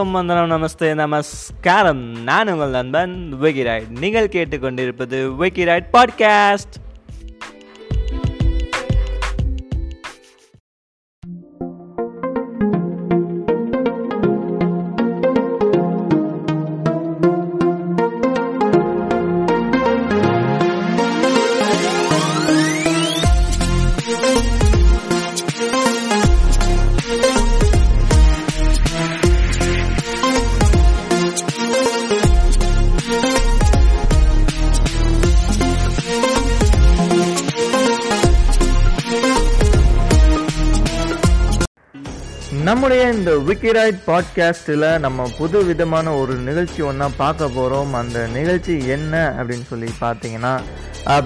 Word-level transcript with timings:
வணக்கம் 0.00 0.26
வந்தனம் 0.26 0.68
நமஸ்தே 0.68 0.94
நமஸ்காரம். 0.94 2.22
நான் 2.22 2.52
உங்கள் 2.52 2.70
நண்பன் 2.70 3.34
விக்கிராய்ட். 3.40 3.98
நீங்கள் 3.98 4.28
கேட்டுக்கொண்டிருப்பது 4.28 5.30
விக்கிராய்ட் 5.40 5.86
பாட்காஸ்ட் 5.92 6.89
இந்த 43.60 43.68
விக்கிராய்ட் 43.68 44.04
பாட்காஸ்ட்டில் 44.06 44.98
நம்ம 44.98 45.24
புது 45.38 45.64
விதமான 45.64 46.12
ஒரு 46.14 46.34
நிகழ்ச்சி 46.34 46.82
ஒன்றா 46.82 47.06
பார்க்க 47.16 47.48
போகிறோம் 47.48 47.94
அந்த 47.94 48.18
நிகழ்ச்சி 48.26 48.74
என்ன 48.86 49.14
அப்படின்னு 49.38 49.62
சொல்லி 49.62 49.88
பார்த்தீங்கன்னா 50.00 50.52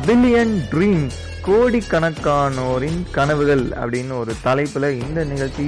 பில்லியன் 0.06 0.54
ட்ரீம்ஸ் 0.72 1.18
கோடிக்கணக்கானோரின் 1.46 2.98
கனவுகள் 3.10 3.64
அப்படின்னு 3.82 4.18
ஒரு 4.18 4.32
தலைப்பில் 4.42 4.88
இந்த 5.02 5.24
நிகழ்ச்சி 5.24 5.66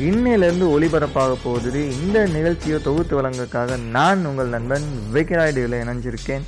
இன்னையிலேருந்து 0.00 0.66
ஒளிபரப்பாக 0.74 1.36
போகுது. 1.44 1.82
இந்த 2.00 2.26
நிகழ்ச்சியை 2.26 2.80
தொகுத்து 2.82 3.16
வழங்கக்காக 3.20 3.78
நான் 3.90 4.24
உங்கள் 4.24 4.52
நண்பன் 4.56 4.86
விக்கிராய்டுகளை 5.14 5.80
இணைஞ்சிருக்கேன். 5.84 6.44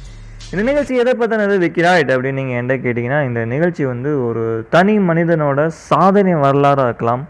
இந்த 0.50 0.64
நிகழ்ச்சி 0.70 0.96
எதை 0.96 1.14
பற்றினது 1.14 1.58
விக்கிராய்ட் 1.58 2.12
அப்படின்னு 2.14 2.40
நீங்கள் 2.42 2.60
என்ன 2.62 2.74
கேட்டிங்கன்னா 2.74 3.26
இந்த 3.26 3.44
நிகழ்ச்சி 3.44 3.84
வந்து 3.84 4.26
ஒரு 4.26 4.66
தனி 4.70 4.98
மனிதனோட 4.98 5.66
சாதனை 5.66 6.34
வரலாறாக 6.34 6.84
இருக்கலாம். 6.84 7.24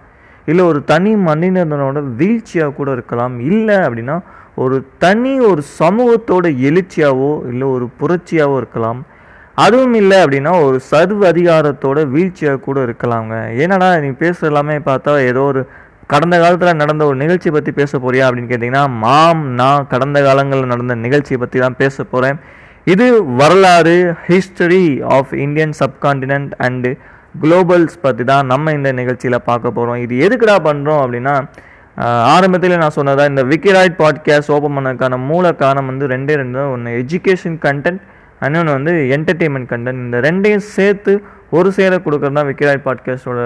இல்லை 0.51 0.63
ஒரு 0.71 0.81
தனி 0.93 1.13
மனிதனோட 1.29 2.01
வீழ்ச்சியாக 2.21 2.77
கூட 2.79 2.89
இருக்கலாம். 2.97 3.35
இல்லை 3.51 3.77
அப்படின்னா 3.87 4.17
ஒரு 4.65 4.77
தனி 5.05 5.33
ஒரு 5.51 5.63
சமூகத்தோட 5.81 6.47
எழுச்சியாவோ 6.69 7.33
இல்லை 7.51 7.67
ஒரு 7.77 7.87
புரட்சியாவோ 8.01 8.57
இருக்கலாம். 8.63 9.01
அதுவும் 9.65 9.97
இல்லை 10.03 10.17
அப்படின்னா 10.25 10.53
ஒரு 10.67 10.79
சர்வ 10.91 11.21
அதிகாரத்தோட 11.33 11.99
வீழ்ச்சியாக 12.15 12.63
கூட 12.67 12.79
இருக்கலாங்க. 12.87 13.35
ஏன்னடா 13.63 13.89
நீ 14.05 14.11
பேசுகிற 14.23 14.51
எல்லாமே 14.53 14.77
பார்த்தா 14.89 15.13
ஏதோ 15.31 15.43
ஒரு 15.53 15.63
கடந்த 16.13 16.35
காலத்தில் 16.43 16.81
நடந்த 16.81 17.03
ஒரு 17.11 17.17
நிகழ்ச்சியை 17.23 17.53
பற்றி 17.55 17.73
பேச 17.79 17.99
போறியா 18.03 18.27
அப்படின்னு 18.27 18.51
கேட்டிங்கன்னா 18.51 18.85
மாம் 19.05 19.43
நான் 19.61 19.89
கடந்த 19.93 20.19
காலங்களில் 20.27 20.73
நடந்த 20.73 20.95
நிகழ்ச்சியை 21.07 21.39
பற்றி 21.41 21.59
தான் 21.65 21.79
பேச 21.81 22.05
போகிறேன் 22.13 22.39
இது 22.93 23.07
வரலாறு 23.41 23.97
history 24.29 24.85
of 25.17 25.33
Indian 25.45 25.75
subcontinent 25.81 26.53
and 26.67 26.91
globals 27.43 27.97
பற்றி 28.03 28.25
தான் 28.25 28.51
நம்ம 28.53 28.73
இந்த 28.73 28.91
நிகழ்ச்சியில் 28.93 29.45
பார்க்க 29.49 29.77
போகிறோம் 29.77 30.01
இது 30.05 30.15
எதுக்குடா 30.27 30.57
பண்ணுறோம் 30.69 31.01
அப்படின்னா 31.05 31.35
ஆரம்பத்தில் 32.35 32.81
நான் 32.83 32.97
சொன்னதா 32.97 33.25
இந்த 33.33 33.43
விக்கிராய்ட் 33.53 33.97
பாட்காஸ்ட் 34.03 34.53
ஓப்பன் 34.57 34.77
பண்ணதுக்கான 34.77 35.19
மூல 35.31 35.53
காரணம் 35.63 35.89
வந்து 35.91 36.07
ரெண்டே 36.15 36.35
ரெண்டு 36.41 36.59
தான். 36.59 36.73
ஒன்று 36.75 36.91
எஜுகேஷன் 37.03 37.57
கண்டென்ட் 37.67 38.03
இன்னொன்று 38.47 38.73
வந்து 38.73 38.93
என்டர்டெயின்மெண்ட் 39.17 39.71
கண்டென்ட் 39.73 40.03
இந்த 40.07 40.19
ரெண்டையும் 40.29 40.67
சேர்த்து 40.75 41.13
ஒரு 41.51 41.69
சேர 41.73 41.99
கொடுக்குறது 42.07 42.39
தான் 42.41 42.49
விக்கிராய்ட் 42.51 42.87
பாட்காஸ்டோட 42.89 43.41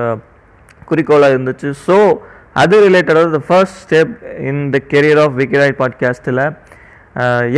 குறிக்கோளாக 0.85 1.35
இருந்துச்சு. 1.35 1.69
ஸோ 1.87 1.97
அது 2.63 2.77
ரிலேட்டடாக 2.87 3.31
the 3.37 3.41
first 3.49 3.79
step 3.85 4.15
in 4.49 4.63
the 4.71 4.79
career 4.93 5.21
of 5.25 5.37
விக்கிராய்ட் 5.43 5.79
பாட்காஸ்ட்டில் 5.83 6.43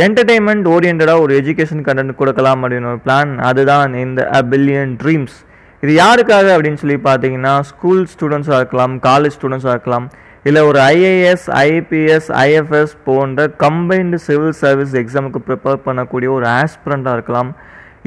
என்டர்டெயின்மெண்ட் 0.05 0.67
ஓரியன்டாக 0.75 1.23
ஒரு 1.25 1.33
எஜுகேஷன் 1.41 1.83
கண்டென்ட் 1.87 2.13
கொடுக்கலாம் 2.15 2.61
அப்படின்னு 2.63 2.89
ஒரு 2.91 3.01
பிளான் 3.05 3.33
அதுதான் 3.49 3.95
இந்த 4.05 4.21
அ 4.33 4.41
பில்லியன் 4.51 4.93
ட்ரீம்ஸ் 5.01 5.35
இது 5.83 5.93
யாருக்காக 5.93 6.47
அப்படின்னு 6.55 6.81
சொல்லி 6.81 6.97
பார்த்தீங்கன்னா 7.07 7.53
ஸ்கூல் 7.71 8.03
ஸ்டூடெண்ட்ஸாக 8.13 8.59
இருக்கலாம் 8.61 8.93
காலேஜ் 9.07 9.35
ஸ்டூடெண்ட்ஸாக 9.37 9.75
இருக்கலாம் 9.75 10.05
இல்லை 10.45 10.61
ஒரு 10.69 10.79
ஐஏஎஸ் 10.93 11.45
ஐபிஎஸ் 11.65 12.29
ஐஎஃப்எஸ் 12.43 12.95
போன்ற 13.05 13.45
கம்பைன்டு 13.65 14.17
சிவில் 14.27 14.55
சர்வீஸ் 14.63 14.95
எக்ஸாமுக்கு 15.01 15.39
ப்ரிப்பேர் 15.47 15.83
பண்ணக்கூடிய 15.85 16.29
ஒரு 16.37 16.47
ஆஸ்பிரண்ட்டாக 16.61 17.17
இருக்கலாம். 17.17 17.51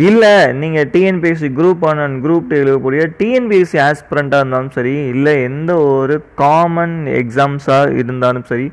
இல்லை 0.09 0.33
நீங்கள் 0.63 0.89
TNPSC 0.95 1.49
group 1.59 1.85
one 1.91 2.01
and 2.07 2.19
group 2.25 2.49
two 2.49 2.57
எழுதக்கூடிய 2.63 3.03
டிஎன்பிஎஸ்சி 3.21 3.79
ஆஸ்பிரண்ட்டாக 3.87 4.43
இருந்தாலும் 4.43 4.75
சரி 4.79 4.93
இல்லை 5.13 5.35
எந்த 5.43 5.73
ஒரு 5.93 6.17
காமன் 6.43 6.99
எக்ஸாம்ஸாக 7.21 7.95
இருந்தாலும் 8.03 8.47
சரி 8.51 8.67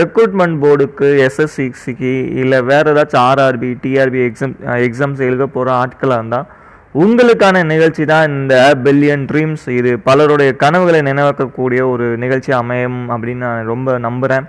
ரெக்ரூட்மெண்ட் 0.00 0.56
போர்டுக்கு 0.62 1.08
எஸ்எஸ்சிக்கு 1.26 2.12
இல்லை 2.42 2.58
வேறு 2.70 2.90
ஏதாச்சும் 2.94 3.24
ஆர்ஆர்பி 3.26 3.70
டிஆர்பி 3.84 4.22
எக்ஸாம் 4.28 4.54
எக்ஸாம்ஸ் 4.88 5.22
எழுத 5.28 5.46
போகிற 5.56 5.70
ஆட்களாக 5.82 6.20
இருந்தால் 6.20 6.48
உங்களுக்கான 6.94 7.56
நிகழ்ச்சி 7.64 8.04
தான் 8.04 8.32
இந்த 8.32 8.54
பில்லியன் 8.84 9.26
ட்ரீம்ஸ் 9.26 9.66
இது 9.70 9.90
பலருடைய 10.06 10.50
கனவுகளை 10.62 11.00
நினைவாக்கக்கூடிய 11.02 11.80
ஒரு 11.88 12.06
நிகழ்ச்சி 12.16 12.52
அமையும் 12.56 13.00
அப்படின்னு 13.08 13.44
நான் 13.46 13.70
ரொம்ப 13.70 13.98
நம்புகிறேன் 13.98 14.46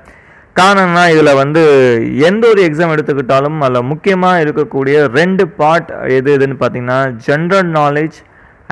காரணம்னா 0.56 1.04
இதில் 1.08 1.40
வந்து 1.42 1.62
எந்த 2.22 2.44
ஒரு 2.48 2.62
எக்ஸாம் 2.64 2.94
எடுத்துக்கிட்டாலும் 2.96 3.60
அதில் 3.60 3.90
முக்கியமாக 3.92 4.42
இருக்கக்கூடிய 4.44 4.96
ரெண்டு 5.14 5.44
பார்ட் 5.60 5.92
எது 6.18 6.32
எதுன்னு 6.34 6.58
பார்த்தீங்கன்னா 6.58 6.98
ஜென்ரல் 7.28 7.70
நாலேஜ் 7.78 8.18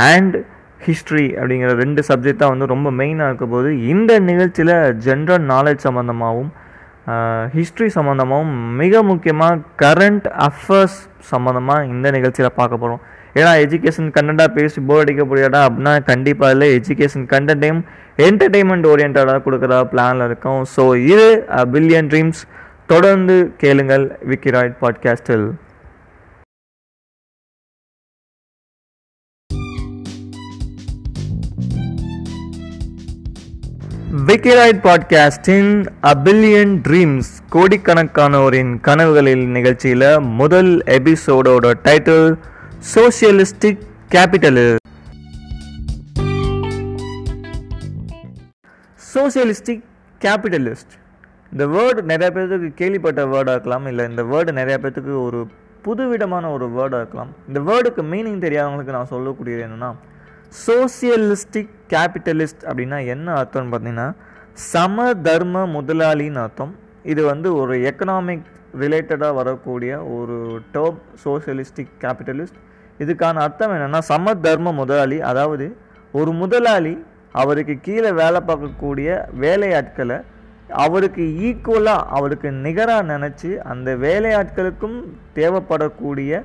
அண்ட் 0.07 0.35
ஹிஸ்ட்ரி 0.79 1.27
அப்படிங்கிற 1.37 1.71
ரெண்டு 1.75 2.01
சப்ஜெக்ட் 2.09 2.41
தான் 2.41 2.53
வந்து 2.53 2.67
ரொம்ப 2.67 2.89
மெயினாக 2.93 3.29
இருக்க 3.29 3.47
போது 3.47 3.69
இந்த 3.89 4.11
நிகழ்ச்சியில் 4.27 4.75
ஜென்ரல் 5.05 5.45
நாலேஜ் 5.49 5.85
சம்மந்தமாகவும் 5.87 6.51
ஹிஸ்ட்ரி 7.53 7.87
சம்மந்தமாகவும் 7.95 8.53
மிக 8.77 9.03
முக்கியமாக 9.03 9.61
கரண்ட் 9.81 10.27
அஃபேர்ஸ் 10.43 10.99
சம்மந்தமாக 11.31 11.87
இந்த 11.87 12.07
நிகழ்ச்சியில் 12.11 12.57
பார்க்க 12.57 12.83
போகிறோம் 12.83 13.01
ஏன்னா 13.33 13.51
எஜுகேஷன் 13.63 14.09
கண்டென்ட்டாக 14.15 14.55
பேசி 14.57 14.81
போர் 14.81 15.03
அடிக்க 15.03 15.23
முடியாடா 15.23 15.61
அப்படின்னா 15.67 16.03
கண்டிப்பாக 16.11 16.51
இல்லை. 16.51 16.69
எஜுகேஷன் 16.79 17.27
கண்டென்ட்டையும் 17.33 17.81
என்டர்டெயின்மெண்ட் 18.27 18.89
ஓரியன்டாக 18.91 19.39
கொடுக்குற 19.45 19.81
பிளானில் 19.93 20.25
இருக்கும். 20.25 20.61
ஸோ 20.75 20.85
இது 21.05 21.29
பில்லியன் 21.73 22.11
ட்ரீம்ஸ் 22.13 22.43
தொடர்ந்து 22.87 23.37
கேளுங்கள் 23.63 24.05
விக்கிராய்ட் 24.29 24.77
பாட்காஸ்டில். 24.83 25.47
விக்கிராய்ட் 34.27 34.79
பாட்காஸ்டின் 34.85 35.73
அ 36.05 36.11
பில்லியன் 36.25 36.73
ட்ரீம்ஸ் 36.85 37.29
கோடிக்கணக்கானோரின் 37.53 38.71
கனவுகளில் 38.87 39.45
நிகழ்ச்சியில் 39.47 40.19
முதல் 40.39 40.71
எபிசோடோட 40.97 41.73
title 41.85 42.27
socialistic 42.87 43.81
capital. 44.13 44.75
Socialistic 49.13 49.81
capitalist. 50.21 50.93
இந்த 51.51 51.65
வேர்டு 51.67 52.01
நிறைய 52.01 52.29
பேர்த்துக்கு 52.35 52.73
கேள்விப்பட்ட 52.73 53.25
வேர்டாக 53.25 53.49
இருக்கலாம் 53.49 53.87
இல்லை 53.87 54.09
இந்த 54.09 54.23
வேர்டு 54.23 54.51
நிறைய 54.51 54.79
பேர்த்துக்கு 54.81 55.23
ஒரு 55.23 55.47
புதுவிதமான 55.81 56.51
ஒரு 56.51 56.67
வேர்டாக 56.69 57.01
இருக்கலாம். 57.01 57.33
இந்த 57.47 57.59
வேர்டுக்கு 57.59 58.05
மீனிங் 58.13 58.39
தெரியாதவங்களுக்கு 58.45 58.95
நான் 58.97 59.11
சொல்லக்கூடியது 59.11 59.65
என்னென்னா 59.67 59.91
சோசியலிஸ்டிக் 60.67 61.73
கேபிட்டலிஸ்ட் 61.89 62.63
அப்படின்னா 62.63 63.05
என்ன 63.05 63.33
அர்த்தம்னு 63.33 63.73
பார்த்தீங்கன்னா 63.73 64.13
சம 64.53 65.13
தர்ம 65.13 65.65
முதலாளின்னு 65.67 66.41
அர்த்தம். 66.45 66.75
இது 67.03 67.23
வந்து 67.23 67.55
ஒரு 67.55 67.77
எக்கனாமிக் 67.77 68.47
ரிலேட்டடாக 68.79 69.33
வரக்கூடிய 69.33 70.03
ஒரு 70.03 70.61
டேர்ம் 70.73 70.97
சோசியலிஸ்டிக் 71.25 71.93
கேபிட்டலிஸ்ட். 72.01 72.59
இதுக்கான 73.03 73.41
அர்த்தம் 73.45 73.73
என்னென்னா 73.75 74.01
சம 74.11 74.33
தர்ம 74.45 74.73
முதலாளி 74.81 75.17
அதாவது 75.29 75.67
ஒரு 76.13 76.31
முதலாளி 76.41 76.93
அவருக்கு 77.41 77.75
கீழே 77.87 78.11
வேலை 78.21 78.39
பார்க்கக்கூடிய 78.49 79.09
வேலையாட்களை 79.43 80.17
அவருக்கு 80.83 81.23
ஈக்குவலாக 81.47 82.07
அவருக்கு 82.17 82.49
நிகராக 82.65 83.07
நினச்சி 83.11 83.49
அந்த 83.71 83.89
வேலையாட்களுக்கும் 84.05 84.97
தேவைப்படக்கூடிய 85.37 86.41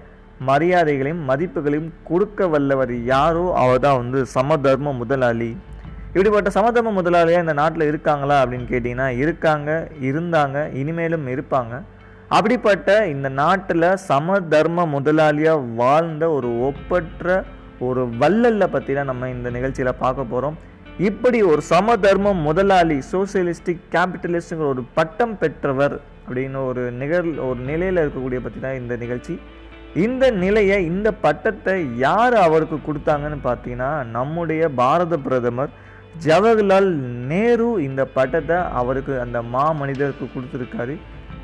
மரியாதைகளையும் 0.49 1.25
மதிப்புகளையும் 1.31 1.91
கொடுக்க 2.09 2.47
வல்லவர் 2.55 2.93
யாரோ 3.12 3.45
அவர் 3.62 3.83
தான் 3.85 3.99
வந்து 4.01 4.21
சமதர்ம 4.37 4.95
முதலாளி. 5.01 5.51
இப்படிப்பட்ட 6.09 6.51
சமதர்ம 6.56 6.93
முதலாளியாக 7.01 7.45
இந்த 7.45 7.55
நாட்டில் 7.61 7.91
இருக்காங்களா 7.91 8.37
அப்படின்னு 8.43 8.67
கேட்டிங்கன்னா 8.73 9.09
இருக்காங்க 9.23 9.71
இருந்தாங்க 10.09 10.56
இனிமேலும் 10.81 11.27
இருப்பாங்க. 11.35 11.75
அப்படிப்பட்ட 12.31 13.06
இந்த 13.06 13.29
நாட்டில் 13.29 13.88
சமதர்ம 14.11 14.87
முதலாளியாக 14.87 15.67
வாழ்ந்த 15.75 16.31
ஒரு 16.31 16.50
ஒப்பற்ற 16.61 17.43
ஒரு 17.79 18.03
வள்ளலை 18.21 18.67
பற்றி 18.67 18.93
தான் 18.94 19.11
நம்ம 19.11 19.29
இந்த 19.29 19.50
நிகழ்ச்சியில் 19.50 20.00
பார்க்க 20.03 20.32
போகிறோம் 20.32 20.56
இப்படி 20.99 21.38
ஒரு 21.43 21.62
சமதர்ம 21.71 22.32
முதலாளி 22.32 22.97
சோசியலிஸ்டிக் 23.12 23.85
கேபிட்டலிஸ்டுங்கிற 23.94 24.69
ஒரு 24.75 24.85
பட்டம் 24.94 25.38
பெற்றவர் 25.38 25.94
அப்படின்னு 26.26 26.59
ஒரு 26.71 26.91
நிகழ் 26.93 27.31
ஒரு 27.38 27.61
நிலையில் 27.71 28.03
இருக்கக்கூடிய 28.03 28.41
பற்றி 28.43 28.61
தான் 28.61 28.79
இந்த 28.81 28.97
நிகழ்ச்சி. 28.97 29.35
இந்த 29.94 30.31
நிலையை 30.31 30.85
இந்த 30.85 31.09
பட்டத்தை 31.25 31.75
யார் 31.97 32.35
அவருக்கு 32.35 32.77
கொடுத்தாங்கன்னு 32.87 33.41
பார்த்தீங்கன்னா 33.44 33.91
நம்முடைய 34.11 34.69
பாரத 34.69 35.17
பிரதமர் 35.17 35.75
ஜவஹர்லால் 36.27 36.91
நேரு 37.27 37.69
இந்த 37.88 38.05
பட்டத்தை 38.17 38.59
அவருக்கு 38.81 39.20
அந்த 39.20 39.43
மாமனிதருக்கு 39.43 40.27
கொடுத்துருக்காரு. 40.35 40.97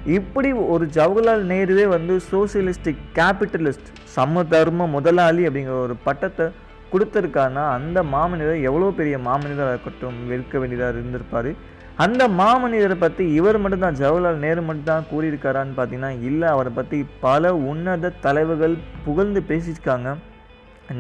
இப்படி 0.07 0.53
ஒரு 0.53 0.87
ஜவஹர்லால் 0.87 1.43
நேருவே 1.53 1.89
வந்து 1.89 2.15
சோசியலிஸ்டிக் 2.33 3.03
கேபிட்டலிஸ்ட் 3.19 3.91
சமதர்ம 4.17 4.87
முதலாளி 4.87 5.43
அப்படிங்கிற 5.47 5.77
ஒரு 5.81 5.97
பட்டத்தை 6.05 6.47
கொடுத்துருக்காருன்னா 6.93 7.65
அந்த 7.71 8.03
மாமனிதர் 8.03 8.65
எவ்வளோ 8.69 8.91
பெரிய 8.91 9.19
மாமனிதராக 9.19 9.75
இருக்கட்டும் 9.75 10.19
இருக்க 10.27 10.59
வேண்டியதாக 10.59 10.95
இருந்திருப்பார். 10.95 11.51
அந்த 11.97 12.29
மாமனிதரை 12.29 12.97
பற்றி 12.99 13.33
இவர் 13.33 13.59
மட்டும்தான் 13.59 13.99
ஜவஹர்லால் 14.03 14.43
நேரு 14.45 14.63
மட்டும்தான் 14.63 15.09
கூறியிருக்காரான்னு 15.13 15.77
பார்த்தீங்கன்னா 15.79 16.13
இல்லை 16.29 16.49
அவரை 16.49 16.73
பற்றி 16.73 17.07
பல 17.21 17.55
உன்னத 17.55 18.13
தலைவர்கள் 18.27 18.77
புகழ்ந்து 19.05 19.41
பேசியிருக்காங்க. 19.49 20.11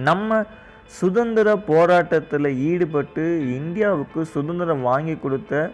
நம்ம 0.08 0.44
சுதந்திர 1.00 1.56
போராட்டத்தில் 1.56 2.56
ஈடுபட்டு 2.70 3.25
இந்தியாவுக்கு 3.58 4.25
சுதந்திரம் 4.25 4.82
வாங்கி 4.82 5.17
கொடுத்த 5.17 5.70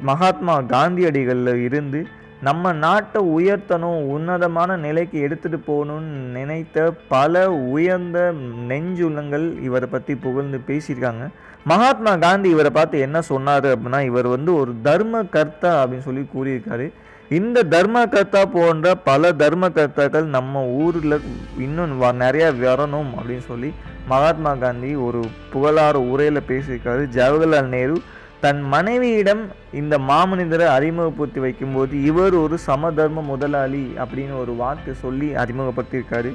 மகாத்மா 0.00 0.60
காந்தியடிகளில் 0.60 1.62
இருந்து 1.62 2.06
நம்ம 2.42 2.72
நாட்டை 2.72 3.24
உயர்த்தணும் 3.24 4.02
உன்னதமான 4.02 4.76
நிலைக்கு 4.76 5.28
எடுத்துகிட்டு 5.28 5.70
போகணும்னு 5.70 6.30
நினைத்த 6.32 6.92
பல 7.08 7.52
உயர்ந்த 7.52 8.32
நெஞ்சுள்ளங்கள் 8.68 9.62
இவரை 9.62 9.88
பற்றி 9.88 10.14
புகழ்ந்து 10.14 10.60
பேசியிருக்காங்க. 10.66 11.28
மகாத்மா 11.64 12.16
காந்தி 12.16 12.48
இவரை 12.48 12.70
பார்த்து 12.70 12.98
என்ன 12.98 13.20
சொன்னார் 13.20 13.64
அப்படின்னா 13.64 14.04
இவர் 14.04 14.26
வந்து 14.26 14.54
ஒரு 14.54 14.74
தர்ம 14.82 15.22
கர்த்தா 15.22 15.86
அப்படின்னு 15.86 15.98
சொல்லி 15.98 16.26
கூறியிருக்காரு. 16.36 16.92
இந்த 17.28 17.62
தர்ம 17.62 18.06
கர்த்தா 18.06 18.44
போன்ற 18.44 18.94
பல 18.94 19.32
தர்ம 19.32 19.68
கர்த்தாக்கள் 19.68 20.24
நம்ம 20.24 20.64
ஊரில் 20.64 21.20
இன்னும் 21.58 22.02
வ- 22.02 22.14
நிறைய 22.14 22.52
வரணும் 22.52 23.06
அப்படின்னு 23.18 23.46
சொல்லி 23.46 23.74
மகாத்மா 24.08 24.54
காந்தி 24.54 24.94
ஒரு 24.94 25.24
புகழார 25.54 25.94
உரையில் 25.94 26.42
பேசியிருக்காரு. 26.48 27.06
ஜவஹர்லால் 27.14 27.66
நேரு 27.66 28.00
தன் 28.42 28.60
மனைவியிடம் 28.72 29.40
இந்த 29.80 29.94
மாமனிதரை 30.08 30.66
அறிமுகப்படுத்தி 30.74 31.40
வைக்கும்போது 31.44 31.94
இவர் 32.10 32.34
ஒரு 32.42 32.56
சமதர்ம 32.66 33.22
முதலாளி 33.30 33.84
அப்படின்னு 34.02 34.34
ஒரு 34.42 34.52
வார்த்தை 34.60 34.92
சொல்லி 35.04 35.28
அறிமுகப்படுத்தியிருக்காரு. 35.42 36.30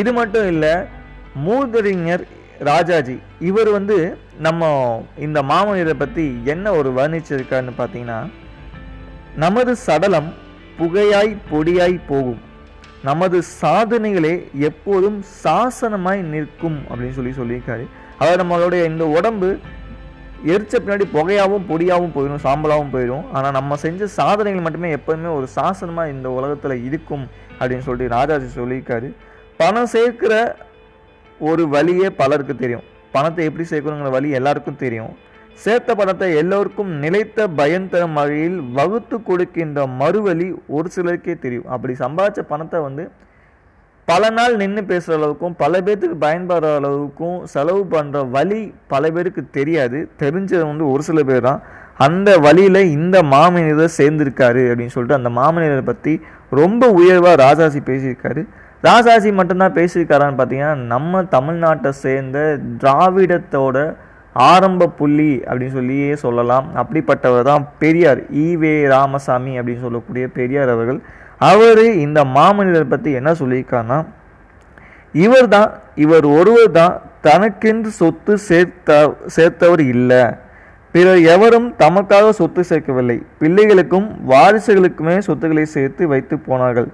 இது 0.00 0.12
மட்டும் 0.12 0.46
இல்லை 0.52 0.74
மூதறிஞர் 1.46 2.24
ராஜாஜி 2.70 3.16
இவர் 3.50 3.70
வந்து 3.76 3.98
நம்ம 4.46 4.70
இந்த 5.26 5.38
மாமனிதரை 5.42 5.96
பற்றி 5.98 6.26
என்ன 6.54 6.72
ஒரு 6.78 6.90
வர்ணிச்சிருக்காருன்னு 6.98 7.74
பார்த்தீங்கன்னா 7.80 8.18
நமது 9.44 9.72
சடலம் 9.86 10.30
புகையாய் 10.78 11.32
பொடியாய் 11.52 11.96
போகும். 12.10 12.42
நமது 13.08 13.38
சாதனைகளே 13.60 14.34
எப்போதும் 14.68 15.18
சாசனமாய் 15.42 16.22
நிற்கும் 16.32 16.78
அப்படின்னு 16.90 17.16
சொல்லி 17.18 17.32
சொல்லியிருக்காரு. 17.40 17.84
அதாவது 18.18 18.40
நம்மளுடைய 18.42 18.82
இந்த 18.90 19.04
உடம்பு 19.18 19.48
எரிச்ச 20.52 20.74
பின்னாடி 20.80 21.04
புகையாகவும் 21.16 21.66
பொடியாகவும் 21.70 22.14
போயிடும் 22.16 22.44
சாம்பலாகவும் 22.46 22.92
போயிடும். 22.94 23.24
ஆனால் 23.36 23.56
நம்ம 23.58 23.76
செஞ்ச 23.84 24.06
சாதனைகள் 24.18 24.64
மட்டுமே 24.66 24.88
எப்போதுமே 24.98 25.30
ஒரு 25.38 25.46
சாசனமாக 25.56 26.12
இந்த 26.14 26.30
உலகத்தில் 26.38 26.84
இருக்கும் 26.88 27.24
அப்படின்னு 27.58 27.86
சொல்லிட்டு 27.88 28.14
ராஜாஜி 28.16 28.48
சொல்லியிருக்காரு. 28.60 29.10
பணம் 29.60 29.92
சேர்க்கிற 29.94 30.34
ஒரு 31.50 31.62
வழியே 31.74 32.08
பலருக்கு 32.20 32.56
தெரியும். 32.62 32.84
பணத்தை 33.14 33.44
எப்படி 33.48 33.64
சேர்க்கணுங்கிற 33.70 34.10
வழி 34.16 34.28
எல்லாருக்கும் 34.38 34.82
தெரியும். 34.84 35.12
சேர்த்த 35.64 35.90
பணத்தை 35.98 36.28
எல்லோருக்கும் 36.42 36.90
நிலைத்த 37.02 37.48
பயன் 37.58 37.90
தரும் 37.90 38.16
வகையில் 38.18 38.56
வகுத்து 38.78 39.16
கொடுக்கின்ற 39.28 39.80
மறுவழி 40.00 40.48
ஒரு 40.76 40.88
சிலருக்கே 40.94 41.34
தெரியும். 41.44 41.68
அப்படி 41.74 41.94
சம்பாதிச்ச 42.04 42.42
பணத்தை 42.52 42.80
வந்து 42.88 43.04
பல 44.10 44.30
நாள் 44.30 44.54
நின்று 44.56 44.84
பேசுகிற 44.84 45.14
அளவுக்கும் 45.18 45.54
பல 45.56 45.80
பேர்த்துக்கு 45.80 46.16
பயன்படுற 46.24 46.70
அளவுக்கும் 46.80 47.38
செலவு 47.52 47.82
பண்ணுற 47.90 48.30
வழி 48.30 48.60
பல 48.86 49.10
பேருக்கு 49.10 49.42
தெரியாது. 49.50 49.98
தெரிஞ்சது 50.22 50.64
வந்து 50.70 50.90
ஒரு 50.90 51.02
சில 51.02 51.22
பேர் 51.22 51.46
தான். 51.48 51.62
அந்த 52.06 52.30
வழியில் 52.38 52.80
இந்த 52.96 53.16
மாமனிதர் 53.22 53.96
சேர்ந்திருக்காரு 53.98 54.62
அப்படின்னு 54.70 54.94
சொல்லிட்டு 54.96 55.18
அந்த 55.20 55.30
மாமனிதரை 55.40 55.84
பற்றி 55.84 56.14
ரொம்ப 56.50 56.90
உயர்வாக 56.90 57.42
ராஜாஜி 57.42 57.78
பேசியிருக்காரு. 57.78 58.42
ராஜாஜி 58.80 59.32
மட்டும்தான் 59.32 59.76
பேசியிருக்காரான்னு 59.80 60.38
பார்த்தீங்கன்னா 60.40 60.74
நம்ம 60.94 61.22
தமிழ்நாட்டை 61.36 61.88
சேர்ந்த 62.04 62.38
திராவிடத்தோட 62.78 63.96
ஆரம்ப 64.32 64.88
புள்ளி 64.88 65.32
அப்படின்னு 65.46 65.76
சொல்லியே 65.80 66.14
சொல்லலாம். 66.16 66.66
அப்படிப்பட்டவர் 66.80 67.48
தான் 67.50 67.68
பெரியார். 67.78 68.20
ஈவே 68.44 68.86
ராமசாமி 68.88 69.52
அப்படின்னு 69.60 69.84
சொல்லக்கூடிய 69.88 70.28
பெரியார் 70.28 70.68
அவர்கள். 70.68 71.00
அவர் 71.48 71.84
இந்த 72.06 72.20
மாமனிதரை 72.36 72.86
பற்றி 72.88 73.10
என்ன 73.20 73.30
சொல்லியிருக்காருன்னா 73.40 73.98
இவர் 75.24 75.48
தான் 75.54 75.70
இவர் 76.04 76.26
ஒருவர் 76.38 76.72
தான் 76.78 76.94
தனக்கென்று 77.26 77.90
சொத்து 78.00 78.32
சேர்த்த 78.48 78.96
சேர்த்தவர் 79.36 79.82
இல்லை. 79.94 80.22
பிறர் 80.94 81.20
எவரும் 81.34 81.68
தமக்காக 81.82 82.26
சொத்து 82.40 82.62
சேர்க்கவில்லை. 82.70 83.16
பிள்ளைகளுக்கும் 83.40 84.08
வாரிசுகளுக்குமே 84.32 85.16
சொத்துக்களை 85.28 85.64
சேர்த்து 85.76 86.02
வைத்து 86.12 86.36
போனார்கள். 86.48 86.88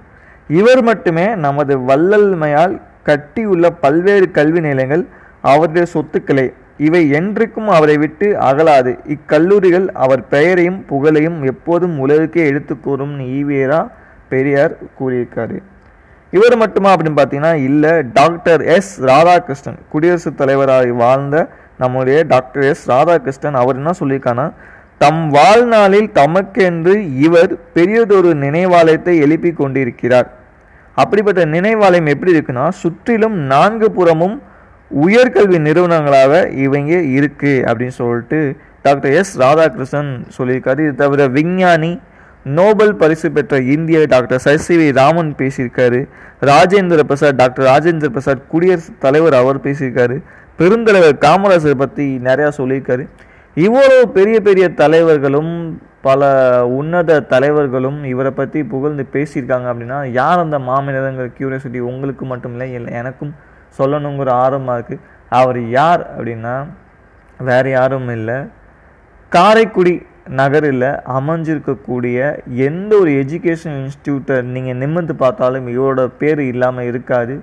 இவர் 0.59 0.81
மட்டுமே 0.89 1.25
நமது 1.45 1.73
வள்ளல்மையால் 1.89 2.73
கட்டியுள்ள 3.09 3.67
பல்வேறு 3.83 4.27
கல்வி 4.37 4.61
நிலையங்கள் 4.67 5.03
அவருடைய 5.51 5.85
சொத்துக்களை. 5.95 6.47
இவை 6.87 7.01
என்றைக்கும் 7.19 7.69
அவரை 7.77 7.95
விட்டு 8.03 8.27
அகலாது. 8.49 8.91
இக்கல்லூரிகள் 9.15 9.87
அவர் 10.03 10.23
பெயரையும் 10.33 10.79
புகழையும் 10.91 11.39
எப்போதும் 11.51 11.95
உலகுக்கே 12.05 12.43
எடுத்து 12.51 12.75
கூறும் 12.87 13.15
ஈவேரா 13.37 13.81
பெரியார் 14.33 14.73
கூறியிருக்காரு. 14.99 15.57
இவர் 16.37 16.55
மட்டுமா 16.63 16.89
அப்படின்னு 16.93 17.19
பார்த்தீங்கன்னா 17.19 17.53
இல்லை 17.69 17.93
டாக்டர் 18.19 18.61
எஸ் 18.75 18.91
ராதாகிருஷ்ணன் 19.09 19.79
குடியரசுத் 19.93 20.37
தலைவராக 20.41 20.93
வாழ்ந்த 21.03 21.37
நம்முடைய 21.81 22.17
டாக்டர் 22.33 22.65
எஸ் 22.71 22.83
ராதாகிருஷ்ணன் 22.91 23.57
அவர் 23.61 23.79
என்ன 23.79 23.93
சொல்லியிருக்காங்கன்னா 24.01 24.47
தம் 25.03 25.23
வாழ்நாளில் 25.35 26.09
தமக்கென்று 26.19 26.93
இவர் 27.25 27.53
பெரியதொரு 27.75 28.31
நினைவாலயத்தை 28.43 29.13
எழுப்பி 29.25 29.51
கொண்டிருக்கிறார். 29.59 30.29
அப்படிப்பட்ட 31.01 31.41
நினைவாலயம் 31.55 32.11
எப்படி 32.13 32.33
இருக்குன்னா 32.35 32.65
சுற்றிலும் 32.81 33.37
நான்கு 33.53 33.87
புறமும் 33.97 34.35
உயர்கல்வி 35.05 35.59
நிறுவனங்களாக 35.67 36.33
இவங்க 36.65 36.93
இருக்குது 37.17 37.63
அப்படின்னு 37.67 37.95
சொல்லிட்டு 37.99 38.39
டாக்டர் 38.85 39.13
எஸ் 39.19 39.33
ராதாகிருஷ்ணன் 39.43 40.11
சொல்லியிருக்காரு. 40.37 40.79
இது 40.87 40.95
தவிர 41.03 41.27
விஞ்ஞானி 41.37 41.91
நோபல் 42.45 42.95
பரிசு 42.95 43.31
பெற்ற 43.31 43.59
இந்திய 43.59 44.05
டாக்டர் 44.05 44.41
சசிவி 44.45 44.93
ராமன் 44.93 45.35
பேசியிருக்காரு. 45.37 46.07
ராஜேந்திர 46.41 46.99
பிரசாத் 46.99 47.35
டாக்டர் 47.35 47.65
ராஜேந்திர 47.65 48.09
பிரசாத் 48.09 48.47
குடியரசுத் 48.47 48.99
தலைவர் 48.99 49.33
அவர் 49.33 49.57
பேசியிருக்காரு. 49.57 50.21
பெருந்தலைவர் 50.59 51.21
காமராஜர் 51.25 51.77
பற்றி 51.77 52.19
நிறையா 52.23 52.49
சொல்லியிருக்காரு. 52.57 53.07
இவ்வளோ 53.57 54.01
பெரிய 54.05 54.41
பெரிய 54.41 54.69
தலைவர்களும் 54.69 55.79
பல 56.01 56.29
உன்னத 56.65 57.19
தலைவர்களும் 57.19 58.03
இவரை 58.03 58.31
பற்றி 58.31 58.63
புகழ்ந்து 58.63 59.05
பேசியிருக்காங்க 59.13 59.67
அப்படின்னா 59.71 60.11
யார் 60.11 60.39
அந்த 60.39 60.59
மாமனிதங்கிற 60.59 61.29
கியூரியாசிட்டி 61.37 61.79
உங்களுக்கு 61.79 62.25
மட்டும் 62.25 62.51
இல்லை 62.51 62.73
இல்லை 62.73 62.93
எனக்கும் 62.93 63.33
சொல்லணுங்கிற 63.77 64.29
ஆர்வமாக 64.29 64.77
இருக்குது 64.77 64.99
அவர் 65.29 65.69
யார் 65.69 66.01
அப்படின்னா 66.17 66.65
வேறு 67.37 67.69
யாரும் 67.69 68.09
இல்லை. 68.09 68.45
காரைக்குடி 69.29 70.05
நகரில் 70.39 70.87
அமைஞ்சிருக்கக்கூடிய 71.17 72.17
எந்த 72.67 72.91
ஒரு 73.01 73.11
எஜுகேஷன் 73.21 73.77
இன்ஸ்டியூட்டை 73.81 74.35
நீங்கள் 74.53 74.79
நிமிர்ந்து 74.83 75.13
பார்த்தாலும் 75.23 75.67
இவரோட 75.73 76.03
பேர் 76.21 76.41
இல்லாமல் 76.51 76.87
இருக்காது. 76.91 77.35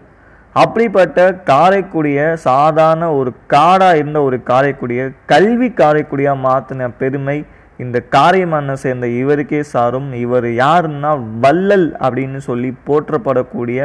அப்படிப்பட்ட 0.54 1.18
காரைக்குடிய 1.50 2.20
சாதாரண 2.48 3.04
ஒரு 3.18 3.30
காடாக 3.54 3.98
இருந்த 4.00 4.20
ஒரு 4.28 4.38
காரைக்குடியை 4.50 5.04
கல்வி 5.32 5.68
காரைக்குடியாக 5.80 6.44
மாற்றின 6.46 6.88
பெருமை 7.00 7.38
இந்த 7.84 7.98
காரைமண்ணை 8.14 8.74
சேர்ந்த 8.84 9.06
இவருக்கே 9.20 9.60
சாரும் 9.72 10.08
இவர் 10.24 10.48
யாருன்னா 10.64 11.10
வள்ளல் 11.44 11.88
அப்படின்னு 12.04 12.40
சொல்லி 12.48 12.70
போற்றப்படக்கூடிய 12.88 13.80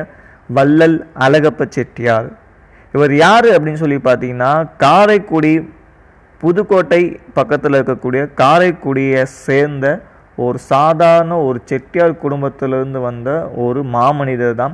வள்ளல் 0.57 0.97
அழகப்ப 1.25 1.67
செட்டியார். 1.69 2.29
இவர் 2.93 3.13
யார் 3.25 3.47
அப்படின்னு 3.55 3.81
சொல்லி 3.83 3.99
பார்த்தீங்கன்னா 4.07 4.51
காரைக்குடி 4.83 5.53
புதுக்கோட்டை 6.43 7.01
பக்கத்தில் 7.37 7.77
இருக்கக்கூடிய 7.79 8.21
காரைக்குடியை 8.41 9.21
சேர்ந்த 9.45 9.87
ஒரு 10.37 10.57
சாதாரண 10.71 11.33
ஒரு 11.47 11.59
செட்டியார் 11.69 12.21
குடும்பத்திலேருந்து 12.23 12.99
வந்த 13.09 13.29
ஒரு 13.65 13.81
மாமனிதர் 13.95 14.59
தான். 14.61 14.73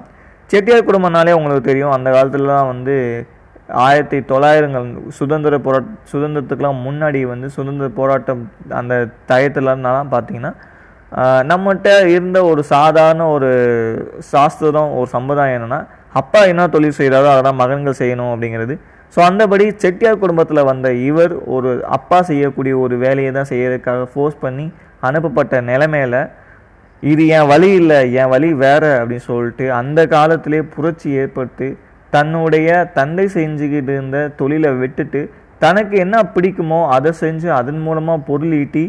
செட்டியார் 0.52 0.88
குடும்பம்னாலே 0.88 1.36
உங்களுக்கு 1.40 1.70
தெரியும் 1.70 1.96
அந்த 1.96 2.08
காலத்துலலாம் 2.16 2.72
வந்து 2.74 2.96
ஆயிரத்தி 3.86 4.20
தொள்ளாயிரங்கள் 4.30 4.86
சுதந்திர 5.18 5.56
போராட்ட 5.66 5.90
சுதந்திரத்துக்கெலாம் 6.12 6.80
முன்னாடி 6.86 7.20
வந்து 7.32 7.48
சுதந்திர 7.58 7.88
போராட்டம் 8.00 8.42
அந்த 8.80 8.94
டயத்துலலாம் 9.30 10.14
பார்த்தீங்கன்னா 10.14 10.54
நம்மகிட்ட 11.52 11.90
இருந்த 12.14 12.40
ஒரு 12.52 12.62
சாதாரண 12.74 13.24
ஒரு 13.36 13.50
சாஸ்திரம் 14.34 14.96
ஒரு 15.00 15.10
சம்பிரதாயம் 15.16 15.58
என்னென்னா 15.58 15.80
அப்பா 16.22 16.42
என்ன 16.52 16.68
தொழில் 16.68 16.98
செய்கிறாரோ 17.00 17.30
அதெல்லாம் 17.34 17.62
மகன்கள் 17.64 18.00
செய்யணும் 18.02 18.32
அப்படிங்கிறது. 18.32 18.76
ஸோ 19.14 19.20
அந்தபடி 19.28 19.66
செட்டியார் 19.84 20.22
குடும்பத்தில் 20.24 20.68
வந்த 20.72 20.88
இவர் 21.10 21.34
ஒரு 21.56 21.70
அப்பா 21.98 22.20
செய்யக்கூடிய 22.30 22.74
ஒரு 22.84 22.96
வேலையை 23.06 23.32
தான் 23.32 23.52
செய்யறதுக்காக 23.52 24.04
ஃபோர்ஸ் 24.12 24.38
பண்ணி 24.44 24.66
அனுப்பப்பட்ட 25.08 25.62
நிலைமையில 25.72 26.18
இது 27.04 27.24
என் 27.38 27.50
வழி 27.52 27.70
இல்லை 27.82 28.00
என் 28.22 28.32
வழி 28.34 28.50
வேற 28.64 28.84
அப்படின்னு 29.00 29.28
சொல்லிட்டு 29.30 29.66
அந்த 29.80 30.00
காலத்திலே 30.08 30.60
புரட்சி 30.74 31.10
ஏற்பட்டு 31.24 31.68
தன்னுடைய 32.14 32.70
தந்தை 32.98 33.26
செஞ்சுக்கிட்டு 33.38 33.94
இருந்த 33.96 34.20
தொழிலை 34.40 34.72
விட்டுட்டு 34.82 35.22
தனக்கு 35.62 35.96
என்ன 36.06 36.18
பிடிக்குமோ 36.36 36.80
அதை 36.96 37.12
செஞ்சு 37.24 37.50
அதன் 37.60 37.82
மூலமாக 37.86 38.26
பொருள் 38.30 38.54
ஈட்டி 38.62 38.86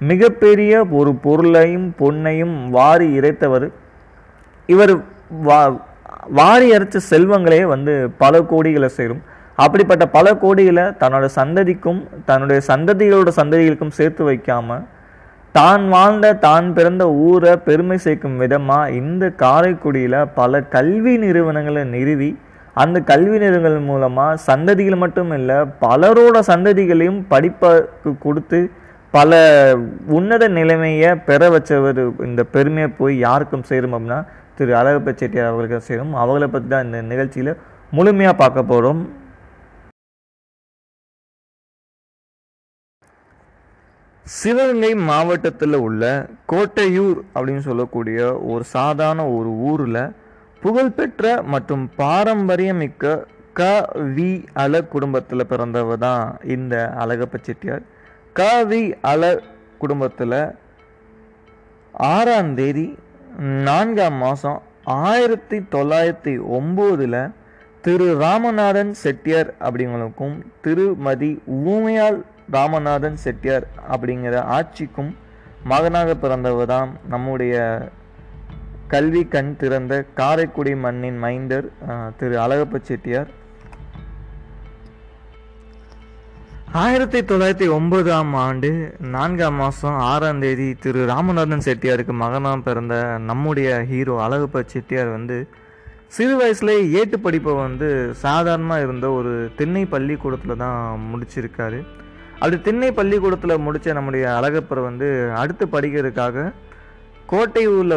மிகப்பெரிய 0.00 0.72
ஒரு 0.98 1.10
பொருளையும் 1.24 1.88
பொன்னையும் 2.00 2.56
வாரி 2.76 3.06
இறைத்தவர். 3.18 3.66
இவர் 4.68 4.92
வா 5.48 5.58
வாரி 6.38 6.66
அரைச்ச 6.76 6.98
செல்வங்களே 7.10 7.60
வந்து 7.74 7.92
பல 8.22 8.40
கோடிகளை 8.50 8.88
சேரும். 8.98 9.22
அப்படிப்பட்ட 9.62 10.04
பல 10.08 10.26
கோடிகளை 10.34 10.84
தன்னோட 11.00 11.26
சந்ததிக்கும் 11.36 12.00
தன்னுடைய 12.24 12.60
சந்ததிகளோட 12.68 13.30
சந்ததிகளுக்கும் 13.36 13.96
சேர்த்து 13.96 14.22
வைக்காம 14.24 14.78
தான் 15.54 15.82
வாழ்ந்த 15.88 16.26
தான் 16.42 16.68
பிறந்த 16.72 17.04
ஊரை 17.22 17.52
பெருமை 17.64 17.96
சேர்க்கும் 17.98 18.38
விதமாக 18.38 18.92
இந்த 18.92 19.24
காரைக்குடியில் 19.36 20.18
பல 20.34 20.60
கல்வி 20.70 21.14
நிறுவனங்களை 21.16 21.82
நிறுவி 21.90 22.30
அந்த 22.76 22.98
கல்வி 23.02 23.36
நிறுவனங்கள் 23.38 23.88
மூலமாக 23.88 24.38
சந்ததிகள் 24.46 25.02
மட்டும் 25.02 25.32
இல்லை 25.32 25.58
பலரோட 25.80 26.36
சந்ததிகளையும் 26.48 27.20
படிப்புக்கு 27.28 28.12
கொடுத்து 28.18 28.60
பல 29.14 29.32
உன்னத 30.16 30.44
நிலைமையை 30.48 31.10
பெற 31.26 31.50
வச்சவர் 31.50 32.00
இந்த 32.24 32.42
பெருமையை 32.54 32.88
போய் 32.98 33.16
யாருக்கும் 33.18 33.68
சேரும் 33.68 33.94
அப்படின்னா 33.96 34.20
திரு 34.56 34.72
அழகப்ப 34.78 35.12
செட்டியார் 35.12 35.50
அவர்களுக்கு 35.50 35.88
சேரும். 35.88 36.14
அவங்கள 36.14 36.46
பற்றி 36.46 36.68
தான் 36.68 36.86
இந்த 36.86 36.98
நிகழ்ச்சியில் 37.10 37.52
முழுமையாக 37.92 38.34
பார்க்க 38.36 38.70
போகிறோம் 38.70 39.02
சிவகங்கை 44.26 44.94
மாவட்டத்தில் 44.94 45.74
உள்ள 45.74 46.02
கோட்டையூர் 46.46 47.24
அப்படின்னு 47.34 47.58
சொல்லக்கூடிய 47.58 48.18
ஒரு 48.42 48.64
சாதாரண 48.64 49.28
ஒரு 49.30 49.48
ஊரில் 49.48 50.14
புகழ்பெற்ற 50.62 51.42
மற்றும் 51.42 51.90
பாரம்பரியமிக்க 51.98 53.24
க 53.52 53.62
வி 54.14 54.44
அல 54.52 54.82
குடும்பத்தில் 54.82 55.46
பிறந்தவர் 55.46 55.98
தான் 55.98 56.38
இந்த 56.42 56.92
அழகப்ப 56.94 57.38
செட்டியார். 57.42 57.82
க 58.32 58.42
வி 58.62 58.94
அல 59.02 59.40
குடும்பத்தில் 59.78 60.38
ஆறாம் 61.94 62.54
தேதி 62.54 62.96
நான்காம் 63.64 64.16
மாதம் 64.16 64.60
ஆயிரத்தி 64.84 65.58
தொள்ளாயிரத்தி 65.74 66.38
ஒம்போதில் 66.52 67.20
திரு 67.82 68.18
ராமநாதன் 68.20 68.92
செட்டியார் 68.92 69.54
அப்படிங்களுக்கும் 69.60 70.42
திருமதி 70.60 71.30
ஊமையால் 71.48 72.18
ராமநாதன் 72.54 73.18
செட்டியார் 73.24 73.66
அப்படிங்கிற 73.92 74.36
ஆட்சிக்கும் 74.56 75.12
மகனாக 75.72 76.14
பிறந்தவர் 76.22 76.72
தான் 76.74 76.90
நம்முடைய 77.08 77.56
கல்வி 78.94 79.22
கண் 79.34 79.52
திறந்த 79.60 79.94
காரைக்குடி 80.18 80.72
மண்ணின் 80.84 81.20
மைந்தர் 81.24 81.68
திரு 82.18 82.34
அழகப்ப 82.44 82.80
செட்டியார். 82.88 83.30
ஆயிரத்தி 86.82 87.20
தொள்ளாயிரத்தி 87.20 87.68
ஒன்பதாம் 87.76 88.30
ஆண்டு 88.44 88.68
நான்காம் 89.14 89.58
மாதம் 89.60 89.96
ஆறாம் 90.10 90.42
தேதி 90.44 90.68
திரு 90.84 91.00
ராமநாதன் 91.10 91.64
செட்டியாருக்கு 91.66 92.14
மகனாக 92.22 92.60
பிறந்த 92.68 92.94
நம்முடைய 93.30 93.70
ஹீரோ 93.90 94.14
அழகப்ப 94.26 94.62
செட்டியார் 94.74 95.10
வந்து 95.16 95.38
சிறு 96.16 96.34
வயசுல 96.40 96.72
ஏட்டு 97.00 97.18
படிப்பை 97.18 97.52
வந்து 97.64 97.88
சாதாரணமாக 98.24 98.84
இருந்த 98.86 99.06
ஒரு 99.18 99.34
திண்ணை 99.58 99.84
பள்ளிக்கூடத்தில் 99.94 100.62
தான் 100.64 100.80
முடிச்சிருக்காரு. 101.10 101.80
அப்படி 102.42 102.56
திண்ணை 102.66 102.90
பள்ளிக்கூடத்தில் 102.98 103.62
முடித்த 103.64 103.92
நம்முடைய 103.96 104.24
அழகப்பர் 104.38 104.80
வந்து 104.86 105.08
அடுத்து 105.40 105.64
படிக்கிறதுக்காக 105.74 106.46
கோட்டையூரில் 107.32 107.96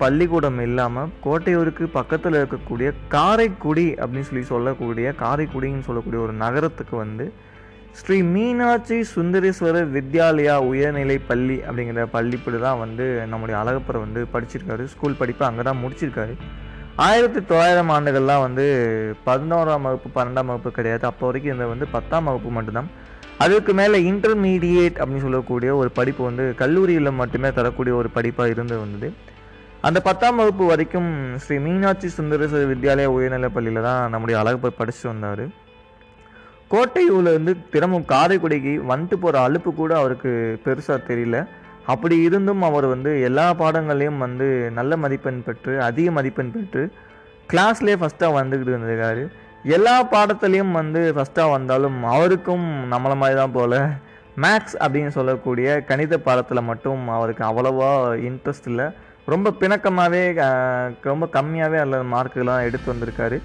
பள்ளிக்கூடம் 0.00 0.58
இல்லாமல் 0.64 1.12
கோட்டையூருக்கு 1.26 1.84
பக்கத்தில் 1.98 2.36
இருக்கக்கூடிய 2.40 2.88
காரைக்குடி 3.14 3.86
அப்படின்னு 4.00 4.28
சொல்லி 4.30 4.44
சொல்லக்கூடிய 4.50 5.14
காரைக்குடின்னு 5.22 5.86
சொல்லக்கூடிய 5.86 6.20
ஒரு 6.26 6.34
நகரத்துக்கு 6.42 6.96
வந்து 7.04 7.26
ஸ்ரீ 8.00 8.18
மீனாட்சி 8.34 8.96
சுந்தரேஸ்வரர் 9.14 9.88
வித்யாலயா 9.96 10.54
உயர்நிலை 10.70 11.16
பள்ளி 11.30 11.56
அப்படிங்கிற 11.68 12.04
பள்ளிப்படி 12.16 12.58
தான் 12.66 12.82
வந்து 12.84 13.06
நம்முடைய 13.32 13.56
அழகப்பர் 13.62 14.04
வந்து 14.04 14.22
படிச்சிருக்காரு. 14.34 14.84
ஸ்கூல் 14.94 15.20
படிப்பை 15.20 15.46
அங்கே 15.48 15.64
தான் 15.68 15.82
முடிச்சிருக்காரு. 15.84 16.34
ஆயிரத்தி 17.06 17.40
தொள்ளாயிரம் 17.48 17.90
ஆண்டுகள்லாம் 17.96 18.44
வந்து 18.46 18.66
பதினோராம் 19.28 19.86
வகுப்பு 19.86 20.10
பன்னெண்டாம் 20.18 20.50
வகுப்பு 20.52 20.70
கிடையாது. 20.78 21.04
அப்போ 21.12 21.24
வரைக்கும் 21.26 21.54
இந்த 21.56 21.66
வந்து 21.74 21.88
பத்தாம் 21.96 22.28
வகுப்பு 22.30 22.52
மட்டும்தான். 22.58 22.90
அதுக்கு 23.38 23.72
மேலே 23.74 23.98
இன்டர்மீடியேட் 24.10 24.96
அப்படின்னு 24.98 25.20
சொல்லக்கூடிய 25.20 25.76
ஒரு 25.76 25.90
படிப்பு 25.90 26.24
வந்து 26.24 26.54
கல்லூரியில் 26.56 27.10
மட்டுமே 27.10 27.52
தரக்கூடிய 27.52 27.96
ஒரு 27.96 28.08
படிப்பாக 28.14 28.50
இருந்து 28.50 28.78
வந்தது. 28.78 29.12
அந்த 29.80 30.00
பத்தாம் 30.00 30.36
வகுப்பு 30.36 30.64
வரைக்கும் 30.66 31.36
ஸ்ரீ 31.36 31.58
மீனாட்சி 31.58 32.08
சுந்தரேஸ்வரர் 32.18 32.72
வித்யாலயா 32.72 33.04
உயர்நிலைப் 33.04 33.54
பள்ளியில் 33.54 33.82
தான் 33.82 34.10
நம்முடைய 34.10 34.40
அழகப்பர் 34.40 34.78
படித்து 34.78 35.08
வந்தார். 35.08 35.44
கோட்டையூர்லேருந்து 36.70 37.52
இருந்து 37.72 38.10
காரைக்குடிக்கு 38.12 38.72
வந்துட்டு 38.92 39.16
போகிற 39.20 39.42
அலுப்பு 39.42 39.74
கூட 39.74 39.96
அவருக்கு 39.96 40.60
பெருசாக 40.64 41.00
தெரியல. 41.10 41.46
அப்படி 41.86 42.16
இருந்தும் 42.18 42.62
அவர் 42.62 42.86
வந்து 42.86 43.20
எல்லா 43.20 43.52
பாடங்களையும் 43.54 44.18
வந்து 44.18 44.70
நல்ல 44.74 44.96
மதிப்பெண் 44.96 45.42
பெற்று 45.44 45.82
அதிக 45.82 46.10
மதிப்பெண் 46.10 46.52
பெற்று 46.52 46.92
கிளாஸ்லேயே 47.52 47.98
ஃபஸ்ட்டாக 48.00 48.36
வந்துக்கிட்டு 48.38 48.72
இருந்திருக்காரு. 48.74 49.24
எல்லா 49.74 49.94
பாடத்துலேயும் 50.12 50.76
வந்து 50.78 51.00
ஃபஸ்ட்டாக 51.14 51.52
வந்தாலும் 51.54 51.96
அவருக்கும் 52.14 52.66
நம்மளை 52.92 53.14
மாதிரி 53.20 53.36
தான் 53.38 53.54
போல். 53.56 53.78
மேக்ஸ் 54.44 54.76
அப்படின்னு 54.84 55.12
சொல்லக்கூடிய 55.16 55.68
கணித 55.88 56.14
பாடத்தில் 56.26 56.68
மட்டும் 56.70 57.02
அவருக்கு 57.16 57.42
அவ்வளோவா 57.48 57.88
இன்ட்ரெஸ்ட் 58.28 58.68
இல்லை. 58.72 58.86
ரொம்ப 59.32 59.52
பிணக்கமாகவே 59.60 60.22
ரொம்ப 61.10 61.26
கம்மியாகவே 61.36 61.78
அதில் 61.84 62.10
மார்க்குலாம் 62.14 62.66
எடுத்து 62.68 62.92
வந்திருக்காரு. 62.92 63.38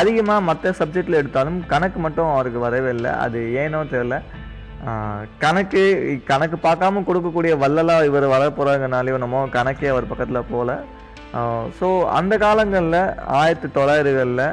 அதிகமாக 0.00 0.46
மற்ற 0.48 0.72
சப்ஜெக்டில் 0.80 1.20
எடுத்தாலும் 1.20 1.58
கணக்கு 1.72 1.98
மட்டும் 2.06 2.32
அவருக்கு 2.34 2.60
வரவே 2.66 2.90
இல்லை. 2.96 3.12
அது 3.24 3.40
ஏனோ 3.62 3.80
தெரில 3.94 4.16
கணக்கு 5.44 5.82
கணக்கு 6.30 6.56
பார்க்காம 6.66 7.02
கொடுக்கக்கூடிய 7.06 7.52
வல்லலாக 7.62 8.08
இவர் 8.08 8.26
வர 8.34 8.42
போகிறாங்கனாலே 8.58 9.14
கணக்கே 9.56 9.88
அவர் 9.94 10.10
பக்கத்தில் 10.10 10.48
போகல 10.52 10.72
ஸோ 11.78 11.86
அந்த 12.18 12.34
காலங்களில் 12.44 13.00
ஆயிரத்தி 13.38 13.68
தொள்ளாயிரங்களில் 13.76 14.44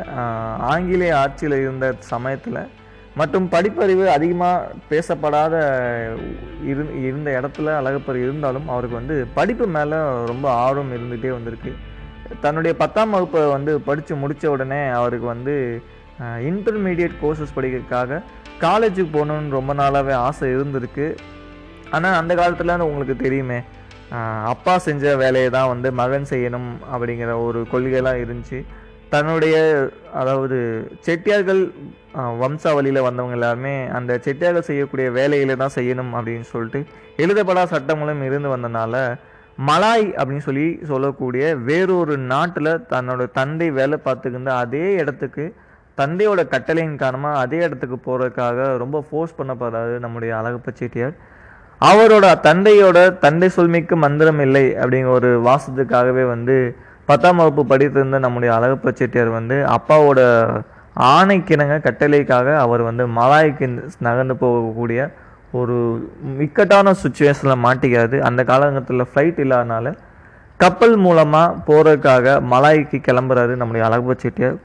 ஆங்கிலேய 0.72 1.14
ஆட்சியில் 1.24 1.56
இருந்த 1.62 1.86
சமயத்தில் 2.14 2.60
மற்றும் 3.20 3.46
படிப்பறிவு 3.54 4.06
அதிகமாக 4.16 4.72
பேசப்படாத 4.90 5.56
இரு 6.72 6.84
இருந்த 7.08 7.30
இடத்துல 7.40 7.76
அழகப்பர் 7.82 8.18
இருந்தாலும் 8.24 8.68
அவருக்கு 8.74 9.00
வந்து 9.00 9.18
படிப்பு 9.38 9.68
மேலே 9.76 10.00
ரொம்ப 10.32 10.46
ஆர்வம் 10.66 10.92
இருந்துகிட்டே 10.96 11.32
வந்திருக்கு. 11.36 11.72
தன்னுடைய 12.44 12.74
பத்தாம் 12.82 13.14
வகுப்பை 13.16 13.44
வந்து 13.56 13.74
படித்து 13.88 14.14
முடித்த 14.24 14.52
உடனே 14.56 14.82
அவருக்கு 15.00 15.28
வந்து 15.34 15.56
இன்டர்மீடியட் 16.50 17.16
கோர்சஸ் 17.22 17.56
படிக்கிறதுக்காக 17.58 18.22
காலேஜுக்கு 18.66 19.16
போகணுன்னு 19.16 19.58
ரொம்ப 19.60 19.72
நாளாகவே 19.82 20.14
ஆசை 20.28 20.50
இருந்திருக்கு. 20.56 21.08
ஆனால் 21.96 22.20
அந்த 22.20 22.34
காலத்தில் 22.42 22.86
உங்களுக்கு 22.90 23.18
தெரியுமே 23.26 23.60
அப்பா 24.52 24.74
செஞ்ச 24.88 25.04
வேலையை 25.22 25.50
தான் 25.50 25.72
வந்து 25.74 25.90
மகன் 26.00 26.32
செய்யணும் 26.32 26.70
அப்படிங்கிற 26.94 27.32
ஒரு 27.46 27.60
கொள்கைலாம் 27.72 28.22
இருந்துச்சு. 28.24 28.60
தன்னுடைய 29.14 29.56
அதாவது 30.20 30.58
செட்டியார்கள் 31.06 31.62
வம்சாவளியில் 32.42 33.06
வந்தவங்க 33.08 33.38
எல்லாருமே 33.38 33.74
அந்த 33.98 34.12
செட்டியார்கள் 34.26 34.68
செய்யக்கூடிய 34.70 35.08
வேலையில 35.18 35.58
தான் 35.62 35.76
செய்யணும் 35.78 36.12
அப்படின்னு 36.18 36.48
சொல்லிட்டு 36.54 36.82
எழுதப்படாத 37.24 37.68
சட்டங்களும் 37.76 38.24
இருந்து 38.28 38.50
வந்தனால 38.56 38.96
மலாய் 39.70 40.08
அப்படின்னு 40.20 40.46
சொல்லி 40.48 40.68
சொல்லக்கூடிய 40.92 41.44
வேறொரு 41.68 42.16
நாட்டில் 42.34 42.72
தன்னோட 42.94 43.28
தந்தை 43.40 43.68
வேலை 43.80 43.98
பார்த்துக்கின்ற 44.08 44.52
அதே 44.64 44.88
இடத்துக்கு 45.02 45.46
தந்தையோட 45.98 46.42
கட்டளையின் 46.54 47.02
காரணமாக 47.04 47.42
அதே 47.44 47.60
இடத்துக்கு 47.68 47.98
போகிறதுக்காக 48.08 48.66
ரொம்ப 48.84 48.98
ஃபோர்ஸ் 49.10 49.38
பண்ணப்படுறாரு 49.38 49.94
நம்முடைய 50.06 50.32
அழகப்ப 50.40 50.72
செட்டியார். 50.82 51.16
அவரோட 51.82 52.26
தந்தையோட 52.42 53.18
தந்தை 53.20 53.50
சொல்மிக்கு 53.56 53.96
மந்திரம் 53.96 54.40
இல்லை 54.40 54.66
அப்படிங்கிற 54.74 55.08
ஒரு 55.08 55.30
வாசத்துக்காகவே 55.48 56.28
வந்து 56.28 56.56
பத்தாம் 57.06 57.36
வகுப்பு 57.36 57.64
படித்திருந்த 57.72 58.20
நம்முடைய 58.20 58.56
அழகப்ப 58.56 58.92
செட்டியார் 58.92 59.30
வந்து 59.30 59.56
அப்பாவோட 59.76 60.20
ஆணைக்கிணங்க 60.96 61.76
கட்டளைக்காக 61.88 62.56
அவர் 62.56 62.82
வந்து 62.82 63.08
மலாய்க்கு 63.08 63.68
நகர்ந்து 64.00 64.36
போகக்கூடிய 64.42 65.12
ஒரு 65.52 65.76
இக்கட்டான 66.40 66.94
சுச்சுவேஷனில் 67.04 67.64
மாட்டிக்காது. 67.66 68.20
அந்த 68.20 68.44
காலகட்டத்தில் 68.44 69.10
ஃப்ளைட் 69.10 69.42
இல்லாதனால 69.44 69.94
கப்பல் 70.58 70.96
மூலமாக 70.96 71.56
போகிறதுக்காக 71.68 72.36
மலாய்க்கு 72.52 73.00
கிளம்புறாரு 73.08 73.56
நம்முடைய 73.56 73.88
அழகப்ப 73.88 74.16
செட்டியார். 74.18 74.58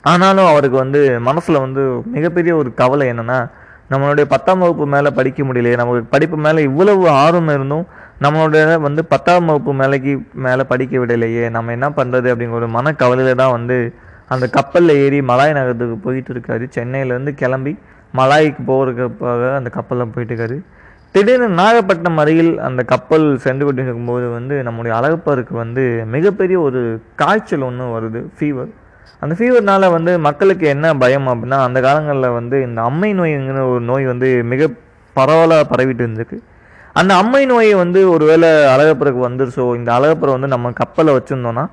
ஆனாலும் 0.00 0.46
அவருக்கு 0.46 0.76
வந்து 0.76 1.20
மனசில் 1.20 1.58
வந்து 1.58 2.02
மிகப்பெரிய 2.04 2.56
ஒரு 2.56 2.74
கவலை 2.74 3.08
என்னென்னா 3.08 3.50
நம்மளுடைய 3.92 4.26
பத்தாம் 4.34 4.62
வகுப்பு 4.64 4.84
மேலே 4.94 5.10
படிக்க 5.18 5.42
முடியலையே 5.44 5.76
நமக்கு 5.80 6.12
படிப்பு 6.14 6.36
மேலே 6.36 6.60
இவ்வளவு 6.62 7.04
ஆர்வம் 7.22 7.52
இருந்தும் 7.56 7.86
நம்மளுடைய 8.24 8.80
வந்து 8.80 9.02
பத்தாம் 9.12 9.48
வகுப்பு 9.50 9.72
மேலைக்கு 9.80 10.12
மேலே 10.44 10.64
படிக்க 10.72 10.98
விடலையே 10.98 11.44
நம்ம 11.56 11.72
என்ன 11.76 11.88
பண்ணுறது 11.96 12.28
அப்படிங்கிற 12.32 12.60
ஒரு 12.60 12.68
மனக்கவலையில் 12.76 13.40
தான் 13.42 13.54
வந்து 13.56 13.76
அந்த 14.34 14.44
கப்பலில் 14.56 15.00
ஏறி 15.04 15.18
மலாய் 15.30 15.56
நகரத்துக்கு 15.56 15.96
போயிட்டு 16.04 16.30
இருக்காரு. 16.34 16.64
சென்னையிலேருந்து 16.76 17.32
கிளம்பி 17.40 17.72
மலாய்க்கு 18.14 18.62
போகிறதுக்காக 18.70 19.50
அந்த 19.58 19.70
கப்பலில் 19.76 20.12
போயிட்டு 20.14 20.32
இருக்காரு. 20.34 20.56
திடீர்னு 21.14 21.48
நாகப்பட்டினம் 21.60 22.20
அருகில் 22.22 22.52
அந்த 22.68 22.82
கப்பல் 22.92 23.26
சென்று 23.44 23.64
கொண்டு 23.66 23.82
இருக்கும்போது 23.84 24.26
வந்து 24.36 24.54
நம்முடைய 24.66 24.92
அழகப்பருக்கு 24.98 25.54
வந்து 25.62 25.82
மிகப்பெரிய 26.14 26.58
ஒரு 26.60 26.82
காய்ச்சல் 27.22 27.66
ஒன்று 27.68 27.90
வருது 27.96 28.22
ஃபீவர் 28.36 28.70
அந்த 29.22 29.34
ஃபீவர்னால் 29.38 29.86
வந்து 29.90 30.12
மக்களுக்கு 30.18 30.66
என்ன 30.66 30.86
பயம் 30.94 31.28
அப்படின்னா 31.32 31.58
அந்த 31.66 31.80
காலங்களில் 31.80 32.36
வந்து 32.38 32.56
இந்த 32.62 32.82
அம்மை 32.82 33.10
நோய்ங்கிற 33.14 33.60
ஒரு 33.72 33.80
நோய் 33.90 34.06
வந்து 34.06 34.28
மிக 34.52 34.68
பரவலாக 35.16 35.64
பரவிட்டு 35.72 36.02
இருந்திருக்கு. 36.04 36.38
அந்த 36.92 37.12
அம்மை 37.14 37.42
நோயை 37.46 37.74
வந்து 37.74 38.00
ஒருவேளை 38.10 38.48
அழகப்பருக்கு 38.74 39.20
வந்துருச்சோ 39.28 39.66
இந்த 39.76 39.90
அழகப்பரை 39.98 40.32
வந்து 40.32 40.46
நம்ம 40.46 40.72
கப்பலை 40.72 41.12
வச்சுருந்தோன்னா 41.14 41.64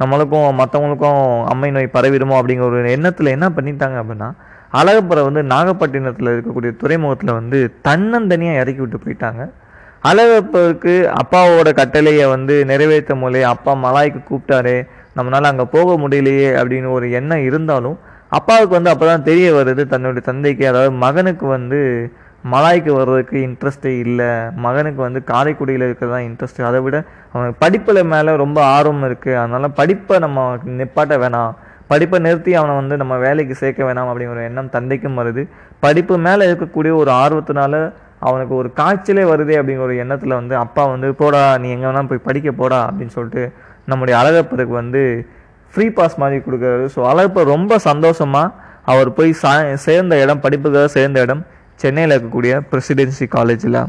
நம்மளுக்கும் 0.00 0.58
மற்றவங்களுக்கும் 0.60 1.20
அம்மை 1.52 1.70
நோய் 1.70 1.94
பரவிடுமோ 1.94 2.34
அப்படிங்கிற 2.40 2.66
ஒரு 2.70 2.90
எண்ணத்தில் 2.96 3.34
என்ன 3.36 3.46
பண்ணிட்டாங்க 3.56 3.96
அப்படின்னா 4.02 4.28
அழகப்பரை 4.72 5.22
வந்து 5.22 5.42
நாகப்பட்டினத்தில் 5.42 6.32
இருக்கக்கூடிய 6.34 6.72
துறைமுகத்தில் 6.76 7.32
வந்து 7.32 7.58
தன்னந்தனியாக 7.88 8.60
இறக்கி 8.62 8.82
விட்டு 8.82 8.98
போயிட்டாங்க. 9.04 9.42
அழகப்பருக்கு 10.10 10.94
அப்பாவோட 11.20 11.68
கட்டளையை 11.72 12.26
வந்து 12.28 12.54
நிறைவேற்ற 12.64 13.14
மூலையே 13.14 13.46
அப்பா 13.54 13.72
மலாய்க்கு 13.84 14.20
கூப்பிட்டாரே 14.22 14.76
நம்மளால் 15.16 15.50
அங்கே 15.50 15.66
போக 15.76 15.90
முடியலையே 16.02 16.48
அப்படின்னு 16.60 16.88
ஒரு 16.98 17.06
எண்ணம் 17.18 17.46
இருந்தாலும் 17.48 17.96
அப்பாவுக்கு 18.36 18.74
வந்து 18.76 18.92
அப்போ 18.92 19.06
தான் 19.06 19.26
தெரிய 19.30 19.48
வருது 19.58 19.82
தன்னுடைய 19.90 20.22
தந்தைக்கு 20.30 20.64
அதாவது 20.70 20.92
மகனுக்கு 21.04 21.46
வந்து 21.56 21.80
மலாய்க்கு 22.52 22.90
வர்றதுக்கு 22.96 23.36
இன்ட்ரெஸ்ட்டே 23.46 23.92
இல்லை. 24.04 24.30
மகனுக்கு 24.64 25.00
வந்து 25.06 25.20
காரைக்குடியில் 25.30 25.84
இருக்கிறதான் 25.86 26.26
இன்ட்ரெஸ்ட்டு 26.28 26.66
அதை 26.68 26.80
விட 26.84 26.96
அவனுக்கு 27.32 27.58
படிப்பில் 27.64 28.00
மேலே 28.12 28.32
ரொம்ப 28.42 28.58
ஆர்வம் 28.74 29.04
இருக்குது 29.08 29.38
அதனால் 29.42 29.76
படிப்பை 29.80 30.16
நம்ம 30.24 30.44
நிப்பாட்ட 30.80 31.16
வேணாம். 31.22 31.54
படிப்பை 31.92 32.18
நிறுத்தி 32.26 32.52
அவனை 32.60 32.74
வந்து 32.80 32.94
நம்ம 33.02 33.14
வேலைக்கு 33.24 33.54
சேர்க்க 33.62 33.88
வேணாம் 33.88 34.08
அப்படிங்கிற 34.10 34.36
ஒரு 34.36 34.46
எண்ணம் 34.50 34.72
தந்தைக்கும் 34.76 35.18
வருது. 35.20 35.42
படிப்பு 35.84 36.14
மேலே 36.26 36.44
இருக்கக்கூடிய 36.50 36.92
ஒரு 37.02 37.10
ஆர்வத்தினால 37.22 37.74
அவனுக்கு 38.28 38.54
ஒரு 38.60 38.68
காய்ச்சலே 38.80 39.24
வருதே 39.32 39.56
அப்படிங்கிற 39.60 39.86
ஒரு 39.88 39.96
எண்ணத்தில் 40.02 40.38
வந்து 40.40 40.54
அப்பா 40.64 40.82
வந்து 40.94 41.08
போடா 41.20 41.42
நீ 41.62 41.68
எங்கே 41.74 41.86
வேணால் 41.88 42.10
போய் 42.12 42.26
படிக்க 42.28 42.50
போடா 42.52 42.80
அப்படின்னு 42.88 43.16
சொல்லிட்டு 43.16 43.44
நம்முடைய 43.90 44.14
அழகப்பருக்கு 44.20 44.74
வந்து 44.82 45.02
ஃப்ரீ 45.74 45.86
பாஸ் 45.98 46.20
மாதிரி 46.22 46.38
கொடுக்குறாரு. 46.46 46.84
ஸோ 46.94 47.00
அழகப்பர் 47.10 47.52
ரொம்ப 47.56 47.78
சந்தோஷமாக 47.90 48.54
அவர் 48.92 49.08
போய் 49.18 49.30
சா 49.42 49.52
சேர்ந்த 49.86 50.16
இடம் 50.24 50.42
படிப்புக்காக 50.44 50.88
சேர்ந்த 50.96 51.24
இடம் 51.26 51.44
சென்னையில் 51.82 52.14
இருக்கக்கூடிய 52.14 52.52
பிரசிடென்சி 52.72 53.26
காலேஜில் 53.36 53.80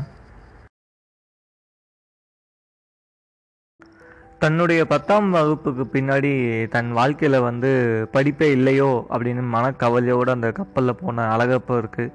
தன்னுடைய 4.41 4.81
பத்தாம் 4.91 5.29
வகுப்புக்கு 5.35 5.83
பின்னாடி 5.93 6.31
தன் 6.73 6.89
வாழ்க்கையில் 6.97 7.45
வந்து 7.47 7.69
படிப்பே 8.15 8.47
இல்லையோ 8.57 8.89
அப்படின்னு 9.13 9.43
மனக்கவலையோடு 9.55 10.29
அந்த 10.35 10.49
கப்பலில் 10.59 10.99
போன 10.99 11.25
அழகப்பருக்கு 11.35 12.05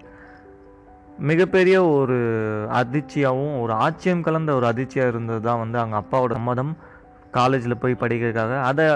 மிகப்பெரிய 1.31 1.77
ஒரு 1.97 2.19
அதிர்ச்சியாகவும் 2.81 3.57
ஒரு 3.63 3.73
ஆச்சரியம் 3.85 4.25
கலந்த 4.27 4.53
ஒரு 4.59 4.67
அதிர்ச்சியாக 4.71 5.13
இருந்தது 5.13 5.43
தான் 5.49 5.61
வந்து 5.63 5.79
அவங்க 5.81 5.97
அப்பாவோட 6.03 6.33
சம்மதம். 6.39 6.73
காலேஜில் 7.33 7.81
போய் 7.81 8.01
படிக்கிறதுக்காக 8.01 8.61
அதை 8.63 8.87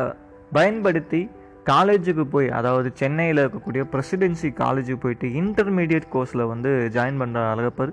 பயன்படுத்தி 0.53 1.31
காலேஜுக்கு 1.69 2.25
போய் 2.25 2.49
அதாவது 2.49 2.93
சென்னையில் 2.95 3.41
இருக்கக்கூடிய 3.43 3.83
ப்ரெசிடென்சி 3.93 4.49
காலேஜுக்கு 4.63 5.01
போயிட்டு 5.01 5.29
இன்டர்மீடியட் 5.43 6.13
கோர்ஸில் 6.13 6.45
வந்து 6.47 6.91
ஜாயின் 6.93 7.21
பண்ணுற 7.23 7.41
அழகப்பர் 7.55 7.93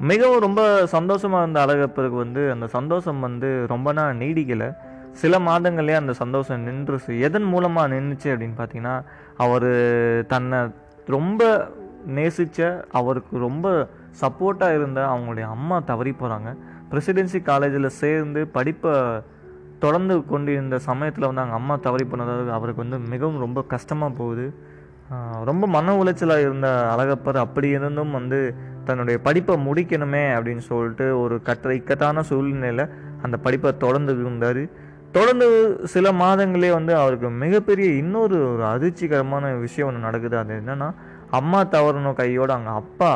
மிகவும் 0.00 0.40
ரொம்ப 0.40 0.86
சந்தோஷமாக 0.86 1.42
இருந்த 1.42 1.60
அழகப்பருக்கு 1.66 2.16
வந்து 2.16 2.50
அந்த 2.52 2.66
சந்தோஷம் 2.66 3.20
வந்து 3.20 3.48
ரொம்ப 3.66 3.92
நாள் 3.92 4.16
நீடிக்கலை. 4.16 4.68
சில 5.12 5.38
மாதங்களே 5.38 5.94
அந்த 5.94 6.12
சந்தோஷம் 6.12 6.66
நின்றுச்சு. 6.66 7.12
எதன் 7.20 7.42
மூலமாக 7.42 7.92
நின்றுச்சு 7.94 8.28
அப்படின்னு 8.32 8.56
பார்த்தீங்கன்னா 8.58 9.02
அவர் 9.36 9.70
தன்னை 10.26 10.58
ரொம்ப 11.06 11.42
நேசித்த 12.06 12.86
அவருக்கு 12.90 13.38
ரொம்ப 13.38 13.88
சப்போர்ட்டாக 14.20 14.74
இருந்த 14.74 15.00
அவங்களுடைய 15.06 15.46
அம்மா 15.48 15.80
தவறி 15.80 16.14
போகிறாங்க 16.20 16.50
பிரசிடென்சி 16.90 17.42
காலேஜில் 17.42 17.96
சேர்ந்து 18.02 18.46
படிப்பை 18.46 18.94
தொடர்ந்து 19.78 20.14
கொண்டிருந்த 20.26 20.76
சமயத்தில் 20.88 21.26
வந்து 21.26 21.42
அவங்க 21.42 21.58
அம்மா 21.60 21.74
தவறி 21.86 22.04
பண்ணதாவது 22.10 22.50
அவருக்கு 22.56 22.84
வந்து 22.84 22.98
மிகவும் 23.12 23.42
ரொம்ப 23.44 23.62
கஷ்டமாக 23.72 24.18
போகுது. 24.18 24.46
ரொம்ப 25.44 25.64
மன 25.74 25.92
உளைச்சலாக 26.00 26.46
இருந்த 26.46 26.68
அழகப்பர் 26.94 27.38
அப்படி 27.44 27.68
இருந்தும் 27.68 28.10
வந்து 28.10 28.40
தன்னுடைய 28.84 29.16
படிப்பை 29.26 29.54
முடிக்கணுமே 29.68 30.24
அப்படின்னு 30.36 30.64
சொல்லிட்டு 30.70 31.06
ஒரு 31.20 31.36
கட்ட 31.42 31.74
இக்கட்டான 31.78 32.22
சூழ்நிலையில் 32.22 32.84
அந்த 33.22 33.36
படிப்பை 33.46 33.70
தொடர்ந்து 33.76 34.12
இருந்தார். 34.20 34.62
தொடர்ந்து 35.12 35.46
சில 35.92 36.06
மாதங்களே 36.22 36.70
வந்து 36.72 36.92
அவருக்கு 37.02 37.28
மிகப்பெரிய 37.44 37.88
இன்னொரு 38.02 38.36
ஒரு 38.52 38.64
அதிர்ச்சிகரமான 38.74 39.52
விஷயம் 39.60 39.88
ஒன்று 39.88 40.06
நடக்குது. 40.06 40.36
அது 40.38 40.60
என்னன்னா 40.60 40.88
அம்மா 41.38 41.60
தவறணும் 41.74 42.18
கையோடு 42.20 42.52
அவங்க 42.52 42.72
அப்பா 42.82 43.12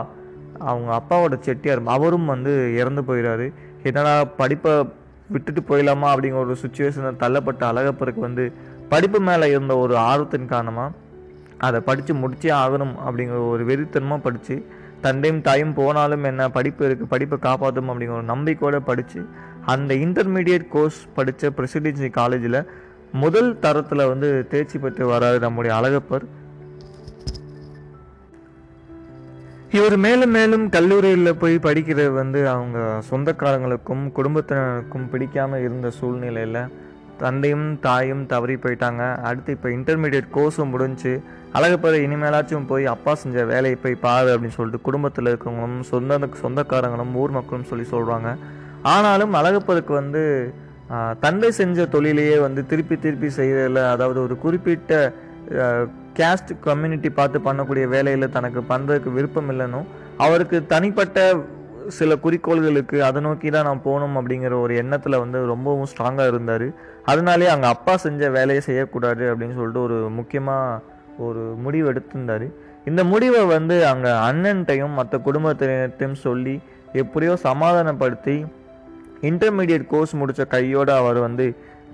அவங்க 0.70 0.90
அப்பாவோட 0.98 1.34
செட்டியார் 1.38 1.82
அவரும் 1.96 2.32
வந்து 2.32 2.52
இறந்து 2.80 3.02
போயிடாரு 3.02 3.46
என்னடா 3.82 4.14
படிப்பை 4.40 4.74
விட்டுட்டு 5.32 5.62
போயிடலாமா 5.68 6.08
அப்படிங்கிற 6.12 6.40
ஒரு 6.44 6.56
சுச்சுவேஷனில் 6.62 7.20
தள்ளப்பட்ட 7.22 7.62
அழகப்பருக்கு 7.72 8.20
வந்து 8.20 8.44
படிப்பு 8.88 9.20
மேலே 9.20 9.46
இருந்த 9.50 9.74
ஒரு 9.78 9.94
ஆர்வத்தின் 9.96 10.46
காரணமாக 10.46 10.92
அதை 11.58 11.80
படித்து 11.80 12.12
முடிச்சே 12.14 12.52
ஆகணும் 12.54 12.94
அப்படிங்கிற 13.06 13.40
ஒரு 13.48 13.64
வெறித்தனமாக 13.64 14.20
படித்து 14.20 14.56
தந்தையும் 15.00 15.40
தாயும் 15.40 15.74
போனாலும் 15.74 16.24
என்ன 16.24 16.42
படிப்பு 16.48 16.82
இருக்குது 16.88 17.08
படிப்பை 17.08 17.38
காப்பாற்றும் 17.38 17.88
அப்படிங்கிற 17.88 18.16
ஒரு 18.16 18.22
நம்பிக்கையோடு 18.24 18.80
படித்து 18.82 19.20
அந்த 19.64 19.94
இன்டர்மீடியட் 19.94 20.66
கோர்ஸ் 20.68 21.00
படித்த 21.14 21.50
பிரசிடென்சி 21.56 22.10
காலேஜில் 22.10 22.60
முதல் 23.12 23.50
தரத்தில் 23.58 24.08
வந்து 24.08 24.28
தேர்ச்சி 24.50 24.76
பெற்று 24.78 25.04
வராரு 25.12 25.38
நம்முடைய 25.38 25.72
அழகப்பர். 25.78 26.24
இவர் 29.72 29.96
மேலும் 29.96 30.30
மேலும் 30.30 30.70
கல்லூரியில் 30.70 31.38
போய் 31.38 31.54
படிக்கிறது 31.56 32.10
வந்து 32.12 32.48
அவங்க 32.48 32.78
சொந்தக்காரங்களுக்கும் 33.10 34.02
குடும்பத்தினருக்கும் 34.12 35.06
பிடிக்காமல் 35.10 35.62
இருந்த 35.62 35.90
சூழ்நிலையில் 35.90 36.58
தந்தையும் 37.18 37.78
தாயும் 37.80 38.26
தவறி 38.26 38.54
போயிட்டாங்க. 38.54 39.02
அடுத்து 39.22 39.52
இப்போ 39.52 39.68
இன்டர்மீடியட் 39.68 40.28
கோர்ஸும் 40.34 40.68
முடிஞ்சு 40.68 41.12
அழகப்பற 41.54 41.94
இனிமேலாச்சும் 42.06 42.66
போய் 42.66 42.86
அப்பா 42.86 43.14
செஞ்ச 43.14 43.44
வேலையை 43.44 43.76
போய் 43.76 43.96
பாரு 44.00 44.30
அப்படின்னு 44.34 44.56
சொல்லிட்டு 44.56 44.82
குடும்பத்தில் 44.82 45.26
இருக்கிறவங்களும் 45.26 45.80
சொந்த 45.80 46.28
சொந்தக்காரங்களும் 46.42 47.14
ஊர் 47.14 47.30
மக்களும் 47.30 47.64
சொல்லி 47.64 47.86
சொல்கிறாங்க 47.90 48.36
ஆனாலும் 48.82 49.34
அழகப்பருக்கு 49.34 49.92
வந்து 49.92 50.22
தந்தை 51.20 51.50
செஞ்ச 51.50 51.86
தொழிலையே 51.86 52.38
வந்து 52.38 52.66
திருப்பி 52.66 52.96
திருப்பி 52.98 53.28
செய்கிறதில்ல 53.36 53.90
அதாவது 53.90 54.22
ஒரு 54.22 54.38
குறிப்பிட்ட 54.38 54.92
கேஸ்ட் 56.18 56.52
கம்யூனிட்டி 56.66 57.10
பார்த்து 57.10 57.38
பண்ணக்கூடிய 57.46 57.84
வேலையில் 57.94 58.34
தனக்கு 58.36 58.60
பண்ணுறதுக்கு 58.68 59.10
விருப்பம் 59.16 59.50
இல்லைனும் 59.52 59.88
அவருக்கு 60.26 60.58
தனிப்பட்ட 60.66 61.18
சில 61.98 62.14
குறிக்கோள்களுக்கு 62.24 62.96
அதை 63.06 63.20
நோக்கி 63.22 63.48
தான் 63.50 63.66
நான் 63.68 63.84
போகணும் 63.86 64.16
அப்படிங்கிற 64.18 64.54
ஒரு 64.64 64.72
எண்ணத்தில் 64.82 65.22
வந்து 65.22 65.38
ரொம்பவும் 65.52 65.88
ஸ்ட்ராங்காக 65.92 66.30
இருந்தார். 66.32 66.66
அதனாலே 67.10 67.48
அங்கே 67.54 67.68
அப்பா 67.74 67.94
செஞ்ச 67.96 68.30
வேலையை 68.30 68.60
செய்யக்கூடாது 68.68 69.24
அப்படின்னு 69.30 69.56
சொல்லிட்டு 69.58 69.82
ஒரு 69.82 69.96
முக்கியமாக 70.18 70.80
ஒரு 71.26 71.42
முடிவு 71.64 71.86
எடுத்திருந்தார். 71.92 72.46
இந்த 72.90 73.00
முடிவை 73.12 73.42
வந்து 73.56 73.76
அங்கே 73.92 74.12
அண்ணன்ட்டையும் 74.28 74.96
மற்ற 74.98 75.18
குடும்பத்தினர்கிட்டையும் 75.26 76.22
சொல்லி 76.26 76.54
எப்படியோ 77.02 77.34
சமாதானப்படுத்தி 77.48 78.36
இன்டர்மீடியட் 79.30 79.90
கோர்ஸ் 79.92 80.14
முடித்த 80.20 80.44
கையோடு 80.54 80.92
அவர் 81.00 81.18
வந்து 81.26 81.44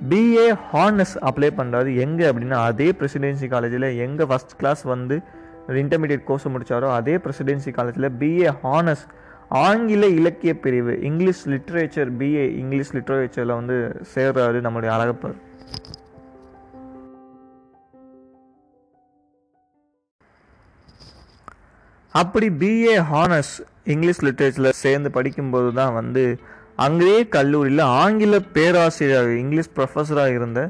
பிஏ 0.06 0.58
ஹானர்ஸ் 0.72 1.16
அப்ளை 1.20 1.48
பண்ணுறாரு 1.56 1.96
எங்கே 1.96 2.30
அப்படின்னா 2.30 2.50
அதே 2.50 2.90
பிரசிடென்சி 2.90 3.48
காலேஜில் 3.48 3.82
எங்கே 3.82 4.24
ஃபஸ்ட் 4.24 4.54
கிளாஸ் 4.56 4.82
வந்து 4.82 5.20
இன்டர்மீடியட் 5.68 6.24
கோர்ஸ் 6.24 6.48
முடித்தாரோ 6.48 6.90
அதே 6.90 7.16
பிரசிடென்சி 7.16 7.70
காலேஜில் 7.70 8.10
பிஏ 8.18 8.54
ஹானர்ஸ் 8.62 9.04
ஆங்கில 9.48 10.06
இலக்கிய 10.06 10.60
பிரிவு 10.60 11.00
இங்கிலீஷ் 11.00 11.48
லிட்ரேச்சர் 11.48 12.10
பிஏ 12.18 12.44
இங்கிலீஷ் 12.56 12.94
லிட்ரேச்சரில் 12.94 13.54
வந்து 13.54 14.02
சேர்றாரு 14.14 14.60
நம்முடைய 14.60 14.94
அழகப்பர். 14.94 15.34
அப்படி 22.12 22.48
பிஏ 22.48 22.96
ஹானர்ஸ் 23.12 23.60
இங்கிலீஷ் 23.84 24.24
லிட்ரேச்சரில் 24.24 24.68
சேர்ந்து 24.68 25.10
படிக்கும்போது 25.10 25.72
தான் 25.72 25.94
வந்து 25.94 26.38
அங்கேயே 26.84 27.20
கல்லூரியில் 27.36 27.84
ஆங்கில 28.02 28.34
பேராசிரியர் 28.56 29.30
இங்கிலீஷ் 29.42 29.74
ப்ரொஃபஸராக 29.76 30.36
இருந்த 30.38 30.60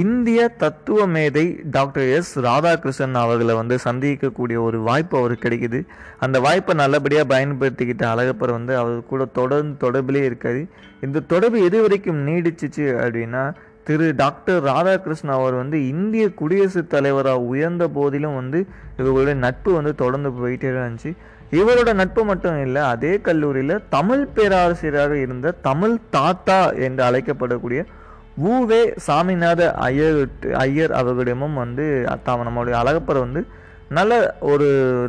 இந்திய 0.00 0.40
தத்துவ 0.62 1.06
மேதை 1.14 1.44
டாக்டர் 1.76 2.06
எஸ். 2.16 2.32
ராதாகிருஷ்ணன் 2.46 3.18
அவர்களை 3.22 3.54
வந்து 3.54 3.76
சந்திக்கக்கூடிய 3.84 4.58
ஒரு 4.66 4.78
வாய்ப்பு 4.88 5.14
அவருக்கு 5.18 5.44
கிடைக்குது. 5.46 5.80
அந்த 6.24 6.36
வாய்ப்பை 6.46 6.74
நல்லபடியாக 6.74 7.26
பயன்படுத்திக்கிட்ட 7.34 8.04
அழகப்பர் 8.12 8.56
வந்து 8.58 8.72
அவர் 8.82 9.06
கூட 9.06 9.24
தொடர்ந்து 9.38 9.76
தொடர்பிலே 9.84 10.22
இருக்காது 10.30 10.62
இந்த 11.06 11.24
தொடர்பு 11.32 11.60
எது 11.68 11.80
வரைக்கும் 11.84 12.20
நீடிச்சிச்சு 12.28 12.86
அப்படின்னா 13.04 13.44
திரு 13.88 14.06
டாக்டர் 14.16 14.60
ராதாகிருஷ்ணன் 14.64 15.36
அவர் 15.38 15.54
வந்து 15.54 15.78
இந்திய 15.88 16.26
குடியரசுத் 16.40 16.92
தலைவராக 16.94 17.48
உயர்ந்த 17.52 17.84
போதிலும் 17.98 18.38
வந்து 18.40 18.60
இவர்களுடைய 18.98 19.36
நட்பு 19.46 19.70
வந்து 19.78 19.92
தொடர்ந்து 19.94 20.30
போயிட்டே 20.30 20.70
தான் 20.74 20.86
இருந்துச்சு. 20.86 21.12
இவரோட 21.50 21.92
நட்பு 21.92 22.24
மட்டும் 22.24 22.62
இல்லை 22.62 22.82
அதே 22.82 23.20
கல்லூரியில் 23.20 23.82
தமிழ் 23.88 24.26
பேராசிரியராக 24.34 25.12
இருந்த 25.12 25.50
தமிழ் 25.50 25.96
தாத்தா 26.10 26.70
என்று 26.72 27.04
அழைக்கப்படக்கூடிய 27.04 27.82
ஊவே 28.38 28.92
சாமிநாத 29.06 29.72
ஐயர் 29.72 30.28
ஐயர் 30.52 30.92
அவர்களிடமும் 30.92 31.54
வந்து 31.54 32.06
தாம 32.24 32.44
நம்மளுடைய 32.48 32.70
அழகப்பர் 32.70 33.18
வந்து 33.18 33.46
நல்ல 33.88 34.36
ஒரு 34.40 34.66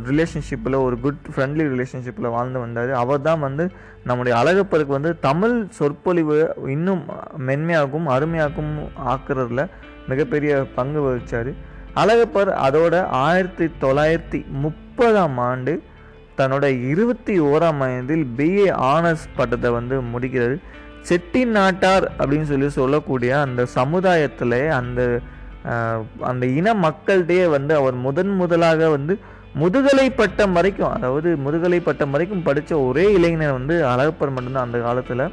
ரிலேஷன்ஷிப்பில் 0.08 0.82
ஒரு 0.82 1.00
குட் 1.00 1.24
ஃப்ரெண்ட்லி 1.36 1.64
ரிலேஷன்ஷிப்பில் 1.72 2.28
வாழ்ந்து 2.28 2.58
வந்தார். 2.58 2.90
அவர் 2.92 3.22
தான் 3.22 3.40
வந்து 3.40 3.70
நம்முடைய 4.04 4.38
அழகப்பருக்கு 4.40 4.96
வந்து 4.98 5.18
தமிழ் 5.18 5.66
சொற்பொழிவு 5.68 6.54
இன்னும் 6.66 7.04
மென்மையாகவும் 7.36 8.06
அருமையாகவும் 8.06 8.78
ஆக்குறதுல 9.12 9.66
மிகப்பெரிய 10.08 10.64
பங்கு 10.74 11.00
வகிச்சார். 11.00 11.54
அழகப்பர் 11.94 12.48
அதோட 12.48 13.04
ஆயிரத்தி 13.06 13.70
தொள்ளாயிரத்தி 13.80 14.50
முப்பதாம் 14.50 15.38
ஆண்டு 15.38 15.82
தன்னோட 16.38 16.64
இருபத்தி 16.90 17.34
ஓராம் 17.50 17.80
வயதில் 17.82 18.24
பிஏ 18.38 18.66
ஆனர்ஸ் 18.94 19.26
பட்டத்தை 19.38 19.70
வந்து 19.78 19.96
முடிக்கிறார். 20.12 20.56
செட்டி 21.08 21.42
நாட்டார் 21.56 22.04
அப்படின்னு 22.18 22.48
சொல்லி 22.50 22.68
சொல்லக்கூடிய 22.80 23.32
அந்த 23.44 23.62
சமுதாயத்தில் 23.78 24.58
அந்த 24.80 25.00
அந்த 26.30 26.44
இன 26.58 26.74
மக்கள்கிட்டயே 26.84 27.46
வந்து 27.54 27.72
அவர் 27.80 27.96
முதன் 28.04 28.32
முதலாக 28.40 28.88
வந்து 28.96 29.14
முதுகலை 29.60 30.06
பட்டம் 30.20 30.54
வரைக்கும் 30.56 30.92
அதாவது 30.96 31.28
முதுகலை 31.44 31.78
பட்டம் 31.86 32.12
வரைக்கும் 32.14 32.44
படித்த 32.48 32.72
ஒரே 32.88 33.04
இளைஞர் 33.16 33.56
வந்து 33.58 33.76
அழகப்பர் 33.92 34.34
மட்டும்தான் 34.36 34.66
அந்த 34.68 34.78
காலத்தில். 34.86 35.24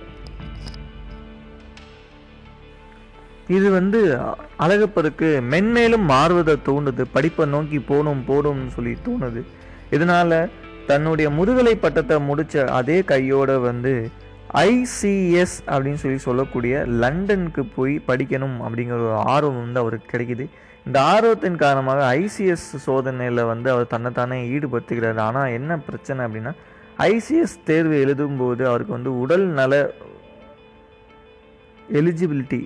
இது 3.57 3.67
வந்து 3.77 3.99
அழகப்பருக்கு 4.65 5.29
மென்மேலும் 5.53 6.05
மாறுவதை 6.13 6.55
தோணுது 6.67 7.05
படிப்பை 7.15 7.45
நோக்கி 7.55 7.79
போகணும் 7.91 8.25
போகணும்னு 8.29 8.75
சொல்லி 8.77 8.93
தோணுது. 9.07 9.41
இதனால் 9.95 10.37
தன்னுடைய 10.87 11.27
முதுகலை 11.37 11.73
பட்டத்தை 11.75 12.15
முடித்த 12.29 12.65
அதே 12.79 12.97
கையோட 13.11 13.51
வந்து 13.69 13.93
ஐசிஎஸ் 14.63 15.55
அப்படின்னு 15.71 16.01
சொல்லி 16.01 16.19
சொல்லக்கூடிய 16.25 16.83
லண்டனுக்கு 17.01 17.63
போய் 17.77 17.93
படிக்கணும் 18.07 18.57
அப்படிங்கிற 18.65 18.97
ஒரு 19.07 19.15
ஆர்வம் 19.35 19.61
வந்து 19.63 19.81
அவருக்கு 19.83 20.11
கிடைக்குது. 20.13 20.45
இந்த 20.87 20.97
ஆர்வத்தின் 21.13 21.57
காரணமாக 21.63 22.01
ஐசிஎஸ் 22.19 22.67
சோதனையில் 22.85 23.41
வந்து 23.51 23.67
அவர் 23.71 23.91
தன்னைத்தானே 23.93 24.37
ஈடுபடுத்துகிறார். 24.55 25.19
ஆனால் 25.27 25.53
என்ன 25.59 25.77
பிரச்சனை 25.87 26.25
அப்படின்னா 26.25 26.53
ஐசிஎஸ் 27.11 27.55
தேர்வு 27.69 27.95
எழுதும்போது 28.05 28.63
அவருக்கு 28.71 28.97
வந்து 28.97 29.13
உடல் 29.19 29.45
நல 29.59 29.73
எலிஜிபிலிட்டி 31.99 32.61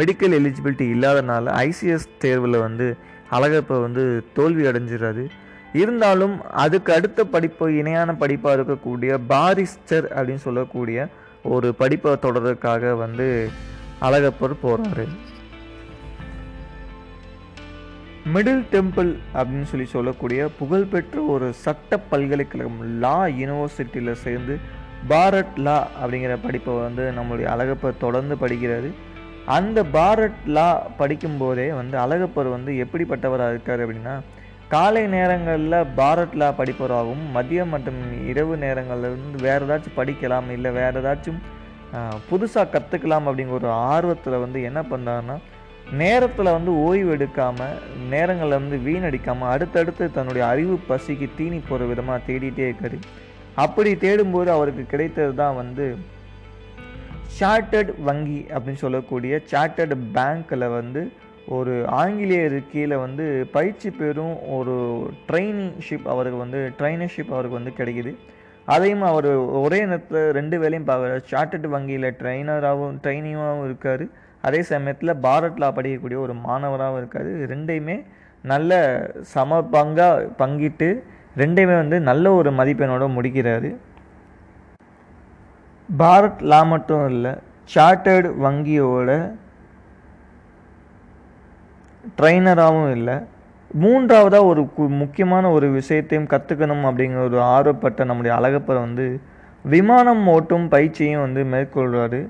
மெடிக்கல் 0.00 0.36
எலிஜிபிலிட்டி 0.40 0.86
இல்லாதனால 0.94 1.52
ஐசிஎஸ் 1.68 2.06
தேர்வில் 2.18 2.64
வந்து 2.66 2.86
அழகப்ப 3.30 3.80
வந்து 3.86 4.02
தோல்வி 4.34 4.64
அடைஞ்சிடுறாரு. 4.70 5.24
இருந்தாலும் 5.74 6.34
அதுக்கு 6.54 6.90
அடுத்த 6.92 7.24
படிப்பு 7.24 7.66
இணையான 7.76 8.12
படிப்பாக 8.12 8.56
இருக்கக்கூடிய 8.56 9.12
பாரிஸ்டர் 9.28 10.06
அப்படின்னு 10.16 10.46
சொல்லக்கூடிய 10.48 10.98
ஒரு 11.42 11.74
படிப்பை 11.74 12.12
தொடர்றதுக்காக 12.22 12.92
வந்து 12.96 13.28
அழகப்பர் 14.00 14.62
போகிறாரு 14.62 15.06
மிடில் 18.34 18.62
டெம்பிள் 18.72 19.10
அப்படின்னு 19.34 19.62
சொல்லி 19.62 19.86
சொல்லக்கூடிய 19.86 20.48
புகழ்பெற்ற 20.58 21.22
ஒரு 21.22 21.52
சட்ட 21.64 21.98
பல்கலைக்கழகம் 22.12 22.78
லா 23.00 23.16
யூனிவர்சிட்டியில் 23.40 24.12
சேர்ந்து 24.12 24.54
பாரத் 25.08 25.58
லா 25.58 25.88
அப்படிங்கிற 26.02 26.36
படிப்பை 26.42 26.74
வந்து 26.74 27.12
நம்மளுடைய 27.16 27.48
அழகப்பர் 27.54 27.98
தொடர்ந்து 27.98 28.34
படிக்கிறாரு. 28.34 28.90
அந்த 29.46 29.82
பாரத் 29.92 30.46
லா 30.46 30.68
படிக்கும்போதே 30.98 31.66
வந்து 31.74 31.98
அழகப்பர் 31.98 32.48
வந்து 32.50 32.72
எப்படிப்பட்டவராக 32.84 33.48
இருக்கார் 33.48 33.82
அப்படின்னா 33.84 34.14
காலை 34.68 35.06
நேரங்களில் 35.06 35.90
பாரத்தில் 35.94 36.54
படிப்பவராகவும் 36.58 37.24
மதியம் 37.34 37.68
மற்றும் 37.68 38.26
இரவு 38.26 38.56
நேரங்களில் 38.56 39.08
இருந்து 39.10 39.38
வேறு 39.42 39.64
ஏதாச்சும் 39.66 39.96
படிக்கலாம் 39.96 40.48
இல்லை 40.50 40.72
வேறு 40.72 41.00
ஏதாச்சும் 41.00 41.40
புதுசாக 42.28 42.70
கற்றுக்கலாம் 42.70 43.26
அப்படிங்கிற 43.26 43.52
ஒரு 43.52 43.70
ஆர்வத்தில் 43.70 44.38
வந்து 44.38 44.62
என்ன 44.62 44.82
பண்ணாருன்னா 44.82 45.36
நேரத்தில் 45.92 46.52
வந்து 46.52 46.70
ஓய்வு 46.76 47.16
எடுக்காமல் 47.16 47.78
நேரங்களில் 48.08 48.58
வந்து 48.58 48.76
வீணடிக்காமல் 48.76 49.48
அடுத்தடுத்து 49.48 50.12
தன்னுடைய 50.12 50.46
அறிவு 50.46 50.80
பசிக்கு 50.88 51.28
தீனி 51.38 51.58
போகிற 51.68 51.86
விதமாக 51.86 52.20
தேடிட்டே 52.26 52.66
இருக்காரு. 52.70 52.98
அப்படி 53.54 53.90
தேடும்போது 53.94 54.50
அவருக்கு 54.50 54.86
கிடைத்தது 54.86 55.34
தான் 55.34 55.56
வந்து 55.56 55.96
சார்ட்டர்ட் 57.40 58.00
வங்கி 58.02 58.46
அப்படின்னு 58.54 58.74
சொல்லக்கூடிய 58.74 59.42
சார்ட்டர்டு 59.52 59.96
பேங்க்கில் 60.16 60.68
வந்து 60.68 61.12
ஒரு 61.46 61.88
ஆங்கிலேயர் 61.88 62.62
கீழே 62.72 62.96
வந்து 62.96 63.46
பயிற்சி 63.52 63.90
பெறும் 63.90 64.48
ஒரு 64.48 64.74
ட்ரைனிங்ஷிப் 65.28 66.06
அவருக்கு 66.06 66.38
வந்து 66.38 66.72
ட்ரைனர்ஷிப் 66.78 67.32
அவருக்கு 67.36 67.58
வந்து 67.58 67.72
கிடைக்குது. 67.78 68.16
அதையும் 68.64 69.02
அவர் 69.02 69.34
ஒரே 69.34 69.84
நேரத்தில் 69.84 70.30
ரெண்டு 70.30 70.58
வேலையும் 70.58 70.88
பார்க்குறாரு. 70.88 71.22
சார்ட்டர்டு 71.30 71.68
வங்கியில் 71.68 72.16
ட்ரைனராகவும் 72.20 72.96
ட்ரைனிங்காகவும் 73.02 73.64
இருக்கார். 73.64 74.06
அதே 74.42 74.62
சமயத்தில் 74.62 75.20
பாரத்லா 75.22 75.68
படிக்கக்கூடிய 75.76 76.16
ஒரு 76.16 76.34
மாணவராகவும் 76.34 76.96
இருக்கார். 76.96 77.28
ரெண்டையுமே 77.52 78.04
நல்ல 78.42 78.72
சம 79.20 79.60
பங்காக 79.72 80.28
பங்கிட்டு 80.38 81.02
ரெண்டையுமே 81.36 81.76
வந்து 81.76 82.00
நல்ல 82.00 82.32
ஒரு 82.32 82.50
மதிப்பெண்ணோடு 82.50 83.08
முடிக்கிறாரு. 83.18 83.76
பாரத் 85.98 86.42
லா 86.42 86.62
மட்டும் 86.62 87.08
இல்லை 87.08 87.32
சார்ட்டர்டு 87.74 88.28
வங்கியோட 88.44 89.34
ட்ரைனராகவும் 92.20 92.90
இல்லை. 92.90 93.14
மூன்றாவதாக 93.72 94.44
ஒரு 94.44 94.62
கு- 94.62 94.88
முக்கியமான 94.88 95.50
ஒரு 95.50 95.70
விஷயத்தையும் 95.70 96.26
கற்றுக்கணும் 96.26 96.84
அப்படிங்கிற 96.84 97.24
ஒரு 97.24 97.38
ஆர்வப்பட்ட 97.38 98.04
நம்முடைய 98.04 98.36
அழகப்பர் 98.36 98.80
வந்து 98.80 99.20
விமானம் 99.62 100.28
ஓட்டும் 100.28 100.68
பயிற்சியும் 100.68 101.20
வந்து 101.20 101.44
மேற்கொள்கிறாரு 101.44 102.28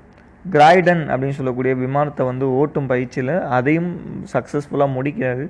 கிராய்டன் 0.51 1.09
அப்படின்னு 1.09 1.29
சொல்லக்கூடிய 1.29 1.75
விமானத்தை 1.75 2.27
வந்து 2.27 2.47
ஓட்டும் 2.47 2.87
பயிற்சியில் 2.87 3.41
அதையும் 3.41 4.01
சக்ஸஸ்ஃபுல்லாக 4.33 4.89
முடிக்கிறாரு. 5.01 5.49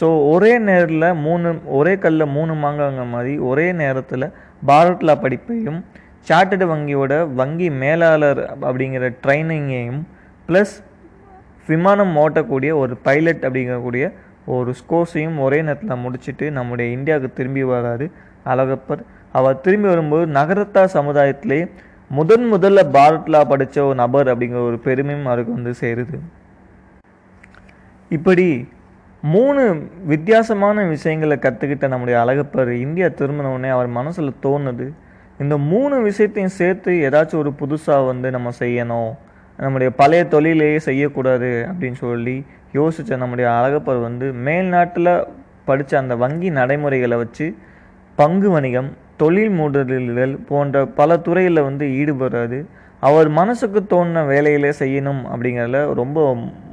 ஸோ 0.00 0.30
ஒரே 0.30 0.58
நேரில் 0.58 1.14
மூணு 1.14 1.60
ஒரே 1.66 1.98
கல்லில் 1.98 2.26
மூணு 2.26 2.54
மாங்காங்க 2.54 3.08
மாதிரி 3.08 3.38
ஒரே 3.38 3.72
நேரத்தில் 3.72 4.30
பாரத்லா 4.66 5.14
படிப்பையும் 5.16 5.84
சார்ட்டர்டு 6.28 6.66
வங்கியோட 6.66 7.34
வங்கி 7.34 7.70
மேலாளர் 7.70 8.56
அப்படிங்கிற 8.60 9.14
ட்ரைனிங்கையும் 9.26 10.02
ப்ளஸ் 10.48 10.84
விமானம் 11.66 12.16
ஓட்டக்கூடிய 12.16 12.74
ஒரு 12.74 12.96
பைலட் 12.96 13.44
அப்படிங்கக்கூடிய 13.44 14.12
ஒரு 14.46 14.74
ஸ்கோர்ஸையும் 14.80 15.38
ஒரே 15.38 15.62
நேரத்தில் 15.62 16.02
முடிச்சுட்டு 16.04 16.50
நம்முடைய 16.50 16.92
இந்தியாவுக்கு 16.92 17.32
திரும்பி 17.32 17.64
வராரு 17.64 18.10
அழகப்பர். 18.46 19.02
அவர் 19.32 19.60
திரும்பி 19.60 19.88
வரும்போது 19.88 20.32
நகரத்தா 20.32 20.84
சமுதாயத்திலே 20.84 21.70
முதன் 22.08 22.52
முதல்ல 22.52 22.80
பாரத்லா 22.92 23.48
படித்த 23.48 23.84
ஒரு 23.84 23.94
நபர் 23.94 24.28
அப்படிங்கிற 24.28 24.66
ஒரு 24.66 24.78
பெருமையும் 24.78 25.26
அவருக்கு 25.26 25.52
வந்து 25.52 25.72
சேருது. 25.80 26.18
இப்படி 28.08 28.68
மூணு 29.22 29.88
வித்தியாசமான 30.04 30.84
விஷயங்களை 30.84 31.36
கற்றுக்கிட்ட 31.36 31.88
நம்முடைய 31.88 32.20
அழகப்பர் 32.20 32.70
இந்தியா 32.70 33.06
திரும்பின 33.06 33.50
உடனே 33.52 33.68
அவர் 33.68 33.86
மனசில் 33.86 34.34
தோணுது. 34.42 34.92
இந்த 35.38 35.58
மூணு 35.58 36.00
விஷயத்தையும் 36.00 36.52
சேர்த்து 36.52 36.92
ஏதாச்சும் 36.92 37.36
ஒரு 37.36 37.52
புதுசாக 37.58 38.06
வந்து 38.06 38.30
நம்ம 38.30 38.50
செய்யணும். 38.58 39.12
நம்முடைய 39.62 39.88
பழைய 40.00 40.22
தொழிலையே 40.24 40.78
செய்யக்கூடாது 40.88 41.50
அப்படின்னு 41.70 41.98
சொல்லி 42.04 42.36
யோசித்த 42.78 43.16
நம்முடைய 43.22 43.46
அழகப்பர் 43.56 44.00
வந்து 44.08 44.26
மேல்நாட்டில் 44.46 45.10
படித்த 45.64 45.98
அந்த 45.98 46.14
வங்கி 46.22 46.48
நடைமுறைகளை 46.58 47.16
வச்சு 47.16 47.46
பங்கு 48.18 48.48
வணிகம் 48.50 48.88
தொழில் 49.20 49.52
மூடுதல்கள் 49.58 50.32
போன்ற 50.48 50.76
பல 50.98 51.16
துறையில் 51.26 51.66
வந்து 51.68 51.84
ஈடுபடுறாரு. 52.00 52.58
அவர் 53.08 53.28
மனசுக்கு 53.38 53.80
தோணின 53.92 54.24
வேலையிலே 54.26 54.70
செய்யணும் 54.82 55.22
அப்படிங்கிறதுல 55.30 55.78
ரொம்ப 56.00 56.18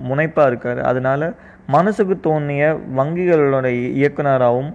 முனைப்பாக 0.09 0.49
இருக்கார். 0.51 0.81
அதனால 0.89 1.31
மனசுக்கு 1.75 2.15
தோணிய 2.27 2.63
வங்கிகளோட 2.97 3.67
இயக்குனராகவும் 3.99 4.71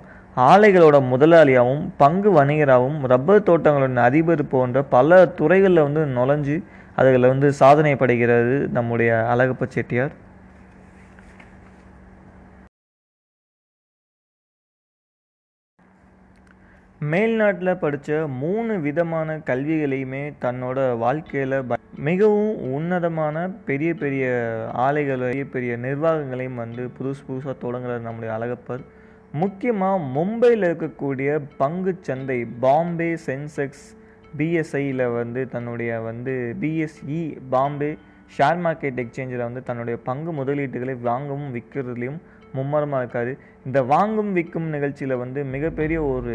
ஆலைகளோட 0.51 0.97
முதலாளியாகவும் 1.13 1.85
பங்கு 2.03 2.31
வணிகராகவும் 2.39 3.01
ரப்பர் 3.13 3.47
தோட்டங்களின் 3.49 4.01
அதிபர் 4.07 4.45
போன்ற 4.55 4.79
பல 4.95 5.19
துறைகளில் 5.41 5.87
வந்து 5.87 6.03
நுழைஞ்சு 6.17 6.57
அதில் 6.99 7.31
வந்து 7.33 7.49
சாதனை 7.63 7.95
படைகிறது 8.01 8.57
நம்முடைய 8.77 9.11
அழகப்ப 9.33 9.67
செட்டியார். 9.77 10.15
மேல்நாட்டில் 17.13 17.81
படித்த 17.83 18.19
மூணு 18.43 18.75
விதமான 18.85 19.35
கல்விகளையுமே 19.49 20.23
தன்னோட 20.45 20.79
வாழ்க்கையில் 21.03 21.57
மிகவும் 22.09 22.55
உன்னதமான 22.77 23.43
பெரிய 23.69 23.91
பெரிய 24.03 24.25
ஆலைகளை 24.85 25.27
பெரிய 25.27 25.45
பெரிய 25.55 25.73
நிர்வாகங்களையும் 25.87 26.61
வந்து 26.63 26.85
புதுசு 26.99 27.23
புதுசாக 27.29 27.55
தொடங்குறார் 27.65 28.07
நம்முடைய 28.07 28.31
அழகப்பர். 28.37 28.85
முக்கியமாக 29.43 30.07
மும்பையில் 30.17 30.67
இருக்கக்கூடிய 30.69 31.31
பங்கு 31.63 31.95
சந்தை 32.09 32.39
பாம்பே 32.65 33.11
சென்செக்ஸ் 33.29 33.85
பிஎஸ்ஐயில் 34.39 35.05
வந்து 35.13 35.41
தன்னுடைய 35.49 36.01
வந்து 36.01 36.35
பிஎஸ்இ 36.61 37.21
பாம்பே 37.51 37.91
ஷேர் 38.39 38.61
மார்க்கெட் 38.65 39.01
எக்ஸ்சேஞ்சில் 39.03 39.47
வந்து 39.47 39.63
தன்னுடைய 39.63 39.97
பங்கு 40.03 40.31
முதலீட்டுகளை 40.33 40.95
வாங்கவும் 41.01 41.51
விற்கிறதுலையும் 41.55 42.21
மும்மரமாக 42.53 43.03
இருக்காது 43.03 43.33
இந்த 43.65 43.83
வாங்கும் 43.83 44.33
விற்கும் 44.33 44.69
நிகழ்ச்சியில் 44.69 45.17
வந்து 45.17 45.45
மிகப்பெரிய 45.45 45.99
ஒரு 46.05 46.35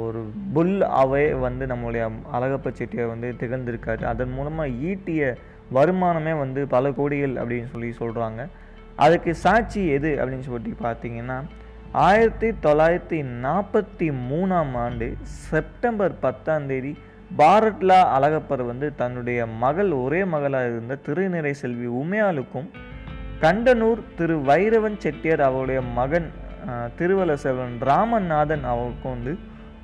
ஒரு 0.00 0.20
புல் 0.52 0.76
அவே 1.02 1.22
வந்து 1.38 1.64
நம்மளுடைய 1.66 2.02
அழகப்ப 2.32 2.70
செட்டியார் 2.70 3.12
வந்து 3.12 3.28
திகழ்ந்திருக்காரு. 3.40 4.02
அதன் 4.04 4.32
மூலமாக 4.32 4.76
ஈட்டிய 4.90 5.22
வருமானமே 5.74 6.34
வந்து 6.38 6.60
பல 6.66 6.90
கோடிகள் 6.90 7.34
அப்படின்னு 7.40 7.70
சொல்லி 7.72 7.90
சொல்கிறாங்க 8.00 8.42
அதுக்கு 8.96 9.34
சாட்சி 9.34 9.80
எது 9.88 10.10
அப்படின்னு 10.20 10.46
சொல்லி 10.48 10.74
பார்த்தீங்கன்னா 10.82 11.38
ஆயிரத்தி 12.04 12.48
தொள்ளாயிரத்தி 12.62 13.18
நாற்பத்தி 13.42 14.06
மூணாம் 14.26 14.74
ஆண்டு 14.82 15.06
செப்டம்பர் 15.44 16.14
பத்தாம் 16.22 16.66
தேதி 16.68 16.92
பாரத்லா 17.38 18.00
அழகப்பர் 18.14 18.62
வந்து 18.66 18.88
தன்னுடைய 18.98 19.38
மகள் 19.60 19.90
ஒரே 20.00 20.20
மகளாக 20.32 20.70
இருந்த 20.70 20.98
திருநிறை 21.06 21.52
செல்வி 21.60 21.88
உமையாளுக்கும் 22.00 22.68
கண்டனூர் 23.40 24.02
திரு 24.16 24.36
வைரவன் 24.46 25.00
செட்டியார் 25.00 25.42
அவருடைய 25.46 25.80
மகன் 25.96 26.28
அஹ், 26.66 26.88
திருவல 26.96 27.32
செல்வன் 27.40 27.74
ராமநாதன் 27.88 28.64
அவருக்கும் 28.70 29.14
வந்து 29.14 29.32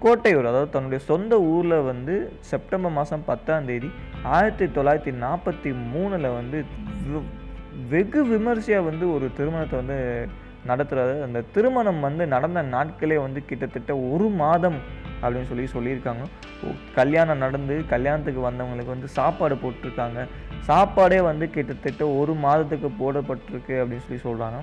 கோட்டையூர் 0.02 0.48
அதாவது 0.50 0.70
தன்னுடைய 0.72 1.00
சொந்த 1.08 1.34
ஊரில் 1.50 1.86
வந்து 1.88 2.14
செப்டம்பர் 2.48 2.94
மாதம் 2.94 3.26
பத்தாம் 3.26 3.68
தேதி 3.68 3.88
ஆயிரத்தி 4.32 4.66
தொள்ளாயிரத்தி 4.72 5.12
நாற்பத்தி 5.20 5.70
மூணில் 5.90 6.28
வந்து 6.34 6.58
வெகு 7.90 8.22
விமர்சையாக 8.30 8.88
வந்து 8.88 9.04
ஒரு 9.14 9.26
திருமணத்தை 9.36 9.76
வந்து 9.78 9.98
நடத்துகிறாரு 10.68 11.14
அந்த 11.26 11.42
திருமணம் 11.54 12.00
வந்து 12.00 12.26
நடந்த 12.34 12.62
நாட்களே 12.74 13.16
வந்து 13.20 13.40
கிட்டத்தட்ட 13.44 13.96
ஒரு 14.12 14.28
மாதம் 14.42 14.78
அப்படின்னு 15.22 15.50
சொல்லி 15.50 15.66
சொல்லியிருக்காங்க. 15.74 16.24
கல்யாணம் 16.94 17.42
நடந்து 17.44 17.74
கல்யாணத்துக்கு 17.94 18.40
வந்தவங்களுக்கு 18.40 18.94
வந்து 18.94 19.08
சாப்பாடு 19.18 19.54
போட்டிருக்காங்க. 19.54 20.20
சாப்பாடே 20.68 21.20
வந்து 21.20 21.50
கிட்டத்தட்ட 21.50 22.06
ஒரு 22.20 22.34
மாதத்துக்கு 22.44 22.88
போடப்பட்டிருக்கு 23.02 23.74
அப்படின்னு 23.82 24.06
சொல்லி 24.08 24.24
சொல்கிறாங்க 24.28 24.60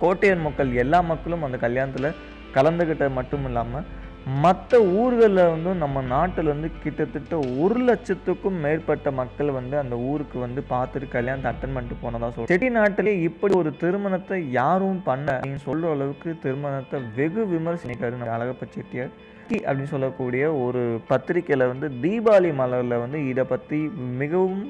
கோட்டையர் 0.00 0.46
மக்கள் 0.46 0.70
எல்லா 0.84 0.98
மக்களும் 1.10 1.42
அந்த 1.42 1.58
கல்யாணத்தில் 1.68 2.16
கலந்துக்கிட்ட 2.54 3.06
மட்டும் 3.18 3.44
இல்லாமல் 3.44 3.86
மற்ற 4.26 4.78
ஊர்களில் 5.00 5.50
வந்து 5.50 5.72
நம்ம 5.74 6.00
நாட்டில் 6.02 6.50
வந்து 6.52 6.68
கிட்டத்தட்ட 6.84 7.34
ஒரு 7.58 7.80
லட்சத்துக்கும் 7.88 8.56
மேற்பட்ட 8.64 9.10
மக்கள் 9.10 9.50
வந்து 9.50 9.76
அந்த 9.82 9.96
ஊருக்கு 9.96 10.38
வந்து 10.38 10.60
பார்த்துட்டு 10.70 11.08
கல்யாணத்தை 11.08 11.50
அட்டன் 11.50 11.74
பண்ணிட்டு 11.74 11.96
போனதா 12.02 12.28
சொல்றோம் 12.30 12.50
செட்டி 12.52 12.68
நாட்டிலே 12.68 13.12
இப்படி 13.28 13.54
ஒரு 13.54 13.72
திருமணத்தை 13.82 14.38
யாரும் 14.50 15.00
பண்ண 15.02 15.36
சொல்கிற 15.42 15.62
சொல்ற 15.66 15.92
அளவுக்கு 15.96 16.30
திருமணத்தை 16.44 16.98
வெகு 17.18 17.42
விமர்சனிக்காரு 17.52 18.18
நம்ம 18.18 18.34
அழகப்ப 18.36 18.66
செட்டியார். 18.76 19.12
அப்படின்னு 19.50 19.92
சொல்லக்கூடிய 19.94 20.44
ஒரு 20.64 20.82
பத்திரிக்கையில் 21.10 21.70
வந்து 21.72 21.88
தீபாவளி 22.04 22.50
மலரில் 22.60 23.02
வந்து 23.04 23.18
இதை 23.28 23.44
பற்றி 23.44 23.78
மிகவும் 24.22 24.64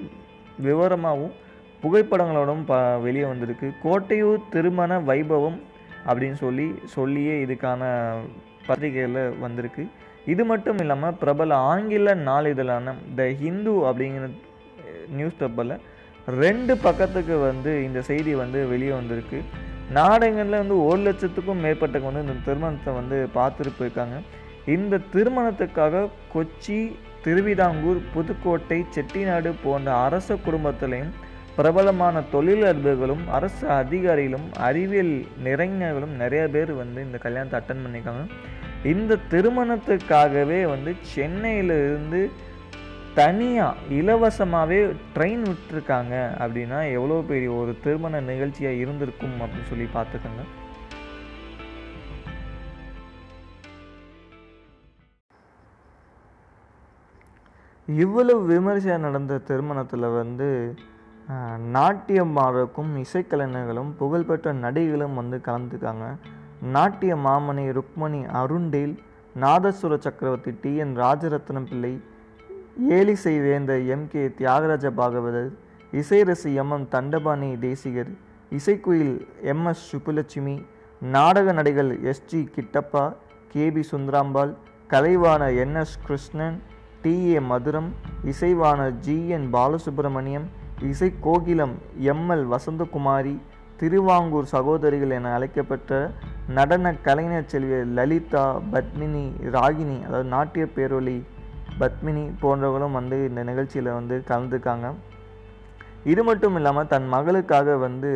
விவரமாகவும் 0.66 1.34
புகைப்படங்களோடும் 1.82 2.64
ப 2.64 2.74
வெளியே 3.06 3.24
வந்திருக்கு. 3.24 3.68
கோட்டையூர் 3.84 4.44
திருமண 4.54 4.98
வைபவம் 5.10 5.58
அப்படின்னு 6.08 6.38
சொல்லி 6.44 6.66
சொல்லியே 6.96 7.36
இதுக்கான 7.44 7.82
பத்திரிகையில் 8.68 9.20
வந்திருக்கு. 9.44 9.84
இது 10.32 10.42
மட்டும் 10.50 10.78
இல்லாமல் 10.82 11.18
பிரபல 11.22 11.58
ஆங்கில 11.72 12.14
நாளிதழான 12.28 12.94
த 13.18 13.28
ஹிந்து 13.42 13.74
அப்படிங்கிற 13.88 14.26
நியூஸ் 15.18 15.40
பேப்பரில் 15.40 15.82
ரெண்டு 16.42 16.72
பக்கத்துக்கு 16.86 17.34
வந்து 17.48 17.72
இந்த 17.86 17.98
செய்தி 18.10 18.32
வந்து 18.42 18.60
வெளியே 18.72 18.94
வந்திருக்கு. 19.00 19.40
நாடகங்களில் 19.98 20.62
வந்து 20.62 20.76
ஒரு 20.88 21.00
லட்சத்துக்கும் 21.06 21.62
மேற்பட்டவங்க 21.64 22.10
வந்து 22.10 22.24
இந்த 22.26 22.44
திருமணத்தை 22.46 22.92
வந்து 23.00 23.18
பார்த்துட்டு 23.36 23.72
போயிருக்காங்க. 23.76 24.16
இந்த 24.76 25.00
திருமணத்துக்காக 25.12 26.08
கொச்சி 26.32 26.78
திருவிதாங்கூர் 27.24 28.00
புதுக்கோட்டை 28.14 28.78
செட்டிநாடு 28.94 29.50
போன்ற 29.62 29.88
அரச 30.06 30.38
குடும்பத்திலையும் 30.46 31.14
பிரபலமான 31.58 32.22
தொழிலதிபர்களும் 32.32 33.22
அரசு 33.36 33.64
அதிகாரிகளும் 33.82 34.48
அறிவியல் 34.66 35.14
நிறைஞர்களும் 35.46 36.14
நிறைய 36.22 36.42
பேர் 36.54 36.72
வந்து 36.82 36.98
இந்த 37.06 37.18
கல்யாணத்தை 37.24 37.58
அட்டன் 37.60 37.82
பண்ணியிருக்காங்க. 37.84 38.24
இந்த 38.86 39.20
திருமணத்துக்காகவே 39.30 40.60
வந்து 40.68 40.92
சென்னையில 41.12 41.76
இருந்து 41.84 42.20
தனியாக 43.14 43.78
இலவசமாகவே 43.90 44.78
ட்ரெயின் 45.14 45.44
விட்டுருக்காங்க 45.46 46.14
அப்படின்னா 46.40 46.80
எவ்வளோ 46.92 47.22
பெரிய 47.28 47.50
ஒரு 47.54 47.72
திருமண 47.84 48.20
நிகழ்ச்சியாக 48.26 48.80
இருந்திருக்கும் 48.82 49.36
அப்படின்னு 49.40 49.70
சொல்லி 49.70 49.88
பார்த்துக்கோங்க. 49.94 50.44
இவ்வளவு 57.88 58.40
விமர்சையாக 58.46 58.96
நடந்த 58.98 59.42
திருமணத்தில் 59.48 60.14
வந்து 60.16 60.48
ஆஹ், 61.28 61.60
நாட்டியமாருக்கும் 61.72 62.90
இசைக்கலைஞர்களும் 63.00 63.88
புகழ்பெற்ற 63.96 64.52
நடிகளும் 64.60 65.14
வந்து 65.14 65.36
கலந்துக்காங்க. 65.46 66.04
நாட்டிய 66.62 67.16
மாமணி 67.16 67.72
ருக்மணி 67.72 68.24
அருண்டேல் 68.26 68.98
நாதசுர 69.40 69.98
சக்கரவர்த்தி 69.98 70.54
டி. 70.60 70.76
என். 70.76 70.96
ராஜரத்னம் 70.96 71.66
பிள்ளை 71.68 72.00
ஏலிசை 72.90 73.40
வேந்த 73.40 73.78
எம். 73.78 74.08
கே. 74.08 74.28
தியாகராஜ 74.28 74.90
பாகவதர் 74.90 75.52
இசைரசி 75.92 76.54
எம். 76.54 76.70
எம். 76.70 76.88
தண்டபாணி 76.88 77.58
தேசிகர் 77.58 78.08
இசைக்குயில் 78.50 79.26
எம். 79.42 79.66
எஸ். 79.66 79.96
சுப்புலட்சுமி 79.96 80.64
நாடக 81.00 81.52
நடிகள் 81.52 82.02
S. 82.02 82.24
G. 82.26 82.48
Kittappa 82.54 83.14
K. 83.52 83.70
B. 83.70 83.88
Sundarambal 83.90 84.54
கலைவாண 84.88 85.52
N. 85.52 85.74
S. 85.74 85.98
Krishnan 86.02 86.62
T. 87.02 87.34
A. 87.34 87.38
Madhuram 87.38 87.88
இசைவாண 88.24 88.90
G. 88.90 89.28
N. 89.28 89.54
Balasubramaniam 89.54 90.46
இசை 90.82 91.14
கோகிலம் 91.20 91.74
எம். 91.98 92.30
எல். 92.30 92.46
வசந்தகுமாரி 92.46 93.40
திருவாங்கூர் 93.80 94.52
சகோதரிகள் 94.54 95.14
என 95.16 95.32
அழைக்கப்பட்ட 95.36 95.90
நடன 96.58 96.92
கலைஞர் 97.06 97.50
செல்வியர் 97.52 97.90
லலிதா 97.98 98.44
பத்மினி 98.72 99.24
ராகினி 99.56 99.96
அதாவது 100.06 100.28
நாட்டிய 100.36 100.64
பேரொலி 100.76 101.18
பத்மினி 101.80 102.24
போன்றவர்களும் 102.42 102.96
வந்து 102.98 103.16
இந்த 103.28 103.42
நிகழ்ச்சியில் 103.50 103.96
வந்து 103.98 104.16
கலந்துக்காங்க 104.30 104.88
இது 106.12 106.22
மட்டும் 106.28 106.56
இல்லாமல் 106.58 106.90
தன் 106.94 107.08
மகளுக்காக 107.14 107.78
வந்து 107.86 108.10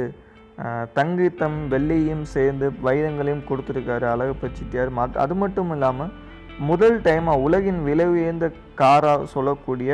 தங்கித்தம் 0.96 1.58
வெள்ளியும் 1.72 2.24
சேர்ந்து 2.34 2.66
வைரங்களையும் 2.86 3.46
கொடுத்துருக்காரு 3.48 4.06
அழகப்ப 4.12 4.48
செட்டியார். 4.48 4.90
மத் 4.98 5.20
அது 5.24 5.34
மட்டும் 5.42 5.70
இல்லாமல் 5.74 6.12
முதல் 6.70 6.98
டைமாக 7.06 7.44
உலகின் 7.46 7.80
விலை 7.88 8.06
உயர்ந்த 8.14 8.46
காராக 8.80 9.28
சொல்லக்கூடிய 9.34 9.90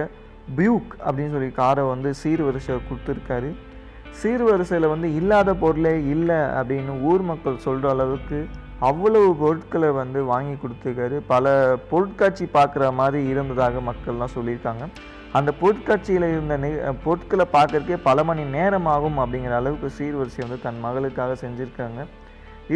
பியூக் 0.58 0.90
அப்படின்னு 1.04 1.34
சொல்லி 1.36 1.50
காரை 1.60 1.84
வந்து 1.92 2.10
சீர்வரிசை 2.22 2.76
கொடுத்துருக்காரு. 2.88 3.50
சீர்வரிசையில் 4.20 4.92
வந்து 4.92 5.08
இல்லாத 5.18 5.50
பொருளே 5.62 5.94
இல்லை 6.14 6.38
அப்படின்னு 6.58 6.92
ஊர் 7.10 7.24
மக்கள் 7.30 7.64
சொல்கிற 7.66 7.90
அளவுக்கு 7.94 8.38
அவ்வளவு 8.88 9.28
பொருட்களை 9.42 9.90
வந்து 9.98 10.20
வாங்கி 10.30 10.54
கொடுத்துருக்காரு. 10.62 11.16
பல 11.32 11.54
பொருட்காட்சி 11.90 12.46
பார்க்குற 12.56 12.92
மாதிரி 13.00 13.20
இருந்ததாக 13.32 13.80
மக்கள்லாம் 13.88 14.34
சொல்லியிருக்காங்க. 14.36 14.84
அந்த 15.38 15.50
பொருட்காட்சியில் 15.60 16.26
இருந்த 16.32 16.54
நி 16.64 16.70
பொருட்களை 17.04 17.46
பார்க்கறதுக்கே 17.56 17.98
பல 18.08 18.24
மணி 18.28 18.44
நேரம் 18.56 18.88
ஆகும் 18.94 19.18
அப்படிங்கிற 19.22 19.54
அளவுக்கு 19.60 19.88
சீர்வரிசை 19.98 20.42
வந்து 20.44 20.58
தன் 20.66 20.84
மகளுக்காக 20.84 21.36
செஞ்சுருக்காங்க. 21.44 22.02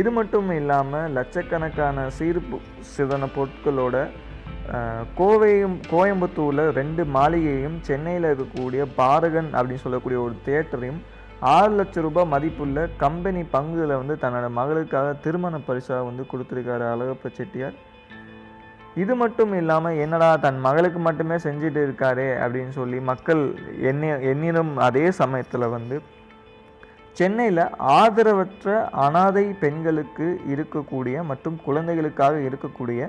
இது 0.01 0.11
மட்டும் 0.17 0.51
இல்லாமல் 0.61 1.13
லட்சக்கணக்கான 1.19 2.09
சீர் 2.17 2.41
சிதன 2.91 3.29
பொருட்களோட 3.37 3.97
கோவையும் 5.19 5.77
கோயம்புத்தூரில் 5.93 6.65
ரெண்டு 6.81 7.03
மாளிகையும் 7.15 7.79
சென்னையில் 7.89 8.29
இருக்கக்கூடிய 8.31 8.83
பாரகன் 9.01 9.51
அப்படின்னு 9.57 9.85
சொல்லக்கூடிய 9.87 10.19
ஒரு 10.27 10.35
தியேட்டரையும் 10.47 11.01
ஆறு 11.43 11.77
லட்சம் 11.77 12.03
ரூபாய் 12.03 12.27
மதிப்புள்ள 12.27 12.89
கம்பெனி 12.97 13.43
பங்குகளை 13.53 13.95
வந்து 13.97 14.15
தன்னோட 14.15 14.49
மகளுக்காக 14.51 15.15
திருமண 15.21 15.59
பரிசாக 15.59 16.05
வந்து 16.05 16.25
கொடுத்துருக்காரு 16.33 16.85
அழகப்ப 16.93 17.31
செட்டியார். 17.37 17.77
இது 18.97 19.15
மட்டும் 19.15 19.53
இல்லாமல் 19.55 19.97
என்னடா 19.97 20.37
தன் 20.37 20.59
மகளுக்கு 20.61 20.99
மட்டுமே 20.99 21.35
செஞ்சுட்டு 21.35 21.81
இருக்காரே 21.87 22.29
அப்படின்னு 22.43 22.71
சொல்லி 22.71 23.01
மக்கள் 23.01 23.43
எண்ணி 23.83 24.07
எண்ணினும் 24.07 24.77
அதே 24.77 25.11
சமயத்தில் 25.11 25.67
வந்து 25.69 25.99
சென்னையில் 27.13 27.65
ஆதரவற்ற 27.79 28.89
அனாதை 28.91 29.45
பெண்களுக்கு 29.61 30.41
இருக்கக்கூடிய 30.49 31.23
மற்றும் 31.23 31.61
குழந்தைகளுக்காக 31.65 32.37
இருக்கக்கூடிய 32.41 33.09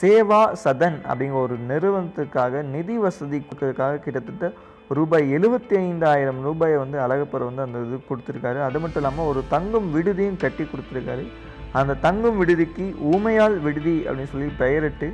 சேவா 0.00 0.52
சதன் 0.64 0.98
அப்படிங்கிற 1.08 1.40
ஒரு 1.40 1.56
நிறுவனத்துக்காக 1.68 2.62
நிதி 2.62 2.98
வசதிக்காக 2.98 3.98
கிட்டத்தட்ட 3.98 4.52
ரூபாய் 4.96 5.32
எழுபத்தி 5.36 5.74
ஐந்தாயிரம் 5.76 6.40
ரூபாயை 6.42 6.76
வந்து 6.78 6.98
அழகப்பர் 7.04 7.44
வந்து 7.48 7.62
அந்த 7.62 7.78
இது 7.86 7.96
கொடுத்துருக்காரு. 8.10 8.58
அது 8.66 8.78
மட்டும் 8.82 9.02
இல்லாமல் 9.02 9.26
ஒரு 9.26 9.40
தங்கும் 9.54 9.88
விடுதியும் 9.96 10.40
கட்டி 10.44 10.64
கொடுத்துருக்காரு. 10.64 11.24
அந்த 11.72 11.94
தங்கும் 11.94 12.38
விடுதிக்கு 12.40 12.94
ஊமையால் 13.14 13.60
விடுதி 13.60 13.96
அப்படின்னு 14.06 14.32
சொல்லி 14.34 14.50
பெயரிட்டு 14.62 15.08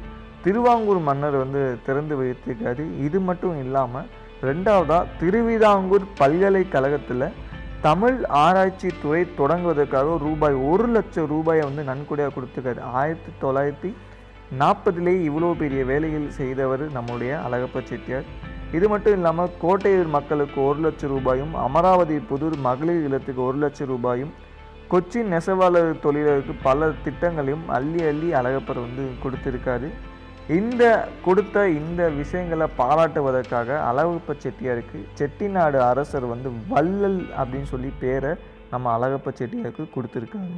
திருவாங்கூர் 0.44 1.00
மன்னர் 1.08 1.36
வந்து 1.36 1.78
திறந்து 1.86 2.14
வைத்திருக்காரு. 2.20 2.84
இது 3.06 3.20
மட்டும் 3.20 3.58
இல்லாமல் 3.64 4.08
ரெண்டாவதாக 4.42 5.04
திருவிதாங்கூர் 5.20 6.06
பல்கலைக்கழகத்தில் 6.18 7.26
தமிழ் 7.80 8.18
ஆராய்ச்சி 8.24 8.90
துறை 9.02 9.26
தொடங்குவதற்காக 9.38 10.18
ரூபாய் 10.18 10.54
ஒரு 10.70 10.86
லட்சம் 10.86 11.26
ரூபாயை 11.26 11.62
வந்து 11.64 11.82
நன்கொடையாக 11.90 12.32
கொடுத்துருக்காரு. 12.34 12.80
ஆயிரத்தி 12.80 13.32
தொள்ளாயிரத்தி 13.42 13.90
நாற்பதுலேயே 14.60 15.20
இவ்வளோ 15.28 15.52
பெரிய 15.62 15.84
வேலைகள் 15.84 16.34
செய்தவர் 16.40 16.84
நம்முடைய 16.90 17.32
அழகப்ப 17.46 17.82
செட்டியார். 17.90 18.28
இது 18.76 18.86
மட்டும் 18.88 19.16
இல்லாமல் 19.16 19.54
கோட்டையூர் 19.62 20.10
மக்களுக்கு 20.16 20.58
ஒரு 20.68 20.80
லட்சம் 20.80 21.12
ரூபாயும் 21.14 21.52
அமராவதி 21.66 22.16
புதூர் 22.30 22.56
மகளிர் 22.66 23.04
இல்லத்துக்கு 23.08 23.42
ஒரு 23.44 23.58
லட்சம் 23.58 23.88
ரூபாயும் 23.88 24.32
கொச்சின் 24.90 25.30
நெசவாளர் 25.32 25.92
தொழிலருக்கு 26.02 26.54
பல 26.62 26.88
திட்டங்களையும் 27.04 27.64
அள்ளி 27.68 28.00
அள்ளி 28.04 28.28
அழகப்பர் 28.32 28.84
வந்து 28.86 29.04
கொடுத்துருக்காரு. 29.22 29.88
இந்த 30.58 30.82
கொடுத்த 31.24 31.58
இந்த 31.70 32.02
விஷயங்களை 32.20 32.66
பாராட்டுவதற்காக 32.78 33.78
அழகப்ப 33.90 34.36
செட்டியாருக்கு 34.44 34.98
செட்டிநாடு 35.14 35.78
அரசர் 35.90 36.26
வந்து 36.26 36.50
வள்ளல் 36.68 37.20
அப்படின்னு 37.38 37.70
சொல்லி 37.74 37.92
பேரை 38.00 38.32
நம்ம 38.70 38.92
அழகப்ப 38.96 39.32
செட்டியாருக்கு 39.40 39.86
கொடுத்துருக்காங்க 39.94 40.52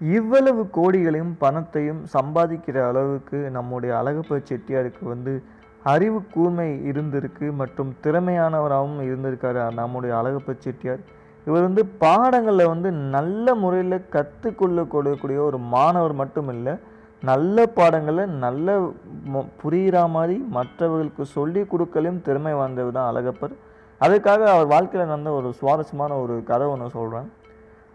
இவ்வளவு 0.00 0.68
கோடிகளையும் 0.74 1.34
பணத்தையும் 1.38 2.04
சம்பாதிக்கிற 2.12 2.88
அளவுக்கு 2.88 3.36
நம்முடைய 3.36 3.96
அழகப்ப 3.96 4.42
செட்டியாருக்கு 4.48 5.02
வந்து 5.02 5.42
அறிவு 5.82 6.22
கூர்மை 6.32 6.90
இருந்திருக்கு 6.90 7.52
மற்றும் 7.52 7.94
திறமையானவராகவும் 8.02 9.02
இருந்திருக்காரு 9.02 9.72
நம்முடைய 9.72 10.16
அழகப்ப 10.16 10.54
செட்டியார். 10.58 10.98
இவர் 11.46 11.62
வந்து 11.62 11.86
பாடங்களில் 11.86 12.66
வந்து 12.66 12.92
நல்ல 12.92 13.54
முறையில் 13.54 14.08
கற்றுக்கொள்ள 14.08 14.82
கொடுக்கக்கூடிய 14.82 15.38
ஒரு 15.38 15.58
மாணவர் 15.58 16.12
மட்டும் 16.12 16.48
இல்லை 16.48 16.74
நல்ல 17.22 17.66
பாடங்களை 17.66 18.26
நல்ல 18.26 18.92
மொ- 19.34 19.46
புரிகிற 19.62 20.08
மாதிரி 20.08 20.38
மற்றவர்களுக்கு 20.48 21.24
சொல்லி 21.24 21.60
கொடுக்கலையும் 21.60 22.22
திறமை 22.22 22.54
வாய்ந்தவர் 22.54 22.92
தான் 22.92 23.14
அழகப்பர். 23.14 23.52
அதுக்காக 24.00 24.44
அவர் 24.46 24.66
வாழ்க்கையில் 24.66 25.08
நடந்த 25.08 25.30
ஒரு 25.30 25.52
சுவாரஸ்யமான 25.52 26.14
ஒரு 26.14 26.42
கதை 26.44 26.66
ஒன்று 26.66 26.90
சொல்கிறேன் 26.90 27.32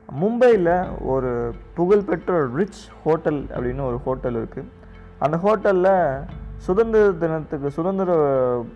மும்பையில் 0.09 0.99
ஒரு 0.99 1.53
புகழ்பெற்ற 1.75 2.47
ரிச் 2.55 2.89
ஹோட்டல் 3.03 3.47
அப்படின்னு 3.47 3.81
ஒரு 3.81 3.97
ஹோட்டல் 3.97 4.33
இருக்குது 4.33 4.67
அந்த 5.19 5.37
ஹோட்டலில் 5.37 6.25
சுதந்திர 6.57 7.11
தினத்துக்கு 7.11 7.69
சுதந்திரம் 7.69 8.25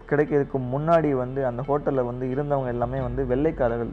கிடைக்கிறதுக்கு 0.10 0.58
முன்னாடி 0.58 1.12
வந்து 1.16 1.46
அந்த 1.46 1.62
ஹோட்டலில் 1.62 2.04
வந்து 2.04 2.30
இருந்தவங்க 2.30 2.68
எல்லாமே 2.68 3.00
வந்து 3.02 3.26
வெள்ளைக்காரர்கள். 3.26 3.92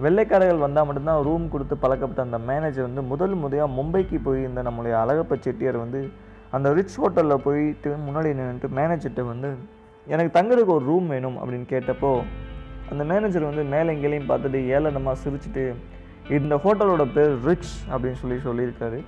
வெள்ளைக்காரர்கள் 0.00 0.56
வந்தால் 0.56 0.86
மட்டும்தான் 0.86 1.22
ரூம் 1.22 1.48
கொடுத்து 1.48 1.76
பழக்கப்பட்ட 1.76 2.22
அந்த 2.22 2.38
மேனேஜர் 2.38 2.82
வந்து 2.82 3.02
முதல் 3.02 3.34
முறையாக 3.34 3.72
மும்பைக்கு 3.72 4.22
போய் 4.22 4.42
இந்த 4.42 4.62
நம்மளுடைய 4.62 4.96
அழகப்ப 5.00 5.36
செட்டியார் 5.36 5.76
வந்து 5.76 6.08
அந்த 6.50 6.72
ரிச் 6.72 6.98
ஹோட்டலில் 6.98 7.42
போயிட்டு 7.42 7.88
முன்னாடி 7.88 8.34
நின்றுட்டு 8.34 8.68
மேனேஜர்கிட்ட 8.68 9.24
வந்து 9.24 9.50
எனக்கு 10.06 10.40
தங்குறதுக்கு 10.40 10.72
ஒரு 10.72 10.84
ரூம் 10.84 11.06
வேணும் 11.06 11.36
அப்படின்னு 11.36 11.66
கேட்டப்போ 11.68 12.22
அந்த 12.90 13.04
மேனேஜர் 13.04 13.42
வந்து 13.42 13.62
மேலே 13.64 13.92
எங்கேயும் 13.92 14.28
பார்த்துட்டு 14.28 14.56
ஏளனமாக 14.66 15.16
சிரிச்சுட்டு 15.24 15.74
இந்த 16.38 16.54
ஹோட்டலோட 16.64 17.04
பேர் 17.14 17.32
ரிச் 17.46 17.72
அப்படின்னு 17.92 18.20
சொல்லி 18.22 18.38
சொல்லியிருக்காரு. 18.48 18.98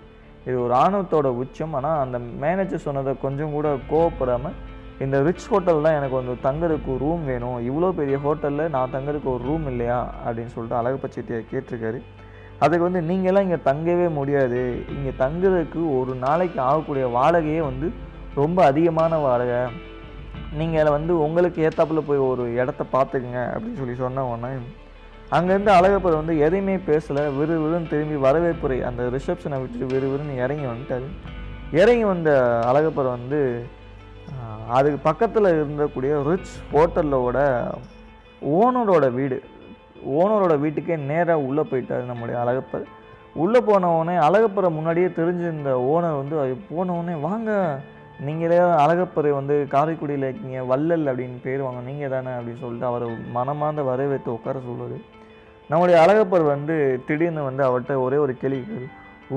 இது 0.46 0.56
ஒரு 0.62 0.74
ஆணவத்தோட 0.74 1.28
உச்சம். 1.42 1.72
ஆனால் 1.72 2.00
அந்த 2.04 2.18
மேனேஜர் 2.44 2.86
சொன்னதை 2.86 3.12
கொஞ்சம் 3.20 3.52
கூட 3.52 3.68
கோவப்படாமல் 3.90 4.56
இந்த 5.04 5.16
ரிச் 5.22 5.46
ஹோட்டல் 5.48 5.84
தான் 5.86 5.96
எனக்கு 5.98 6.16
வந்து 6.20 6.34
தங்குறதுக்கு 6.46 6.90
ஒரு 6.94 6.98
ரூம் 6.98 7.24
வேணும். 7.24 7.58
இவ்வளோ 7.70 7.90
பெரிய 7.90 8.16
ஹோட்டலில் 8.24 8.68
நான் 8.68 8.92
தங்குறதுக்கு 8.92 9.30
ஒரு 9.36 9.44
ரூம் 9.44 9.66
இல்லையா? 9.66 10.14
அப்படின்னு 10.26 10.52
சொல்லிட்டு 10.56 10.80
அழகப்ப 10.80 11.08
செட்டியார் 11.08 11.50
கேட்டிருக்காரு. 11.52 12.00
அதுக்கு 12.58 12.86
வந்து 12.88 13.00
நீங்கள்லாம் 13.10 13.46
இங்கே 13.46 13.60
தங்கவே 13.70 14.06
முடியாது. 14.12 14.60
இங்கே 14.96 15.12
தங்குறதுக்கு 15.24 15.80
ஒரு 15.98 16.14
நாளைக்கு 16.14 16.60
ஆகக்கூடிய 16.60 17.06
வாடகையே 17.16 17.60
வந்து 17.70 17.92
ரொம்ப 18.34 18.64
அதிகமான 18.64 19.16
வாடகை. 19.16 19.58
நீங்கள் 20.60 20.94
வந்து 20.96 21.12
உங்களுக்கு 21.20 21.68
ஏற்றாப்புல 21.68 22.02
போய் 22.06 22.26
ஒரு 22.30 22.54
இடத்த 22.54 22.84
பார்த்துக்குங்க. 22.92 23.42
அப்படின்னு 23.54 23.80
சொல்லி 23.82 23.94
சொன்ன 23.94 24.24
உடனே 24.24 24.54
அங்கேருந்து 25.36 25.72
அழகப்பர் 25.76 26.20
வந்து 26.20 26.34
எதையுமே 26.46 26.74
பேசலை 26.88 27.22
விறு 27.38 27.54
விறுன்னு 27.62 27.90
திரும்பி 27.92 28.16
வரவேற்புரை 28.26 28.78
அந்த 28.88 29.02
ரிசப்ஷனை 29.16 29.58
விட்டு 29.62 29.86
விறு 29.94 30.06
விறுன்னு 30.12 30.34
இறங்கி 30.44 30.66
வந்துட்டாரு. 30.72 31.08
இறங்கி 31.80 32.04
வந்த 32.10 32.30
அழகப்பர் 32.70 33.14
வந்து 33.16 33.40
அதுக்கு 34.76 34.98
பக்கத்தில் 35.08 35.48
இருந்தக்கூடிய 35.60 36.12
ரிச் 36.28 36.52
ஹோட்டலோட 36.74 37.38
ஓனரோட 38.58 39.06
வீடு 39.18 39.38
ஓனரோட 40.20 40.54
வீட்டுக்கே 40.62 40.96
நேராக 41.10 41.46
உள்ளே 41.48 41.62
போயிட்டார் 41.70 42.10
நம்முடைய 42.12 42.36
அழகப்பர். 42.42 42.86
உள்ளே 43.42 43.60
போனவுடனே 43.68 44.14
அழகப்பரை 44.26 44.68
முன்னாடியே 44.76 45.08
தெரிஞ்சிருந்த 45.18 45.70
ஓனர் 45.92 46.20
வந்து 46.20 46.36
அது 46.42 46.54
போனவுடனே 46.70 47.14
வாங்க 47.26 47.50
நீங்களே 48.26 48.58
அழகப்பரை 48.84 49.30
வந்து 49.38 49.54
காரைக்குடியில் 49.72 50.26
இருக்கீங்க 50.28 50.58
வள்ளல் 50.72 51.08
அப்படின்னு 51.10 51.38
பேர் 51.46 51.66
வாங்க 51.66 51.80
நீங்கள் 51.88 52.12
தானே 52.14 52.32
அப்படின்னு 52.36 52.62
சொல்லிட்டு 52.64 52.90
அவரை 52.90 53.08
மனமார்ந்த 53.36 53.84
வரவேற்று 53.90 54.30
உட்கார 54.36 54.60
சொல்லுவார். 54.66 55.04
நம்முடைய 55.74 56.00
அழகப்பர் 56.02 56.42
வந்து 56.46 56.74
திடீர்னு 57.06 57.42
வந்து 57.42 57.62
அவர்கிட்ட 57.68 57.94
ஒரே 58.06 58.16
ஒரு 58.16 58.32
கேள்வி 58.40 58.82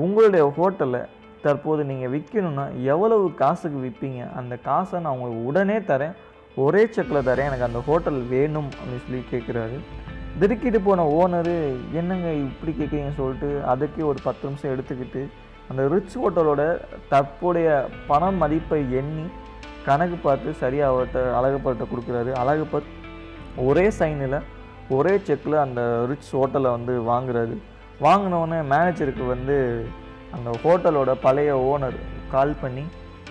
உங்களுடைய 0.02 0.42
ஹோட்டலில் 0.56 1.06
தற்போது 1.44 1.84
நீங்கள் 1.84 2.12
விற்கணும்னா 2.12 2.64
எவ்வளவு 2.82 3.24
காசுக்கு 3.40 3.78
விற்பீங்க 3.84 4.20
அந்த 4.40 4.56
காசை 4.66 5.00
நான் 5.00 5.12
உங்களுக்கு 5.12 5.46
உடனே 5.50 5.78
தரேன். 5.90 6.12
ஒரே 6.64 6.82
செக்கில் 6.96 7.26
தரேன். 7.28 7.48
எனக்கு 7.48 7.66
அந்த 7.68 7.80
ஹோட்டல் 7.86 8.20
வேணும் 8.34 8.68
அப்படின்னு 8.74 9.02
சொல்லி 9.06 9.22
கேட்குறாரு. 9.32 9.78
திருக்கிட்டு 10.40 10.80
போன 10.84 11.06
ஓனரு 11.20 11.56
என்னங்க 12.00 12.28
இப்படி 12.32 12.74
கேட்குறீங்கன்னு 12.80 13.18
சொல்லிட்டு 13.20 13.48
அதுக்கே 13.72 14.04
ஒரு 14.10 14.20
பத்து 14.26 14.44
நிமிஷம் 14.48 14.74
எடுத்துக்கிட்டு 14.74 15.22
அந்த 15.70 15.88
ரிச் 15.94 16.16
ஹோட்டலோட 16.18 16.62
தற்போதைய 17.14 17.70
பண 18.06 18.30
மதிப்பை 18.42 18.80
எண்ணி 19.00 19.26
கணக்கு 19.88 20.18
பார்த்து 20.28 20.54
சரியாக 20.62 20.92
அவர்கிட்ட 20.92 21.24
அழகப்பர்கிட்ட 21.40 21.88
கொடுக்குறாரு. 21.94 22.32
அழகப்பர் 22.44 22.86
ஒரே 23.70 23.88
சைனில் 23.98 24.38
ஒரே 24.96 25.14
செக்கில் 25.26 25.64
அந்த 25.64 25.80
ரிச் 26.10 26.30
ஹோட்டலை 26.36 26.70
வந்து 26.76 26.92
வாங்குறாரு 27.10 27.56
வாங்கினோடனே 28.00 28.58
மேனேஜருக்கு 28.72 29.24
வந்து 29.26 29.56
அந்த 30.36 30.50
ஹோட்டலோட 30.62 31.10
பழைய 31.24 31.50
ஓனர் 31.70 31.98
கால் 32.30 32.54
பண்ணி 32.60 32.84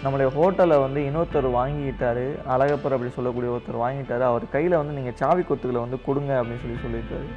நம்மளுடைய 0.03 0.29
ஹோட்டலை 0.37 0.75
வந்து 0.81 0.99
இன்னொருத்தர் 1.07 1.47
வாங்கிட்டாரு 1.59 2.25
அழகப்பர் 2.53 2.95
அப்படி 2.95 3.11
சொல்லக்கூடிய 3.15 3.51
ஒருத்தர் 3.53 3.83
வாங்கிட்டாரு 3.83 4.21
அவர் 4.21 4.45
கையில் 4.55 4.79
வந்து 4.79 4.97
நீங்கள் 4.97 5.17
சாவி 5.21 5.43
கொத்துக்களை 5.43 5.81
வந்து 5.85 5.99
கொடுங்க 6.07 6.31
அப்படின்னு 6.39 6.63
சொல்லி 6.63 6.77
சொல்லியிருக்காரு. 6.83 7.27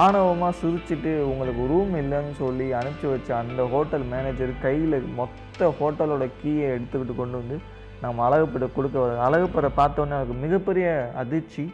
ஆணவமாக 0.00 0.54
சிரிச்சுட்டு 0.60 1.12
உங்களுக்கு 1.30 1.62
ரூம் 1.72 1.94
இல்லைன்னு 2.02 2.34
சொல்லி 2.42 2.66
அனுப்பிச்சி 2.78 3.06
வச்ச 3.12 3.30
அந்த 3.36 3.62
ஹோட்டல் 3.74 4.06
மேனேஜர் 4.12 4.52
கையில் 4.62 4.98
மொத்த 5.18 5.70
ஹோட்டலோட 5.80 6.26
கீயை 6.42 6.66
எடுத்துக்கிட்டு 6.76 7.16
கொண்டு 7.20 7.36
வந்து 7.36 7.58
நம்ம 8.00 8.24
அழகப்பட 8.28 8.66
கொடுக்க 8.76 8.96
வர 8.98 9.18
அழகப்பரை 9.26 9.70
பார்த்தோன்னே 9.80 10.16
எனக்கு 10.18 10.36
மிகப்பெரிய 10.44 10.86
அதிர்ச்சி. 11.22 11.64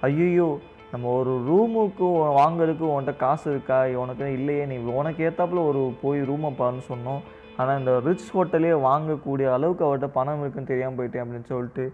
ஐயோ 0.00 0.48
நம்ம 0.96 1.08
ஒரு 1.20 1.32
ரூமுக்கு 1.46 2.06
வாங்குறதுக்கு 2.36 2.84
உன்கிட்ட 2.90 3.12
காசு 3.22 3.46
இருக்கா? 3.54 3.78
உனக்கு 4.02 4.26
இல்லையே 4.36 4.62
நீ 4.70 4.76
உனக்கு 5.00 5.20
ஏற்றாப்புல 5.28 5.62
ஒரு 5.70 5.80
போய் 6.02 6.20
ரூமை 6.30 6.50
பாருன்னு 6.60 6.84
சொன்னோம். 6.92 7.20
ஆனால் 7.60 7.78
இந்த 7.80 7.92
ரிச் 8.06 8.30
ஹோட்டலே 8.34 8.70
வாங்கக்கூடிய 8.86 9.46
அளவுக்கு 9.56 9.84
அவர்கிட்ட 9.86 10.08
பணம் 10.16 10.40
இருக்குன்னு 10.42 10.70
தெரியாமல் 10.70 10.98
போயிட்டேன் 10.98 11.22
அப்படின்னு 11.24 11.50
சொல்லிட்டு 11.52 11.84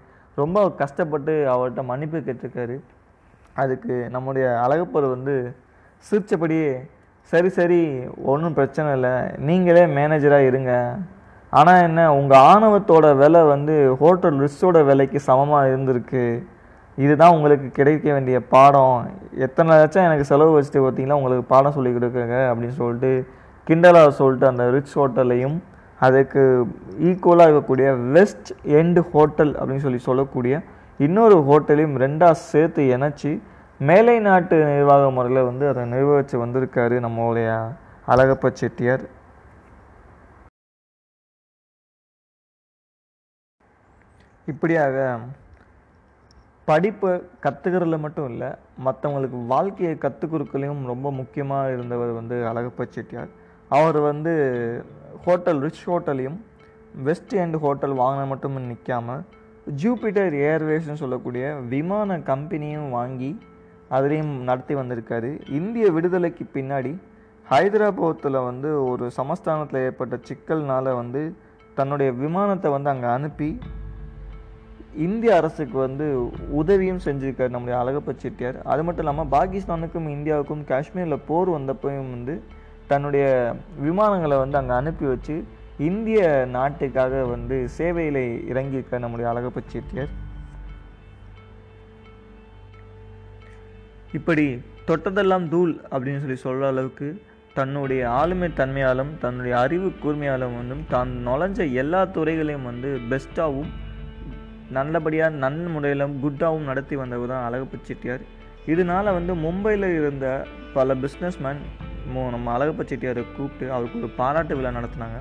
ரொம்ப 0.40 0.58
கஷ்டப்பட்டு 0.82 1.34
அவர்கிட்ட 1.54 1.84
மன்னிப்பு 1.90 2.20
கேட்டிருக்காரு. 2.28 2.76
அதுக்கு 3.62 3.96
நம்முடைய 4.16 4.46
அழகப்பர் 4.64 5.08
வந்து 5.14 5.34
சிரித்தபடியே 6.06 6.70
சரி 7.32 7.52
சரி 7.58 7.82
ஒன்றும் 8.32 8.56
பிரச்சனை 8.60 8.88
இல்லை. 8.98 9.14
நீங்களே 9.48 9.84
மேனேஜராக 9.98 10.50
இருங்க. 10.52 10.72
ஆனால் 11.60 11.84
என்ன 11.88 12.08
உங்கள் 12.20 12.44
ஆணவத்தோட 12.52 13.06
விலை 13.24 13.44
வந்து 13.54 13.76
ஹோட்டல் 14.02 14.40
ரிச்சோட 14.46 14.78
விலைக்கு 14.92 15.20
சமமாக 15.30 15.70
இருந்திருக்கு. 15.72 16.24
இதுதான் 16.98 17.34
உங்களுக்கு 17.36 17.68
கிடைக்க 17.78 18.06
வேண்டிய 18.14 18.38
பாடம். 18.54 18.96
எத்தனை 19.46 19.76
லட்சம் 19.82 20.06
எனக்கு 20.08 20.24
செலவு 20.30 20.56
வச்சுட்டு 20.56 20.80
பார்த்தீங்கன்னா 20.84 21.18
உங்களுக்கு 21.20 21.44
பாடம் 21.52 21.76
சொல்லி 21.76 21.92
கொடுக்குங்க 21.92 22.38
அப்படின்னு 22.48 22.76
சொல்லிட்டு 22.80 23.12
கிண்டலாக 23.66 24.10
சொல்லிட்டு 24.20 24.46
அந்த 24.50 24.64
ரிச் 24.74 24.96
ஹோட்டலையும் 24.98 25.56
அதுக்கு 26.06 26.42
ஈக்குவலாக 27.08 27.46
இருக்கக்கூடிய 27.48 27.88
வெஸ்ட் 28.16 28.50
எண்டு 28.80 29.00
ஹோட்டல் 29.12 29.52
அப்படின்னு 29.58 29.84
சொல்லி 29.86 30.00
சொல்லக்கூடிய 30.08 30.54
இன்னொரு 31.06 31.36
ஹோட்டலையும் 31.48 31.96
ரெண்டாக 32.04 32.40
சேர்த்து 32.50 32.82
இணைச்சி 32.94 33.32
மேலை 33.88 34.16
நாட்டு 34.26 34.56
நிர்வாக 34.70 35.04
முறையில் 35.16 35.46
வந்து 35.50 35.64
அதை 35.70 35.84
நிர்வகித்து 35.92 36.36
வந்திருக்காரு 36.44 36.96
நம்மளுடைய 37.06 37.48
அழகப்ப 38.12 38.50
செட்டியார். 38.60 39.04
இப்படியாக 44.48 44.96
படிப்பை 46.72 47.10
கற்றுக்கிறதுல 47.44 47.96
மட்டும் 48.04 48.28
இல்லை 48.32 48.50
மற்றவங்களுக்கு 48.86 49.38
வாழ்க்கையை 49.52 49.94
கற்றுக் 50.04 50.32
கொடுக்கலையும் 50.32 50.82
ரொம்ப 50.92 51.10
முக்கியமாக 51.20 51.72
இருந்தவர் 51.76 52.12
வந்து 52.18 52.36
அழகப்ப 52.50 52.86
செட்டியார். 52.94 53.30
அவர் 53.70 53.98
வந்து 54.10 54.32
ஹோட்டல் 55.24 55.60
ரிச் 55.64 55.84
ஹோட்டலையும் 55.90 56.38
வெஸ்ட் 57.08 57.34
எண்ட் 57.42 57.58
ஹோட்டல் 57.64 57.94
வாங்கின 58.00 58.24
மட்டும் 58.32 58.56
நிற்காம 58.70 59.16
ஜூபிட்டர் 59.82 60.34
ஏர்வேஸ்னு 60.48 61.00
சொல்லக்கூடிய 61.02 61.44
விமான 61.72 62.16
கம்பெனியும் 62.30 62.88
வாங்கி 62.96 63.30
அதுலேயும் 63.96 64.32
நடத்தி 64.48 64.74
வந்திருக்காரு. 64.80 65.30
இந்திய 65.58 65.86
விடுதலைக்கு 65.96 66.44
பின்னாடி 66.56 66.92
ஹைதராபாத்தில் 67.46 68.46
வந்து 68.48 68.68
ஒரு 68.90 69.06
சமஸ்தானத்தில் 69.18 69.84
ஏற்பட்ட 69.86 70.18
சிக்கல்னால் 70.28 70.90
வந்து 71.00 71.22
தன்னுடைய 71.78 72.10
விமானத்தை 72.22 72.70
வந்து 72.76 72.92
அங்கே 72.94 73.08
அனுப்பி 73.18 73.50
இந்திய 75.00 75.36
அரசுக்கு 75.36 75.76
வந்து 75.78 76.06
உதவியும் 76.52 77.04
செஞ்சுருக்கார் 77.04 77.48
நம்முடைய 77.48 77.76
அழகப்ப 77.78 78.14
செட்டியார் 78.14 78.58
அது 78.64 78.82
மட்டும் 78.82 79.04
இல்லாமல் 79.04 79.30
பாகிஸ்தானுக்கும் 79.30 80.08
இந்தியாவுக்கும் 80.08 80.64
காஷ்மீரில் 80.64 81.24
போர் 81.26 81.50
வந்தப்பையும் 81.50 82.10
வந்து 82.10 82.34
தன்னுடைய 82.86 83.24
விமானங்களை 83.78 84.36
வந்து 84.38 84.58
அங்கே 84.58 84.74
அனுப்பி 84.74 85.06
வச்சு 85.06 85.36
இந்திய 85.80 86.20
நாட்டுக்காக 86.48 87.22
வந்து 87.26 87.56
சேவையில் 87.78 88.22
இறங்கியிருக்கார் 88.50 89.04
நம்முடைய 89.04 89.28
அழகப்ப 89.30 89.62
செட்டியார் 89.66 90.12
இப்படி 94.12 94.46
தொட்டதெல்லாம் 94.86 95.46
தூள் 95.48 95.72
அப்படின்னு 95.90 96.22
சொல்லி 96.22 96.40
சொல்கிற 96.40 96.66
அளவுக்கு 96.66 97.08
தன்னுடைய 97.54 98.02
ஆளுமை 98.10 98.48
தன்மையாலும் 98.56 99.12
தன்னுடைய 99.18 99.54
அறிவு 99.58 99.88
கூர்மையாலும் 100.02 100.58
வந்து 100.58 100.76
தான் 100.88 101.10
நுழைஞ்ச 101.26 101.60
எல்லா 101.74 102.00
துறைகளையும் 102.12 102.64
வந்து 102.64 102.90
பெஸ்ட்டாகவும் 103.10 103.72
நல்லபடியாக 104.76 105.38
நன் 105.44 105.60
முறையிலும் 105.74 106.14
குட்டாகவும் 106.24 106.68
நடத்தி 106.70 106.94
வந்தவர் 107.02 107.32
தான் 107.32 107.46
அழகப்ப 107.48 107.78
செட்டியார். 107.88 108.24
இதனால 108.72 109.04
வந்து 109.18 109.32
மும்பையில் 109.44 109.88
இருந்த 109.98 110.26
பல 110.76 110.94
பிஸ்னஸ்மேன் 111.04 111.62
நம்ம 112.34 112.50
அழகப்ப 112.56 112.82
செட்டியாரை 112.90 113.22
கூப்பிட்டு 113.36 113.66
அவருக்கு 113.74 114.00
ஒரு 114.02 114.10
பாராட்டு 114.20 114.56
விழா 114.58 114.70
நடத்தினாங்க. 114.78 115.18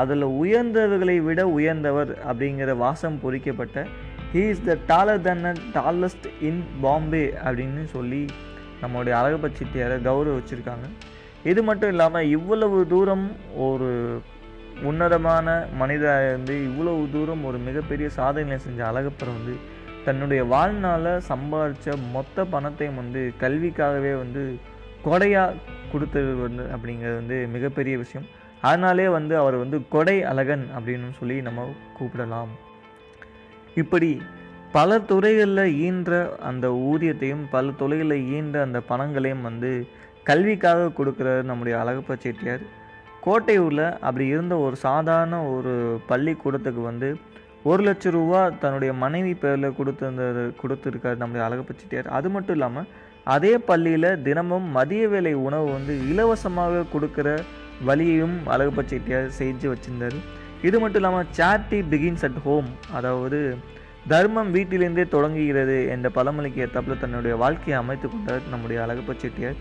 அதில் 0.00 0.26
உயர்ந்தவர்களை 0.42 1.16
விட 1.28 1.40
உயர்ந்தவர் 1.56 2.10
அப்படிங்கிற 2.30 2.74
வாசம் 2.84 3.18
பொறிக்கப்பட்ட 3.24 3.86
he 4.34 4.42
is 4.52 4.64
the 4.68 4.76
taller 4.90 5.24
than 5.26 5.42
tallest 5.78 6.26
in 6.48 6.62
Bombay 6.84 7.24
அப்படின்னு 7.46 7.82
சொல்லி 7.94 8.22
நம்மளுடைய 8.82 9.14
அழகப்ப 9.20 9.50
செட்டியாரை 9.58 9.96
கௌரவிச்சிருக்காங்க. 10.08 10.86
இது 11.50 11.60
மட்டும் 11.68 11.90
இல்லாமல் 11.94 12.30
இவ்வளவு 12.36 12.78
தூரம் 12.92 13.26
ஒரு 13.66 13.90
உன்னதமான 14.84 15.46
மனிதராக 15.78 16.28
இருந்து 16.28 16.54
இவ்வளவு 16.64 17.08
தூரம் 17.12 17.44
ஒரு 17.44 17.58
மிகப்பெரிய 17.58 18.08
சாதனை 18.18 18.58
செஞ்ச 18.58 18.80
அழகப்பர் 18.90 19.34
வந்து 19.36 19.54
தன்னுடைய 20.04 20.44
வாழ்நாளில் 20.44 21.24
சம்பாதிச்ச 21.28 21.96
மொத்த 22.12 22.44
பணத்தையும் 22.44 22.96
வந்து 22.96 23.20
கல்விக்காகவே 23.40 24.12
வந்து 24.22 24.42
கொடையாக 25.04 25.58
கொடுத்தது 25.92 26.32
வந்து 26.36 26.64
அப்படிங்கிறது 26.74 27.14
வந்து 27.14 27.38
மிகப்பெரிய 27.46 27.94
விஷயம். 27.98 28.26
அதனாலே 28.60 29.08
வந்து 29.08 29.34
அவர் 29.36 29.56
வந்து 29.56 29.78
கொடை 29.88 30.16
அழகன் 30.22 30.64
அப்படின்னு 30.76 31.08
சொல்லி 31.18 31.36
நம்ம 31.40 31.68
கூப்பிடலாம். 31.98 32.52
இப்படி 33.74 34.10
பல 34.72 34.98
துறைகளில் 34.98 35.74
ஈன்ற 35.86 36.12
அந்த 36.50 36.66
ஊதியத்தையும் 36.90 37.42
பல 37.50 37.70
துறைகளில் 37.70 38.28
ஈன்ற 38.36 38.60
அந்த 38.60 38.80
பணங்களையும் 38.80 39.42
வந்து 39.42 39.72
கல்விக்காக 40.24 40.92
கொடுக்குறாரு 40.98 41.42
நம்முடைய 41.42 41.74
அழகப்ப 41.78 42.16
செட்டியார். 42.16 42.64
கோட்டையூரில் 43.26 43.86
அப்படி 44.00 44.26
இருந்த 44.26 44.54
ஒரு 44.58 44.76
சாதாரண 44.76 45.34
ஒரு 45.48 45.72
பள்ளிக்கூடத்துக்கு 46.06 46.82
வந்து 46.82 47.08
ஒரு 47.64 47.82
லட்சம் 47.82 48.12
ரூபா 48.12 48.40
தன்னுடைய 48.62 48.92
மனைவி 48.92 49.34
பேரில் 49.34 49.76
கொடுத்துருந்தது 49.78 50.42
கொடுத்துருக்காரு 50.62 51.16
நம்முடைய 51.16 51.42
அழகப்ப 51.46 51.74
செட்டியார் 51.80 52.08
அது 52.08 52.28
மட்டும் 52.28 52.56
இல்லாமல் 52.56 52.88
அதே 53.24 53.52
பள்ளியில் 53.68 54.08
தினமும் 54.22 54.66
மதிய 54.70 55.02
வேலை 55.08 55.32
உணவு 55.46 55.66
வந்து 55.72 55.94
இலவசமாக 56.10 56.86
கொடுக்குற 56.94 57.28
வழியையும் 57.84 58.36
அழகப்ப 58.46 58.82
செட்டியார் 58.82 59.28
செஞ்சு 59.38 59.66
வச்சுருந்தார். 59.72 60.16
இது 60.62 60.76
மட்டும் 60.80 61.00
இல்லாமல் 61.00 61.30
சாரிட்டி 61.38 61.78
பிகின்ஸ் 61.92 62.24
அட் 62.24 62.40
ஹோம் 62.44 62.68
அதாவது 62.94 63.40
தர்மம் 64.08 64.50
வீட்டிலேருந்தே 64.54 65.04
தொடங்குகிறது 65.08 65.78
என்ற 65.94 66.08
பழமொழிக்கு 66.08 66.62
ஏற்றாப்புல 66.64 66.96
தன்னுடைய 66.98 67.34
வாழ்க்கையை 67.36 67.76
அமைத்து 67.80 68.08
கொண்டார் 68.08 68.50
நம்முடைய 68.50 68.78
அழகப்ப 68.84 69.14
செட்டியார் 69.22 69.58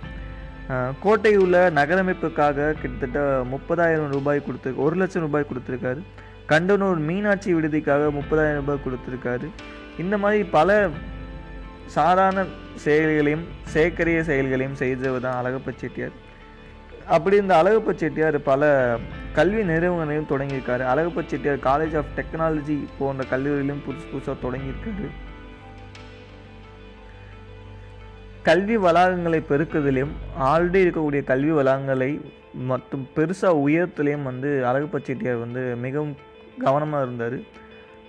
கோட்டை 1.03 1.33
உள்ள 1.43 1.55
நகரமைப்புக்காக 1.77 2.71
கிட்டத்தட்ட 2.81 3.19
முப்பதாயிரம் 3.53 4.11
ரூபாய் 4.15 4.45
கொடுத்து 4.47 4.69
ஒரு 4.85 4.95
லட்சம் 5.01 5.25
ரூபாய் 5.27 5.49
கொடுத்துருக்காரு. 5.49 6.01
கண்டனூர் 6.51 6.99
மீனாட்சி 7.09 7.49
விடுதிக்காக 7.57 8.09
முப்பதாயிரம் 8.19 8.61
ரூபாய் 8.61 8.83
கொடுத்துருக்காரு. 8.85 9.47
இந்த 10.03 10.15
மாதிரி 10.23 10.43
பல 10.57 10.89
சாதாரண 11.97 12.45
செயல்களையும் 12.85 13.45
சேகரிய 13.73 14.19
செயல்களையும் 14.29 14.77
செய்தவர் 14.81 15.25
தான் 15.25 15.39
அழகப்ப 15.39 15.71
செட்டியார். 15.81 16.15
அப்படி 17.15 17.35
இந்த 17.43 17.53
அழகப்ப 17.61 17.93
செட்டியார் 18.01 18.37
பல 18.51 18.69
கல்வி 19.37 19.63
நிறுவனங்களையும் 19.71 20.29
தொடங்கியிருக்காரு. 20.31 20.83
Alagappa 20.91 21.23
Chettiar 21.31 21.65
college 21.69 21.97
of 22.01 22.13
technology 22.19 22.77
போன்ற 22.99 23.23
கல்லூரிகளையும் 23.33 23.83
புதுசு 23.87 24.07
புதுசாக 24.13 24.37
தொடங்கியிருக்காரு. 24.45 25.09
கல்வி 28.43 28.77
வளாகங்களை 28.77 29.39
பெருக்குதலையும் 29.49 30.13
ஆல்ரெடி 30.39 30.79
இருக்கக்கூடிய 30.85 31.23
கல்வி 31.23 31.51
வளாகங்களை 31.51 32.21
மற்றும் 32.53 33.07
பெருசாக 33.15 33.59
உயர்த்தலையும் 33.67 34.23
வந்து 34.23 34.63
அழகப்ப 34.65 35.39
வந்து 35.39 35.75
மிகவும் 35.75 36.15
கவனமாக 36.59 37.03
இருந்தார். 37.03 37.37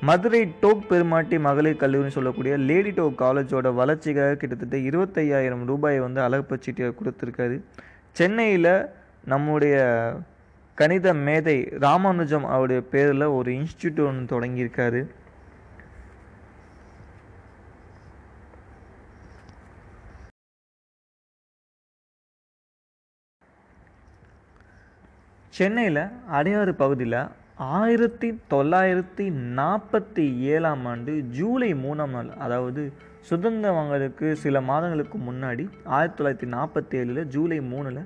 மதுரை 0.00 0.54
டோக் 0.60 0.88
பெருமாட்டி 0.88 1.38
மகளிர் 1.38 1.80
கல்லூரின்னு 1.80 2.16
சொல்லக்கூடிய 2.18 2.56
லேடி 2.56 2.90
டோக் 2.90 3.20
காலேஜோட 3.20 3.74
வளர்ச்சிக்காக 3.74 4.34
கிட்டத்தட்ட 4.34 4.76
இருபத்தையாயிரம் 4.76 5.66
ரூபாயை 5.66 6.00
வந்து 6.00 6.20
அழகப்பச்சீட்டியார் 6.20 6.98
கொடுத்துருக்காரு. 7.00 7.60
சென்னையில் 8.12 8.86
நம்முடைய 9.24 9.76
கணித 10.74 11.14
மேதை 11.14 11.68
ராமானுஜம் 11.80 12.44
அவருடைய 12.44 12.82
பேரில் 12.90 13.22
ஒரு 13.22 13.52
இன்ஸ்டியூட் 13.52 14.06
ஒன்று 14.06 14.40
தொடங்கியிருக்காரு. 14.40 15.02
சென்னையில் 25.56 26.02
அடையாறு 26.32 26.72
பகுதியில் 26.72 27.18
ஆயிரத்தி 27.78 28.28
தொள்ளாயிரத்தி 28.50 29.24
நாற்பத்தி 29.58 30.24
ஏழாம் 30.52 30.84
ஆண்டு 30.84 31.12
ஜூலை 31.38 31.68
மூணாம் 31.74 32.14
நாள் 32.14 32.30
அதாவது 32.38 32.82
சுதந்திரம் 33.20 33.76
வாங்குறதுக்கு 33.78 34.32
சில 34.44 34.60
மாதங்களுக்கு 34.60 35.18
முன்னாடி 35.18 35.64
ஆயிரத்தி 35.96 36.16
தொள்ளாயிரத்தி 36.18 36.48
நாற்பத்தி 36.54 36.96
ஏழில் 37.00 37.22
ஜூலை 37.24 37.58
மூணில் 37.60 38.00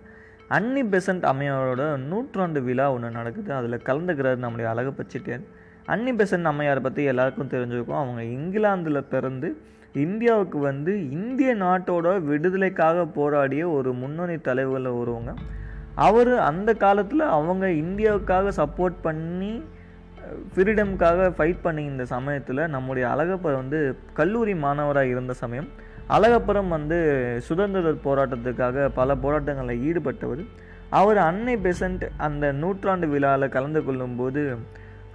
அன்னி 0.48 0.82
பெசன்ட் 0.82 1.26
அம்மையாரோட 1.32 1.84
நூற்றாண்டு 1.96 2.62
விழா 2.62 2.92
ஒன்று 2.92 3.10
நடக்குது. 3.10 3.52
அதில் 3.54 3.84
கலந்துக்கிறாரு 3.88 4.36
நம்முடைய 4.36 4.70
அழகு 4.70 5.04
செட்டியார் 5.08 5.44
அன்னி 5.86 6.12
பெசன்ட் 6.12 6.50
அம்மையாரை 6.52 6.82
பற்றி 6.82 7.04
எல்லாருக்கும் 7.12 7.52
தெரிஞ்சிருக்கும். 7.54 8.00
அவங்க 8.02 8.24
இங்கிலாந்தில் 8.38 9.10
பிறந்து 9.14 9.50
இந்தியாவுக்கு 9.92 10.58
வந்து 10.58 10.94
இந்திய 11.10 11.54
நாட்டோட 11.54 12.08
விடுதலைக்காக 12.30 13.06
போராடிய 13.18 13.68
ஒரு 13.68 13.92
முன்னணி 13.92 14.38
தலைவர்களில் 14.48 14.98
ஒருவங்க. 15.02 15.32
அவர் 16.04 16.32
அந்த 16.50 16.70
காலத்தில் 16.84 17.24
அவங்க 17.36 17.66
இந்தியாவுக்காக 17.82 18.52
சப்போர்ட் 18.60 18.96
பண்ணி 19.02 19.52
ஃப்ரீடம்காக 20.52 21.28
ஃபைட் 21.36 21.60
பண்ணி 21.62 21.82
இந்த 21.84 22.04
சமயத்தில் 22.14 22.62
நம்முடைய 22.74 23.04
அழகப்பர் 23.14 23.60
வந்து 23.62 23.80
கல்லூரி 24.12 24.54
மாணவராக 24.64 25.12
இருந்த 25.14 25.34
சமயம் 25.42 25.68
அழகப்புறம் 26.16 26.68
வந்து 26.68 26.98
சுதந்திர 27.48 27.92
போராட்டத்துக்காக 28.06 28.86
பல 28.98 29.14
போராட்டங்களில் 29.24 29.84
ஈடுபட்டவர். 29.88 30.42
அவர் 30.98 31.18
அன்னை 31.28 31.54
பெசன்ட் 31.66 32.04
அந்த 32.26 32.52
நூற்றாண்டு 32.62 33.06
விழாவில் 33.12 33.54
கலந்து 33.56 33.80
கொள்ளும்போது 33.84 34.42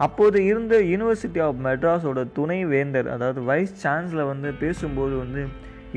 அப்போது 0.06 0.38
இருந்த 0.46 0.76
யூனிவர்சிட்டி 0.92 1.40
ஆஃப் 1.48 1.60
மெட்ராஸோட 1.66 2.20
துணை 2.38 2.60
வேந்தர் 2.66 3.10
அதாவது 3.16 3.40
வைஸ் 3.50 3.76
சான்சலர் 3.84 4.32
வந்து 4.34 4.52
பேசும்போது 4.64 5.16
வந்து 5.24 5.42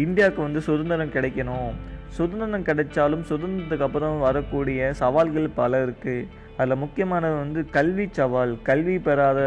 இந்தியாவுக்கு 0.04 0.40
வந்து 0.42 0.60
சுதந்திரம் 0.68 1.14
கிடைக்கணும். 1.16 1.72
சுதந்திரம் 2.16 2.66
கிடைச்சாலும் 2.68 3.24
சுதந்திரத்துக்கு 3.30 3.86
அப்புறம் 3.86 4.18
வரக்கூடிய 4.26 4.90
சவால்கள் 5.02 5.46
பல 5.60 5.80
இருக்குது 5.86 6.26
அதில் 6.58 6.82
முக்கியமானது 6.82 7.36
வந்து 7.42 7.60
கல்வி 7.76 8.06
சவால். 8.18 8.52
கல்வி 8.68 8.96
பெறாத 9.06 9.40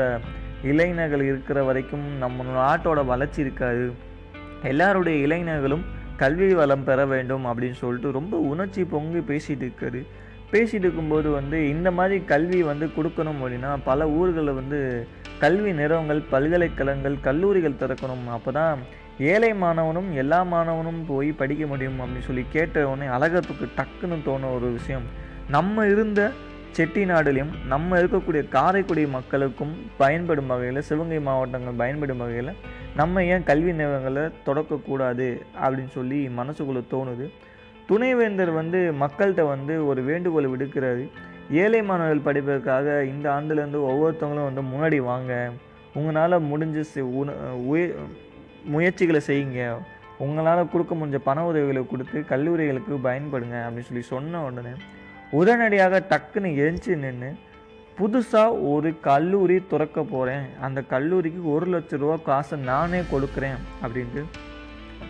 இளைஞர்கள் 0.69 1.23
இருக்கிற 1.29 1.59
வரைக்கும் 1.67 2.05
நம்ம 2.23 2.45
நாட்டோட 2.57 2.99
வளர்ச்சி 3.11 3.39
இருக்காது. 3.45 3.85
எல்லாருடைய 4.71 5.17
இளைஞர்களும் 5.25 5.85
கல்வி 6.21 6.47
வளம் 6.59 6.85
பெற 6.87 6.99
வேண்டும் 7.13 7.45
அப்படின்னு 7.49 7.77
சொல்லிட்டு 7.81 8.11
ரொம்ப 8.19 8.35
உணர்ச்சி 8.51 8.83
பொங்கி 8.93 9.21
பேசிகிட்டு 9.31 9.65
இருக்காரு. 9.67 10.01
பேசிகிட்டு 10.53 10.85
இருக்கும்போது 10.87 11.29
வந்து 11.37 11.57
இந்த 11.73 11.89
மாதிரி 11.97 12.17
கல்வி 12.33 12.59
வந்து 12.71 12.85
கொடுக்கணும் 12.97 13.39
அப்படின்னா 13.41 13.71
பல 13.89 14.07
ஊர்களில் 14.19 14.59
வந்து 14.59 14.79
கல்வி 15.43 15.71
நிறுவனங்கள் 15.79 16.21
பல்கலைக்கழகங்கள் 16.33 17.17
கல்லூரிகள் 17.27 17.81
திறக்கணும். 17.81 18.25
அப்போ 18.37 18.51
தான் 18.59 18.79
ஏழை 19.19 19.53
மாணவனும் 19.53 20.13
எல்லா 20.13 20.43
மாணவனும் 20.43 21.03
போய் 21.07 21.31
படிக்க 21.31 21.65
முடியும் 21.65 21.99
அப்படின்னு 21.99 22.19
சொல்லி 22.19 22.45
கேட்ட 22.51 22.89
உடனே 22.89 23.07
அழகத்துக்கு 23.15 23.69
டக்குன்னு 23.77 24.23
தோண 24.25 24.47
ஒரு 24.47 24.71
விஷயம். 24.71 25.01
நம்ம 25.49 25.85
இருந்த 25.85 26.31
செட்டிநாடுலையும் 26.77 27.65
நம்ம 27.67 27.97
இருக்கக்கூடிய 27.97 28.49
காரைக்குடி 28.49 29.07
மக்களுக்கும் 29.07 29.91
பயன்படும் 29.97 30.47
வகையில் 30.47 30.81
சிவகங்கை 30.81 31.19
மாவட்டங்கள் 31.19 31.73
பயன்படும் 31.73 32.17
வகையில் 32.17 32.53
நம்ம 32.95 33.23
ஏன் 33.23 33.43
கல்வி 33.43 33.71
நிலையங்களை 33.71 34.21
தொடக்கக்கூடாது 34.21 35.41
அப்படின்னு 35.63 35.87
சொல்லி 35.87 36.27
மனசுக்குள்ளே 36.27 36.83
தோணுது. 36.91 37.31
துணைவேந்தர் 37.87 38.49
வந்து 38.49 38.93
மக்கள்கிட்ட 38.99 39.47
வந்து 39.47 39.87
ஒரு 39.87 40.01
வேண்டுகோள் 40.01 40.49
விடுக்கிறாரு. 40.49 41.09
ஏழை 41.51 41.83
மாணவர்கள் 41.83 42.33
படிப்பதற்காக 42.33 43.03
இந்த 43.03 43.29
ஆண்டுலேருந்து 43.29 43.77
ஒவ்வொருத்தவங்களும் 43.77 44.53
வந்து 44.53 44.61
முன்னாடி 44.61 45.01
வாங்க. 45.01 45.51
உங்களால் 45.93 46.41
முடிஞ்ச 46.41 46.83
சி- 46.95 46.99
உண- 46.99 47.91
முயற்சிகளை 48.73 49.21
செய்யுங்க. 49.27 49.61
உங்களால் 50.25 50.71
கொடுக்க 50.71 50.93
முடிஞ்ச 50.95 51.17
பண 51.29 51.39
உதவிகளை 51.45 51.81
கொடுத்து 51.85 52.19
கல்லூரிகளுக்கு 52.29 52.93
பயன்படுங்க 53.03 53.57
அப்படின்னு 53.65 53.89
சொல்லி 53.89 54.05
சொன்ன 54.13 54.41
உடனே 54.43 54.73
உடனடியாக 55.31 55.99
டக்குன்னு 56.11 56.49
எரிஞ்சு 56.63 56.95
நின்று 56.95 57.29
புதுசாக 57.99 58.59
ஒரு 58.71 58.89
கல்லூரி 58.99 59.55
திறக்க 59.69 59.99
போகிறேன் 60.03 60.45
அந்த 60.61 60.79
கல்லூரிக்கு 60.93 61.41
ஒரு 61.53 61.67
லட்ச 61.73 61.97
ரூபா 61.97 62.17
காசை 62.23 62.57
நானே 62.63 62.99
கொடுக்குறேன் 63.11 63.59
அப்படின்ட்டு 63.83 64.23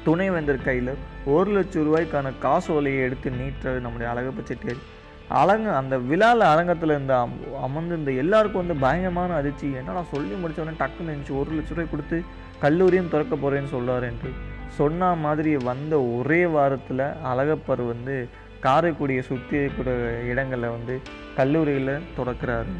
துணைவேந்தர் 0.03 0.65
கையில் 0.65 0.93
ஒரு 1.25 1.49
லட்சம் 1.51 1.85
ரூபாய்க்கான 1.87 2.31
காசோலையை 2.39 3.01
எடுத்து 3.01 3.29
நீட்டுறது 3.31 3.79
நம்முடைய 3.79 4.11
அழகப்ப 4.13 4.43
செட்டியார் 4.43 4.83
அலங்க 5.29 5.75
அந்த 5.75 5.97
விழால 5.97 6.37
அரங்கத்தில் 6.37 6.89
இருந்த 6.89 7.15
அம்- 7.15 7.63
அமர்ந்திருந்த 7.63 8.11
எல்லாருக்கும் 8.11 8.67
வந்து 8.67 8.81
பயங்கரமான 8.81 9.33
அதிர்ச்சி. 9.33 9.71
என்னடா 9.71 10.03
சொல்லி 10.11 10.33
முடிச்ச 10.33 10.59
உடனே 10.59 10.75
டக்குன்னு 10.79 11.09
இருந்துச்சு 11.09 11.39
ஒரு 11.39 11.51
லட்ச 11.51 11.69
ரூபாய் 11.69 11.89
கொடுத்து 11.91 12.23
கல்லூரியும் 12.59 13.09
திறக்க 13.09 13.35
போகிறேன்னு 13.35 14.01
என்று. 14.01 14.33
சொன்ன 14.67 15.15
மாதிரி 15.15 15.57
வந்த 15.57 16.01
ஒரே 16.01 16.45
வாரத்தில் 16.45 16.99
அழகப்பர் 16.99 17.87
வந்து 17.87 18.29
காரைக்குடியை 18.59 19.21
சுற்றி 19.21 19.57
இருக்கிற 19.57 20.19
இடங்களில் 20.23 20.69
வந்து 20.69 21.01
கல்லூரியில் 21.35 21.99
திறக்கிறாரு. 22.17 22.73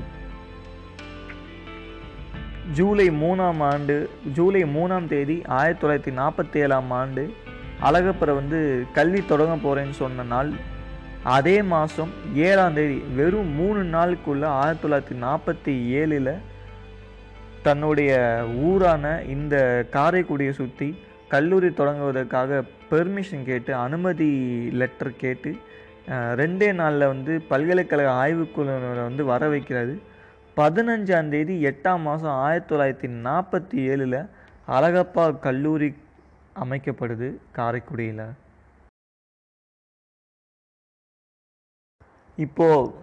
ஜூலை 2.73 3.09
மூணாம் 3.09 3.59
ஆண்டு 3.59 4.09
ஜூலை 4.33 4.63
மூணாம் 4.63 5.07
தேதி 5.07 5.41
ஆயிரத்தி 5.47 5.87
தொள்ளாயிரத்தி 5.87 6.15
நாற்பத்தி 6.15 6.57
ஏழாம் 6.57 6.91
ஆண்டு 6.91 7.33
அழகப்பரை 7.83 8.33
வந்து 8.33 8.85
கல்வி 8.93 9.25
தொடங்க 9.25 9.55
போகிறேன்னு 9.55 9.89
சொன்ன 9.89 10.23
நாள் 10.23 10.51
அதே 11.35 11.55
மாதம் 11.71 12.11
ஏழாம் 12.47 12.75
தேதி 12.77 12.97
வெறும் 13.17 13.49
மூணு 13.59 13.79
நாளுக்குள்ளே 13.95 14.47
ஆயிரத்தி 14.59 14.83
தொள்ளாயிரத்தி 14.83 15.15
நாற்பத்தி 15.23 15.73
ஏழில் 16.01 16.31
தன்னுடைய 17.65 18.11
ஊரான 18.67 19.11
இந்த 19.33 19.55
காரைக்குடியை 19.95 20.53
சுற்றி 20.59 20.87
கல்லூரி 21.33 21.69
தொடங்குவதற்காக 21.79 22.61
பெர்மிஷன் 22.91 23.47
கேட்டு 23.49 23.71
அனுமதி 23.85 24.29
லெட்டர் 24.81 25.13
கேட்டு 25.23 25.51
ரெண்டே 26.41 26.69
நாளில் 26.81 27.11
வந்து 27.13 27.33
பல்கலைக்கழக 27.51 28.09
ஆய்வுக்குழுவினரை 28.23 29.03
வந்து 29.09 29.23
வர 29.33 29.43
வைக்கிறது. 29.53 29.95
பதினஞ்சாம் 30.57 31.31
தேதி 31.33 31.55
எட்டாம் 31.69 32.05
மாதம் 32.09 32.37
ஆயிரத்தி 32.45 32.69
தொள்ளாயிரத்தி 32.71 33.09
நாற்பத்தி 33.27 33.79
ஏழில் 33.93 34.19
அழகப்பா 34.77 35.25
கல்லூரி 35.47 35.89
அமைக்கப்படுது 36.63 37.27
காரைக்குடியில். 37.57 38.27
இப்போ 42.37 42.93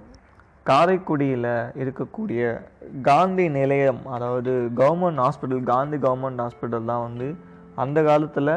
காரைக்குடியில் 0.62 1.48
இருக்கக்கூடிய 1.74 2.60
காந்தி 3.02 3.48
நிலையம் 3.48 4.06
அதாவது 4.06 4.70
government 4.76 5.20
hospital 5.20 5.62
Gandhi 5.62 5.96
government 5.96 6.40
hospital 6.40 6.84
தான் 6.84 7.02
வந்து 7.02 7.34
அந்த 7.74 8.02
காலத்தில் 8.02 8.52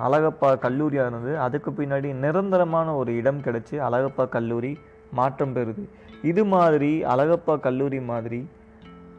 அழகப்பா 0.00 0.56
கல்லூரியாக 0.56 1.06
இருந்தது. 1.06 1.38
அதுக்கு 1.38 1.70
பின்னாடி 1.70 2.14
நிரந்தரமான 2.14 2.94
ஒரு 2.94 3.14
இடம் 3.14 3.40
கிடச்சி 3.40 3.74
அழகப்பா 3.74 4.28
கல்லூரி 4.28 4.78
மாற்றம் 5.12 5.54
பெறுது. 5.56 5.88
இது 6.22 6.44
மாதிரி 6.44 7.04
அழகப்பா 7.04 7.60
கல்லூரி 7.60 8.00
மாதிரி 8.00 8.48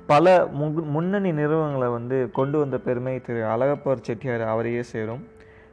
பல 0.08 0.48
மு- 0.60 0.86
முன்னணி 0.86 1.32
நிறுவனங்களை 1.32 1.88
வந்து 1.88 2.30
கொண்டு 2.34 2.60
வந்த 2.60 2.78
பெருமை 2.78 3.20
திரு 3.20 3.44
அழகப்பர் 3.44 4.02
செட்டியார் 4.02 4.42
அவரையே 4.42 4.84
சேரும். 4.84 5.28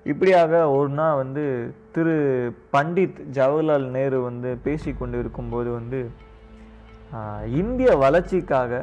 இப்படியாக 0.07 0.53
ஒரு 0.71 0.91
நாள் 0.91 1.17
வந்து 1.17 1.45
திரு 1.93 2.15
பண்டித் 2.73 3.19
ஜவஹர்லால் 3.33 3.87
நேரு 3.91 4.19
வந்து 4.21 4.51
பேசி 4.65 4.91
கொண்டு 4.93 5.17
இருக்கும்போது 5.19 5.71
வந்து 5.71 6.01
இந்திய 7.57 7.89
வளர்ச்சிக்காக 7.97 8.81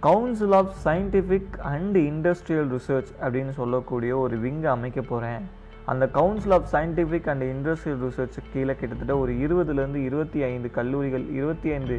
council 0.00 0.54
of 0.54 0.72
scientific 0.84 1.56
and 1.72 1.96
industrial 2.02 2.70
research 2.72 3.10
அப்படின்னு 3.20 3.52
சொல்லக்கூடிய 3.52 4.12
ஒரு 4.18 4.36
விங்கை 4.38 4.70
அமைக்க 4.70 5.00
போகிறேன் 5.02 5.44
அந்த 5.84 6.04
council 6.10 6.54
of 6.54 6.68
scientific 6.72 7.28
and 7.28 7.44
industrial 7.52 8.02
research 8.06 8.38
கீழே 8.52 8.74
கிட்டத்தட்ட 8.74 9.14
ஒரு 9.16 9.32
இருபதுலேருந்து 9.44 10.02
இருபத்தி 10.02 10.42
ஐந்து 10.42 10.70
கல்லூரிகள் 10.70 11.24
இருபத்தி 11.30 11.70
ஐந்து 11.70 11.96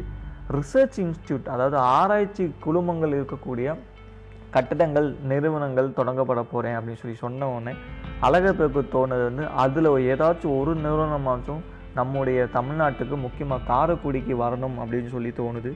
ரிசர்ச் 0.50 0.98
இன்ஸ்டியூட் 0.98 1.48
அதாவது 1.48 1.78
ஆராய்ச்சி 1.94 2.46
குழுமங்கள் 2.64 3.14
இருக்கக்கூடிய 3.14 3.68
கட்டடங்கள் 4.50 5.08
நிறுவனங்கள் 5.24 5.96
தொடங்கப்பட 5.96 6.42
போகிறேன் 6.44 6.76
அப்படின்னு 6.76 7.00
சொல்லி 7.00 7.16
சொன்ன 7.16 7.48
உடனே 7.50 7.74
அழகப்பேருக்கு 8.26 8.82
தோணுது 8.96 9.24
வந்து 9.28 9.44
அதில் 9.62 9.88
ஏதாச்சும் 10.12 10.56
ஒரு 10.60 10.72
நிறுவனமாச்சும் 10.84 11.62
நம்முடைய 11.98 12.46
தமிழ்நாட்டுக்கு 12.56 13.16
முக்கியமாக 13.24 13.66
காரைக்குடிக்கு 13.72 14.34
வரணும் 14.44 14.76
அப்படின்னு 14.82 15.10
சொல்லி 15.14 15.30
தோணுது. 15.40 15.70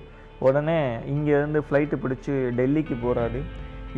உடனே 0.47 0.79
இங்கேருந்து 1.15 1.61
ஃப்ளைட்டு 1.67 1.97
பிடிச்சி 2.03 2.33
டெல்லிக்கு 2.59 2.97
போகிறாரு 3.05 3.41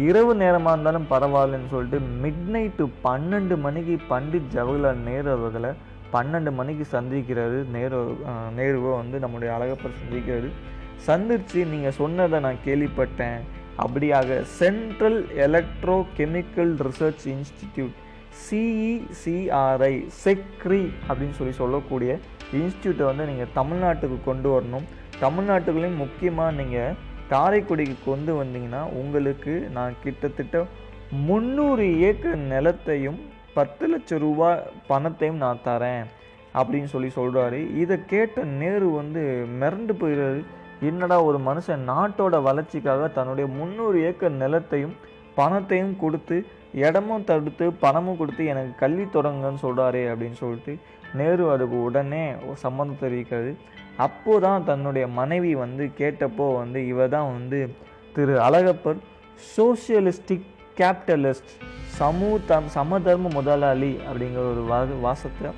இரவு 0.06 0.32
நேரமாக 0.42 0.74
இருந்தாலும் 0.74 1.06
பரவாயில்லன்னு 1.12 1.72
சொல்லிட்டு 1.74 1.98
மிட் 2.24 2.44
நைட்டு 2.54 2.84
பன்னெண்டு 3.06 3.54
மணிக்கு 3.64 3.94
பண்டிட் 4.12 4.50
ஜவஹர்லால் 4.56 5.00
நேரு 5.08 5.30
அவர்களை 5.36 5.70
பன்னெண்டு 6.14 6.50
மணிக்கு 6.58 6.84
சந்திக்கிறாரு. 6.96 7.58
நேரு 7.74 7.98
நேருவை 8.58 8.92
வந்து 9.00 9.16
நம்முடைய 9.24 9.50
அழகப்பர் 9.56 10.00
சந்திக்கிறாரு. 10.02 10.48
சந்திச்சு 11.08 11.60
நீங்கள் 11.72 11.98
சொன்னதை 11.98 12.38
நான் 12.46 12.64
கேள்விப்பட்டேன். 12.66 13.40
அப்படியாக 13.84 14.38
central 14.60 15.20
electro 15.46 15.96
chemical 16.16 16.72
research 16.86 17.26
institute 17.34 17.94
CECRI 18.44 19.94
CECRI 20.24 20.82
அப்படின்னு 21.08 21.30
சொல்லி 21.30 21.52
சொல்லக்கூடிய 21.52 22.10
இன்ஸ்டியூட்டை 22.52 23.04
வந்து 23.04 23.26
நீங்கள் 23.26 23.54
தமிழ்நாட்டுக்கு 23.54 24.18
கொண்டு 24.24 24.48
வரணும். 24.48 24.86
தமிழ்நாட்டுக்குள்ளேயும் 25.20 26.02
முக்கியமாக 26.04 26.50
நீங்கள் 26.50 26.96
காரைக்குடிக்கு 27.30 27.96
கொண்டு 28.04 28.32
வந்தீங்கன்னா 28.32 28.82
உங்களுக்கு 28.92 29.52
நான் 29.72 29.98
கிட்டத்தட்ட 30.02 30.62
முந்நூறு 31.28 31.84
ஏக்கர் 31.98 32.40
நிலத்தையும் 32.52 33.18
பத்து 33.54 33.88
லட்சம் 33.88 34.18
ரூபாய் 34.18 34.64
பணத்தையும் 34.86 35.36
நான் 35.36 35.62
தரேன் 35.64 36.04
அப்படின்னு 36.54 36.84
சொல்லி 36.84 37.10
சொல்கிறாரு 37.16 37.58
இதை 37.82 38.04
கேட்ட 38.04 38.44
நேரு 38.44 38.88
வந்து 38.90 39.22
மிரண்டு 39.60 39.92
போயிடுறாரு 39.92 40.40
என்னடா 40.80 41.22
ஒரு 41.24 41.38
மனுஷன் 41.38 41.82
நாட்டோட 41.84 42.42
வளர்ச்சிக்காக 42.42 43.08
தன்னுடைய 43.08 43.46
முந்நூறு 43.48 43.98
ஏக்கர் 44.00 44.40
நிலத்தையும் 44.42 44.94
பணத்தையும் 45.34 45.96
கொடுத்து 45.96 46.36
இடமும் 46.74 47.24
தடுத்து 47.24 47.72
பணமும் 47.72 48.16
கொடுத்து 48.16 48.46
எனக்கு 48.46 48.78
கல்வி 48.78 49.02
தொடங்குன்னு 49.02 49.56
சொல்கிறாரே 49.62 50.02
அப்படின்னு 50.08 50.32
சொல்லிட்டு 50.32 50.78
நேரு 51.14 51.50
அதுக்கு 51.50 51.82
உடனே 51.82 52.30
சம்மந்தம் 52.54 53.10
தெரிவிக்கிறது 53.10 53.56
அப்போதான் 53.98 54.64
தன்னுடைய 54.64 55.06
மனைவி 55.06 55.54
வந்து 55.54 55.90
கேட்டப்போ 55.98 56.56
வந்து 56.56 56.86
இவ 56.86 57.08
தான் 57.08 57.32
வந்து 57.32 57.74
திரு 58.14 58.38
அழகப்பர் 58.38 58.96
சோஷியலிஸ்டிக் 59.56 60.46
கேபிட்டலிஸ்ட் 60.76 61.52
சமூக 61.86 62.60
சமதர்ம 62.66 63.28
முதலாளி 63.32 63.98
அப்படிங்கிற 64.12 64.50
ஒரு 64.50 64.64
வா 64.68 64.84
வாசத்தை 65.00 65.50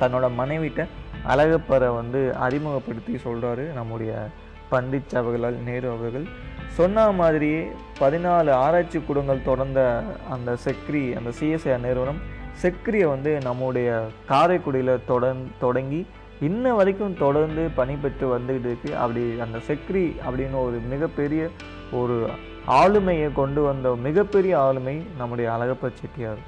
தன்னோட 0.00 0.30
மனைவிட்ட 0.38 0.86
அழகப்பரை 1.28 1.94
வந்து 1.94 2.34
அறிமுகப்படுத்தி 2.34 3.18
சொல்கிறாரு 3.24 3.72
நம்முடைய 3.72 4.26
பண்டிட் 4.70 5.02
ஜவஹர்லால் 5.12 5.62
நேரு 5.62 5.90
அவர்கள். 5.90 6.26
சொன்ன 6.70 7.10
மாதிரியே 7.10 7.68
பதினாலு 7.98 8.50
ஆராய்ச்சி 8.50 8.98
கூடங்கள் 8.98 9.42
தொடர்ந்த 9.42 10.04
அந்த 10.30 10.56
செக்ரி 10.64 11.16
அந்த 11.16 11.32
சிஎஸ்ஐஆர் 11.40 11.80
நிறுவனம் 11.80 12.20
செக்ரியை 12.62 13.08
வந்து 13.08 13.38
நம்முடைய 13.42 14.06
காரைக்குடியில் 14.28 15.04
தொடர் 15.06 15.36
தொடங்கி 15.60 16.06
இன்ன 16.40 16.74
வரைக்கும் 16.74 17.16
தொடர்ந்து 17.16 17.68
பணிபெற்று 17.76 18.38
வந்துகிட்டு 18.38 18.68
இருக்குது 18.70 18.92
அப்படி 18.92 19.38
அந்த 19.40 19.58
செக்ரி 19.68 20.12
அப்படின்னு 20.26 20.58
ஒரு 20.62 20.80
மிகப்பெரிய 20.92 21.50
ஒரு 21.92 22.30
ஆளுமையை 22.66 23.32
கொண்டு 23.32 23.62
வந்த 23.62 23.94
மிகப்பெரிய 23.94 24.58
ஆளுமை 24.58 25.06
நம்முடைய 25.18 25.52
அழகப்ப 25.52 25.90
செட்டியார். 25.94 26.38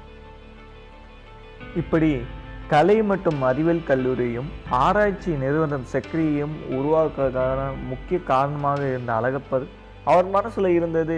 இப்படி 1.75 2.21
கலை 2.67 3.03
மற்றும் 3.03 3.41
அறிவியல் 3.41 3.83
கல்லூரியும் 3.83 4.49
ஆராய்ச்சி 4.69 5.31
நிறுவனம் 5.31 5.85
செக்ரியும் 5.93 6.55
உருவாக்குவதற்கான 6.69 7.59
முக்கிய 7.87 8.19
காரணமாக 8.23 8.87
இருந்த 8.87 9.13
அழகப்பர் 9.13 9.67
அவர் 10.11 10.27
மனசில் 10.35 10.75
இருந்தது 10.77 11.17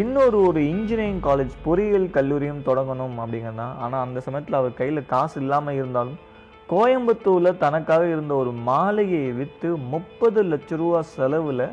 இன்னொரு 0.00 0.38
ஒரு 0.48 0.60
இன்ஜினியரிங் 0.72 1.22
காலேஜ் 1.26 1.52
பொறியியல் 1.66 2.08
கல்லூரியும் 2.10 2.64
தொடங்கணும் 2.66 3.14
அப்படிங்கிறது 3.22 3.60
தான் 3.60 3.76
ஆனால் 3.84 4.04
அந்த 4.06 4.18
சமயத்தில் 4.20 4.58
அவர் 4.60 4.78
கையில் 4.80 5.08
காசு 5.12 5.36
இல்லாமல் 5.40 5.78
இருந்தாலும் 5.80 6.18
கோயம்புத்தூரில் 6.72 7.60
தனக்காக 7.64 8.06
இருந்த 8.06 8.32
ஒரு 8.34 8.50
மாளிகையை 8.70 9.30
விற்று 9.32 9.70
முப்பது 9.94 10.42
லட்ச 10.42 10.76
ரூபா 10.76 11.00
செலவில் 11.14 11.64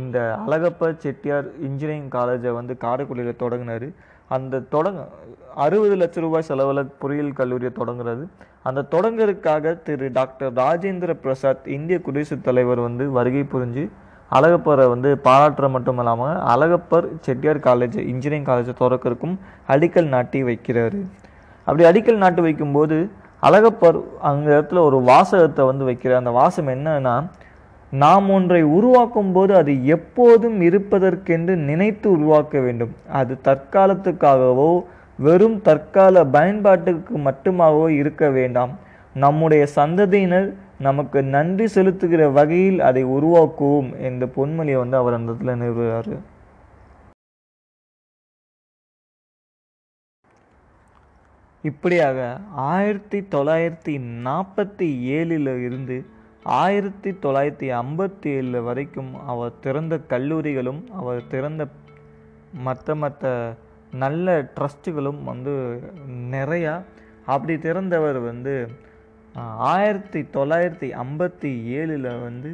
இந்த 0.00 0.18
அழகப்ப 0.44 0.90
செட்டியார் 1.04 1.48
இன்ஜினியரிங் 1.68 2.10
காலேஜை 2.16 2.52
வந்து 2.52 2.74
காரைக்குடியில் 2.84 3.40
தொடங்கினார். 3.42 3.88
அந்த 4.36 4.62
தொடங்க 4.74 5.00
அறுபது 5.64 5.96
லட்ச 5.96 6.20
ரூபாய் 6.20 6.48
செலவில் 6.50 6.90
பொறியியல் 7.02 7.38
கல்லூரியை 7.40 7.72
தொடங்குறது. 7.80 8.24
அந்த 8.68 8.86
தொடங்குறதுக்காக 8.94 9.74
திரு 9.86 10.06
டாக்டர் 10.12 10.52
ராஜேந்திர 10.62 11.12
பிரசாத் 11.24 11.68
இந்திய 11.76 11.98
குடியரசுத் 12.06 12.46
தலைவர் 12.48 12.80
வந்து 12.88 13.06
வருகை 13.18 13.44
புரிஞ்சு 13.54 13.84
அழகப்பரை 14.36 14.84
வந்து 14.92 15.10
பாராட்டுற 15.26 15.66
மட்டும் 15.74 15.98
இல்லாமல் 16.02 16.38
அழகப்பர் 16.52 17.06
செட்டியார் 17.26 17.60
காலேஜ் 17.66 17.98
இன்ஜினியரிங் 18.12 18.48
காலேஜை 18.48 18.74
திறக்கிறதுக்கும் 18.80 19.36
அடிக்கல் 19.74 20.08
நாட்டி 20.14 20.40
வைக்கிறாரு. 20.48 21.00
அப்படி 21.66 21.84
அடிக்கல் 21.90 22.22
நாட்டு 22.24 22.42
வைக்கும்போது 22.46 22.96
அழகப்பர் 23.48 23.98
அந்த 24.30 24.46
இடத்துல 24.54 24.82
ஒரு 24.88 24.98
வாசகத்தை 25.10 25.64
வந்து 25.70 25.84
வைக்கிறார். 25.90 26.22
அந்த 26.22 26.34
வாசகம் 26.40 26.74
என்னன்னா 26.74 27.14
நாம் 27.92 28.28
ஒன்றை 28.36 28.60
உருவாக்கும் 28.76 29.32
போது 29.32 29.52
அது 29.60 29.72
எப்போதும் 29.96 30.58
இருப்பதற்கென்று 30.68 31.54
நினைத்து 31.68 32.06
உருவாக்க 32.16 32.54
வேண்டும். 32.66 32.92
அது 33.20 33.32
தற்காலத்துக்காகவோ 33.48 34.70
வெறும் 35.18 35.58
தற்கால 35.68 36.24
பயன்பாட்டுக்கு 36.36 37.16
மட்டுமாகவோ 37.26 37.88
இருக்க 38.00 38.24
வேண்டாம். 38.38 38.72
நம்முடைய 39.24 39.64
சந்ததியினர் 39.76 40.48
நமக்கு 40.84 41.18
நன்றி 41.30 41.66
செலுத்துகிற 41.74 42.22
வகையில் 42.32 42.78
அதை 42.82 43.02
உருவாக்குவோம் 43.10 43.90
என்ற 44.02 44.26
பொன்மொழியை 44.36 44.78
வந்து 44.80 44.96
அவர் 44.98 45.16
அந்த 45.16 45.32
இடத்துல 45.32 45.54
நிறுவுகிறார் 45.60 46.12
இப்படியாக 51.64 52.18
ஆயிரத்தி 52.70 53.18
தொள்ளாயிரத்தி 53.28 53.94
நாற்பத்தி 54.24 54.88
ஏழில் 55.12 55.50
இருந்து 55.66 55.96
ஆயிரத்தி 56.56 57.10
தொள்ளாயிரத்தி 57.18 57.68
ஐம்பத்தி 57.76 58.28
ஏழில் 58.30 58.58
வரைக்கும் 58.62 59.12
அவர் 59.26 59.54
திறந்த 59.60 59.94
கல்லூரிகளும் 60.10 60.82
அவர் 60.94 61.22
திறந்த 61.28 61.64
மற்ற 62.64 62.94
மற்ற 62.94 63.30
நல்ல 63.94 64.34
ட்ரஸ்ட்டுகளும் 64.56 65.22
வந்து 65.24 65.54
நிறையா 66.30 66.74
அப்படி 67.26 67.54
திறந்தவர் 67.58 68.18
வந்து 68.22 68.54
ஆயிரத்தி 69.36 70.20
தொள்ளாயிரத்தி 70.36 70.88
ஐம்பத்தி 71.04 71.50
ஏழில் 71.78 72.08
வந்து 72.26 72.50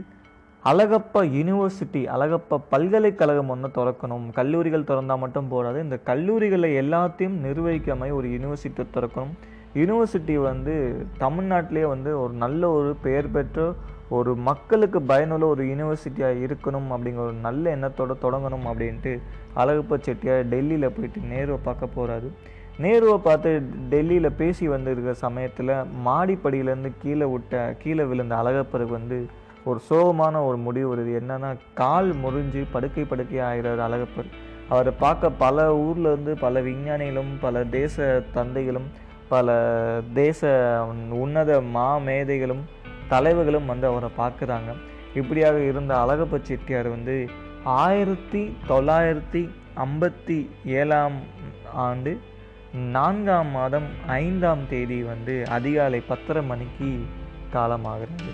அழகப்பா 0.65 1.21
யூனிவர்சிட்டி 1.37 2.01
அழகப்பா 2.15 2.57
பல்கலைக்கழகம் 2.73 3.49
ஒன்று 3.49 3.69
திறக்கணும். 3.69 4.27
கல்லூரிகள் 4.33 4.89
திறந்தால் 4.91 5.19
மட்டும் 5.19 5.51
போடாது 5.53 5.79
இந்த 5.83 5.97
கல்லூரிகளை 6.05 6.71
எல்லாத்தையும் 6.83 7.39
நிர்வகிக்காமல் 7.47 7.99
மாதிரி 7.99 8.17
ஒரு 8.17 8.29
யூனிவர்சிட்டி 8.29 8.85
திறக்கணும். 8.97 9.35
யூனிவர்சிட்டி 9.75 10.35
வந்து 10.41 10.75
தமிழ்நாட்டிலே 11.19 11.85
வந்து 11.87 12.21
ஒரு 12.21 12.33
நல்ல 12.35 12.71
ஒரு 12.71 12.97
பெயர் 13.03 13.33
பெற்ற 13.33 13.75
ஒரு 14.11 14.37
மக்களுக்கு 14.37 15.03
பயனுள்ள 15.03 15.47
ஒரு 15.47 15.65
யூனிவர்சிட்டியாக 15.65 16.43
இருக்கணும் 16.47 16.89
அப்படிங்கிற 16.91 17.25
ஒரு 17.25 17.39
நல்ல 17.49 17.77
எண்ணத்தோட 17.77 18.15
தொடங்கணும் 18.25 18.67
அப்படின்ட்டு 18.71 19.13
அழகப்பா 19.57 19.97
செட்டியார் 20.07 20.49
டெல்லியில் 20.49 20.95
போயிட்டு 20.97 21.21
நேருவை 21.33 21.59
பார்க்க 21.65 21.97
போகிறாரு 21.97 22.31
நேருவை 22.83 23.17
பார்த்து 23.19 23.51
டெல்லியில் 23.93 24.37
பேசி 24.41 24.65
வந்திருக்கிற 24.69 25.15
சமயத்தில் 25.25 25.73
மாடிப்படியிலேருந்து 26.07 26.91
கீழே 27.03 27.25
விட்ட 27.25 27.55
கீழே 27.83 28.05
விழுந்த 28.11 28.35
அழகப்பருக்கு 28.37 28.97
வந்து 28.99 29.19
ஒரு 29.65 29.81
சோகமான 29.89 30.35
ஒரு 30.49 30.59
முடிவு 30.67 30.89
வருது. 30.91 31.11
என்னன்னா 31.21 31.51
கால் 31.75 32.11
முறிஞ்சு 32.25 32.61
படுக்கை 32.73 33.05
படுக்கை 33.05 33.41
ஆகிறார் 33.49 33.83
அழகப்பர். 33.87 34.31
அவரை 34.69 34.93
பார்க்க 34.99 35.31
பல 35.45 35.67
ஊரில் 35.77 36.09
இருந்து 36.11 36.35
பல 36.45 36.61
விஞ்ஞானிகளும் 36.61 37.33
பல 37.41 37.65
தேச 37.65 38.07
தந்தைகளும் 38.33 38.89
பல 39.29 39.49
தேச 40.15 40.51
உன்னத 41.23 41.61
மாமேதைகளும் 41.75 42.65
தலைவர்களும் 43.09 43.67
வந்து 43.67 43.87
அவரை 43.87 44.11
பார்க்குறாங்க. 44.23 44.71
இப்படியாக 45.15 45.59
இருந்த 45.71 45.93
அழகப்ப 46.03 46.39
செட்டியார் 46.43 46.89
வந்து 46.89 47.17
ஆயிரத்தி 47.65 48.43
தொள்ளாயிரத்தி 48.69 49.43
ஐம்பத்தி 49.87 50.39
ஏழாம் 50.81 51.19
ஆண்டு 51.87 52.13
நான்காம் 52.75 53.47
மாதம் 53.47 53.83
ஐந்தாம் 54.07 54.69
தேதி 54.69 55.03
வந்து 55.03 55.45
அதிகாலை 55.49 56.01
பத்தரை 56.01 56.43
மணிக்கு 56.43 57.07
காலமாகிறது. 57.55 58.31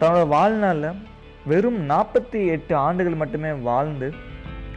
தன்னோட 0.00 0.28
வாழ்நாளில் 0.28 0.96
வெறும் 1.46 1.88
நாற்பத்தி 1.88 2.46
எட்டு 2.46 2.76
ஆண்டுகள் 2.76 3.14
மட்டுமே 3.14 3.52
வாழ்ந்து 3.52 4.14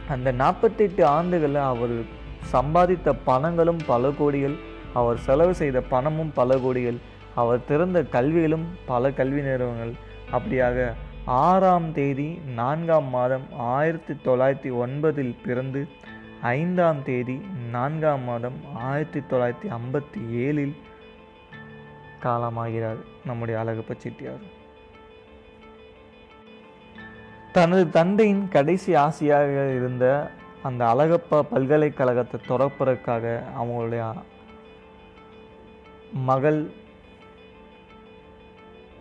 அந்த 0.08 0.32
நாற்பத்தி 0.32 0.76
எட்டு 0.76 1.06
ஆண்டுகளில் 1.06 1.54
அவர் 1.54 2.02
சம்பாதித்த 2.52 3.18
பணங்களும் 3.24 3.78
பல 3.86 4.08
கோடிகள் 4.08 4.54
அவர் 4.94 5.18
செலவு 5.18 5.54
செய்த 5.54 5.80
பணமும் 5.80 6.32
பல 6.34 6.56
கோடிகள் 6.56 6.96
அவர் 7.34 7.64
திறந்த 7.64 8.02
கல்விகளும் 8.02 8.64
பல 8.86 9.10
கல்வி 9.10 9.40
நிறுவனங்கள். 9.40 9.92
அப்படியாக 10.32 10.92
ஆறாம் 11.24 11.92
தேதி 11.92 12.40
நான்காம் 12.54 13.08
மாதம் 13.08 13.42
ஆயிரத்தி 13.56 14.14
தொள்ளாயிரத்தி 14.24 14.72
ஒன்பதில் 14.72 15.36
பிறந்து 15.44 15.88
ஐந்தாம் 16.48 17.00
தேதி 17.02 17.34
நான்காம் 17.70 18.24
மாதம் 18.24 18.58
ஆயிரத்தி 18.82 19.20
தொள்ளாயிரத்தி 19.30 19.68
ஐம்பத்தி 19.68 20.20
ஏழில் 20.36 20.74
காலமாகிறார் 22.22 23.00
நம்முடைய 23.24 23.56
அழகப்ப 23.60 23.94
செட்டியார் 23.94 24.46
தனது 27.52 27.84
தந்தையின் 27.90 28.44
கடைசி 28.48 28.90
ஆசையாக 28.96 29.64
இருந்த 29.70 30.06
அந்த 30.62 30.82
அழகப்பா 30.86 31.38
பல்கலைக்கழகத்தை 31.50 32.38
தொடப்பதற்காக 32.48 33.24
அவங்களுடைய 33.58 34.04
மகள் 36.26 36.60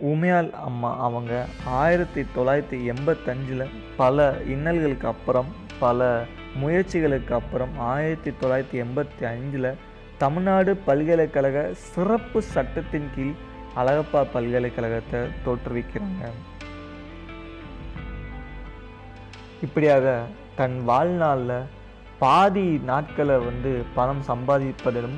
உமையால் 0.01 0.51
அம்மா 0.59 0.89
அவங்க 0.97 1.31
ஆயிரத்தி 1.77 2.21
தொள்ளாயிரத்தி 2.35 2.77
எண்பத்தஞ்சில் 2.85 3.63
பல 3.97 4.27
இன்னல்களுக்கு 4.47 5.07
அப்புறம் 5.07 5.49
பல 5.79 6.03
முயற்சிகளுக்கு 6.55 7.33
அப்புறம் 7.33 7.79
ஆயிரத்தி 7.79 8.31
தொள்ளாயிரத்தி 8.41 8.77
எண்பத்தி 8.83 9.23
அஞ்சில் 9.31 9.77
தமிழ்நாடு 10.17 10.75
பல்கலைக்கழக 10.75 11.71
சிறப்பு 11.73 12.41
சட்டத்தின் 12.41 13.09
கீழ் 13.15 13.35
அழகப்பா 13.75 14.21
பல்கலைக்கழகத்தை 14.33 15.19
தோற்றுவிக்கிறாங்க. 15.45 16.23
இப்படியாக 19.61 20.21
தன் 20.55 20.77
வாழ்நாளில் 20.83 21.57
பாதி 22.19 22.79
நாட்களை 22.89 23.37
வந்து 23.37 23.83
பணம் 23.95 24.23
சம்பாதிப்பதிலும் 24.27 25.17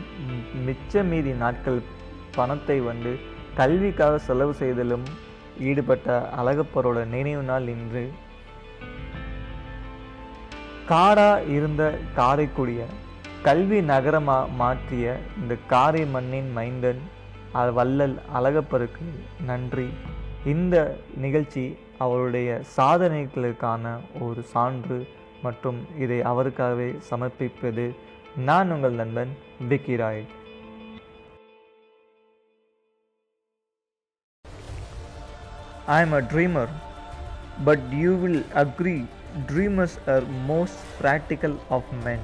மிச்ச 0.66 1.04
மீதி 1.04 1.32
நாட்கள் 1.32 1.82
பணத்தை 2.36 2.80
வந்து 2.80 3.12
கல்விக்காக 3.56 4.18
செலவு 4.18 4.54
செய்தலும் 4.54 5.04
ஈடுபட்ட 5.60 6.30
அழகப்பரோட 6.42 7.06
நினைவு 7.06 7.44
நாள் 7.44 7.68
இன்று. 7.68 8.04
காடாக 10.92 11.44
இருந்த 11.56 11.84
காரைக்குடிய 12.16 12.82
கல்வி 13.46 13.80
நகரமாக 13.92 14.50
மாற்றிய 14.62 15.06
இந்த 15.42 15.54
காரை 15.72 16.02
மண்ணின் 16.16 16.50
மைந்தன் 16.58 17.02
வள்ளல் 17.78 18.16
அழகப்பருக்கு 18.38 19.08
நன்றி. 19.50 19.88
இந்த 20.54 20.76
நிகழ்ச்சி 21.26 21.66
அவருடைய 22.06 22.50
சாதனைகளுக்கான 22.78 23.94
ஒரு 24.28 24.44
சான்று 24.54 25.00
மற்றும் 25.46 25.80
இதை 26.04 26.20
அவருக்காகவே 26.32 26.90
சமர்ப்பிப்பது 27.10 27.86
நான் 28.50 28.72
உங்கள் 28.76 29.00
நண்பன் 29.02 29.34
Vicky 29.72 29.96
Roy. 30.04 30.24
I 36.00 36.04
a 36.18 36.22
dreamer 36.34 36.72
but 37.66 37.88
you 38.04 38.12
will 38.22 38.44
agree 38.64 38.98
dreamers 39.48 39.98
are 40.08 40.22
most 40.48 40.78
practical 41.00 41.54
of 41.70 41.84
men. 42.04 42.20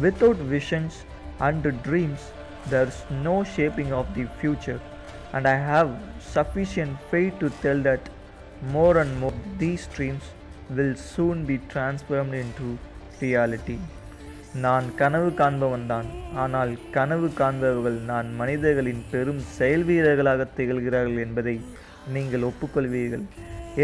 Without 0.00 0.36
visions 0.54 1.04
and 1.40 1.62
dreams, 1.82 2.22
there's 2.68 2.98
no 3.22 3.44
shaping 3.44 3.92
of 3.92 4.06
the 4.14 4.26
future, 4.40 4.80
and 5.32 5.46
I 5.46 5.56
have 5.70 5.90
sufficient 6.20 6.96
faith 7.10 7.38
to 7.40 7.50
tell 7.64 7.80
that 7.82 8.08
more 8.70 8.98
and 8.98 9.20
more 9.20 9.34
these 9.58 9.86
dreams 9.88 10.22
will 10.70 10.94
soon 10.94 11.44
be 11.44 11.58
transformed 11.68 12.34
into 12.34 12.68
reality. 13.20 13.78
நான் 14.64 14.86
கனவு 14.94 15.30
காண்பவன் 15.30 15.86
தான் 15.86 16.08
ஆனால் 16.42 16.72
கனவு 16.96 17.28
காண்பவர்கள் 17.40 17.96
நான் 18.10 18.28
மனிதர்களின் 18.40 19.00
பெரும் 19.12 19.40
செயல் 19.56 19.84
வீரர்களாக 19.88 20.46
திகழ்கிறார்கள் 20.58 21.22
என்பதை 21.24 21.56
நீங்கள் 22.14 22.46
ஒப்புக்கொள்வீர்கள் 22.50 23.24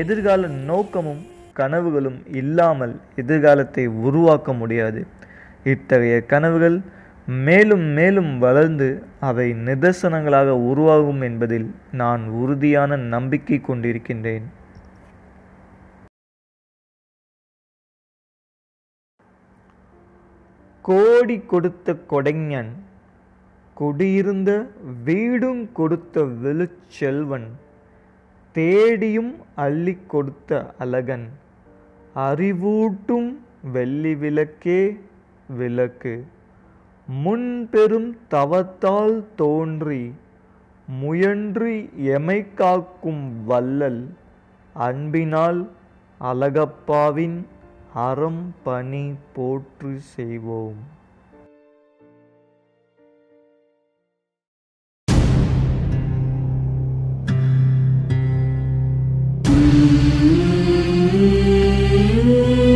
எதிர்கால 0.01 0.49
நோக்கமும் 0.71 1.23
கனவுகளும் 1.59 2.19
இல்லாமல் 2.41 2.95
எதிர்காலத்தை 3.17 3.87
உருவாக்க 3.87 4.53
முடியாது. 4.53 5.07
இத்தகைய 5.65 6.17
கனவுகள் 6.33 6.79
மேலும் 7.47 7.87
மேலும் 7.97 8.39
வளர்ந்து 8.39 8.89
அவை 9.21 9.47
நிதர்சனங்களாக 9.67 10.49
உருவாகும் 10.71 11.21
என்பதில் 11.21 11.75
நான் 11.93 12.23
உறுதியான 12.29 12.97
நம்பிக்கை 12.97 13.59
கொண்டிருக்கின்றேன். 13.61 14.47
கோடி 20.85 21.37
கொடுத்த 21.53 21.95
கொடைஞன் 22.11 22.71
குடியிருந்த 23.75 24.51
வீடும் 25.05 25.73
கொடுத்த 25.73 26.23
வெளிச்செல்வன் 26.45 27.49
தேடியும் 28.53 29.37
அள்ளி 29.55 29.99
கொடுத்த 30.07 30.75
அழகன். 30.79 31.29
அறிவூட்டும் 32.15 33.37
வெள்ளி 33.73 34.15
விளக்கே 34.15 34.97
விளக்கு. 35.49 36.27
முன்பெரும் 37.25 38.17
தவத்தால் 38.31 39.25
தோன்றி 39.37 40.15
முயன்று 40.89 41.89
எமை 41.97 42.55
காக்கும் 42.55 43.45
வள்ளல். 43.45 44.15
அன்பினால் 44.75 45.71
அழகப்பாவின் 46.21 47.45
அறம் 47.95 48.55
பணி 48.63 49.15
போற்று 49.35 49.99
செய்வோம். 49.99 50.99
You. 61.21 62.70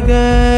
Good. 0.00 0.53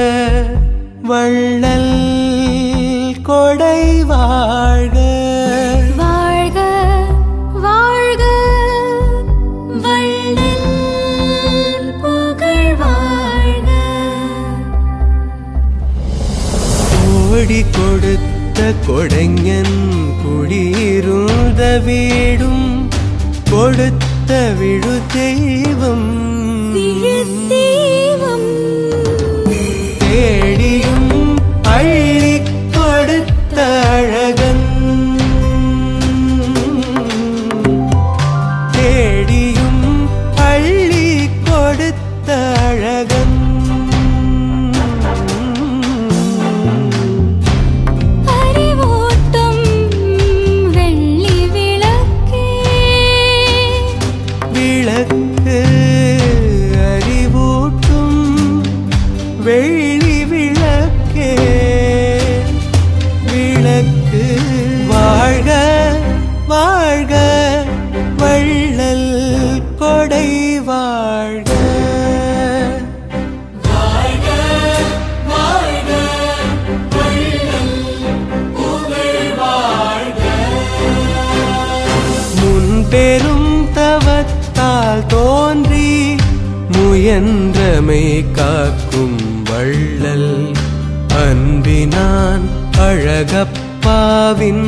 அழகப்பாவின் 92.85 94.67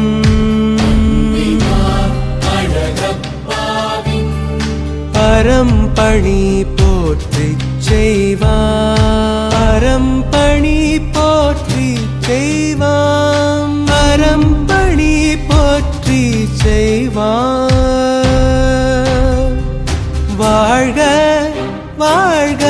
பரம்பணி 5.16 6.42
போற்றி 6.78 7.48
செய்வார் 7.78 9.46
பரம்பணி 9.54 10.80
போற்றி 11.16 11.88
செய்வாம். 12.26 13.76
பரம்பணி 13.90 15.14
போற்றி 15.48 16.22
செய்வார் 16.62 17.76
வாழ்க 20.36 21.00
வாழ்க. 21.96 22.64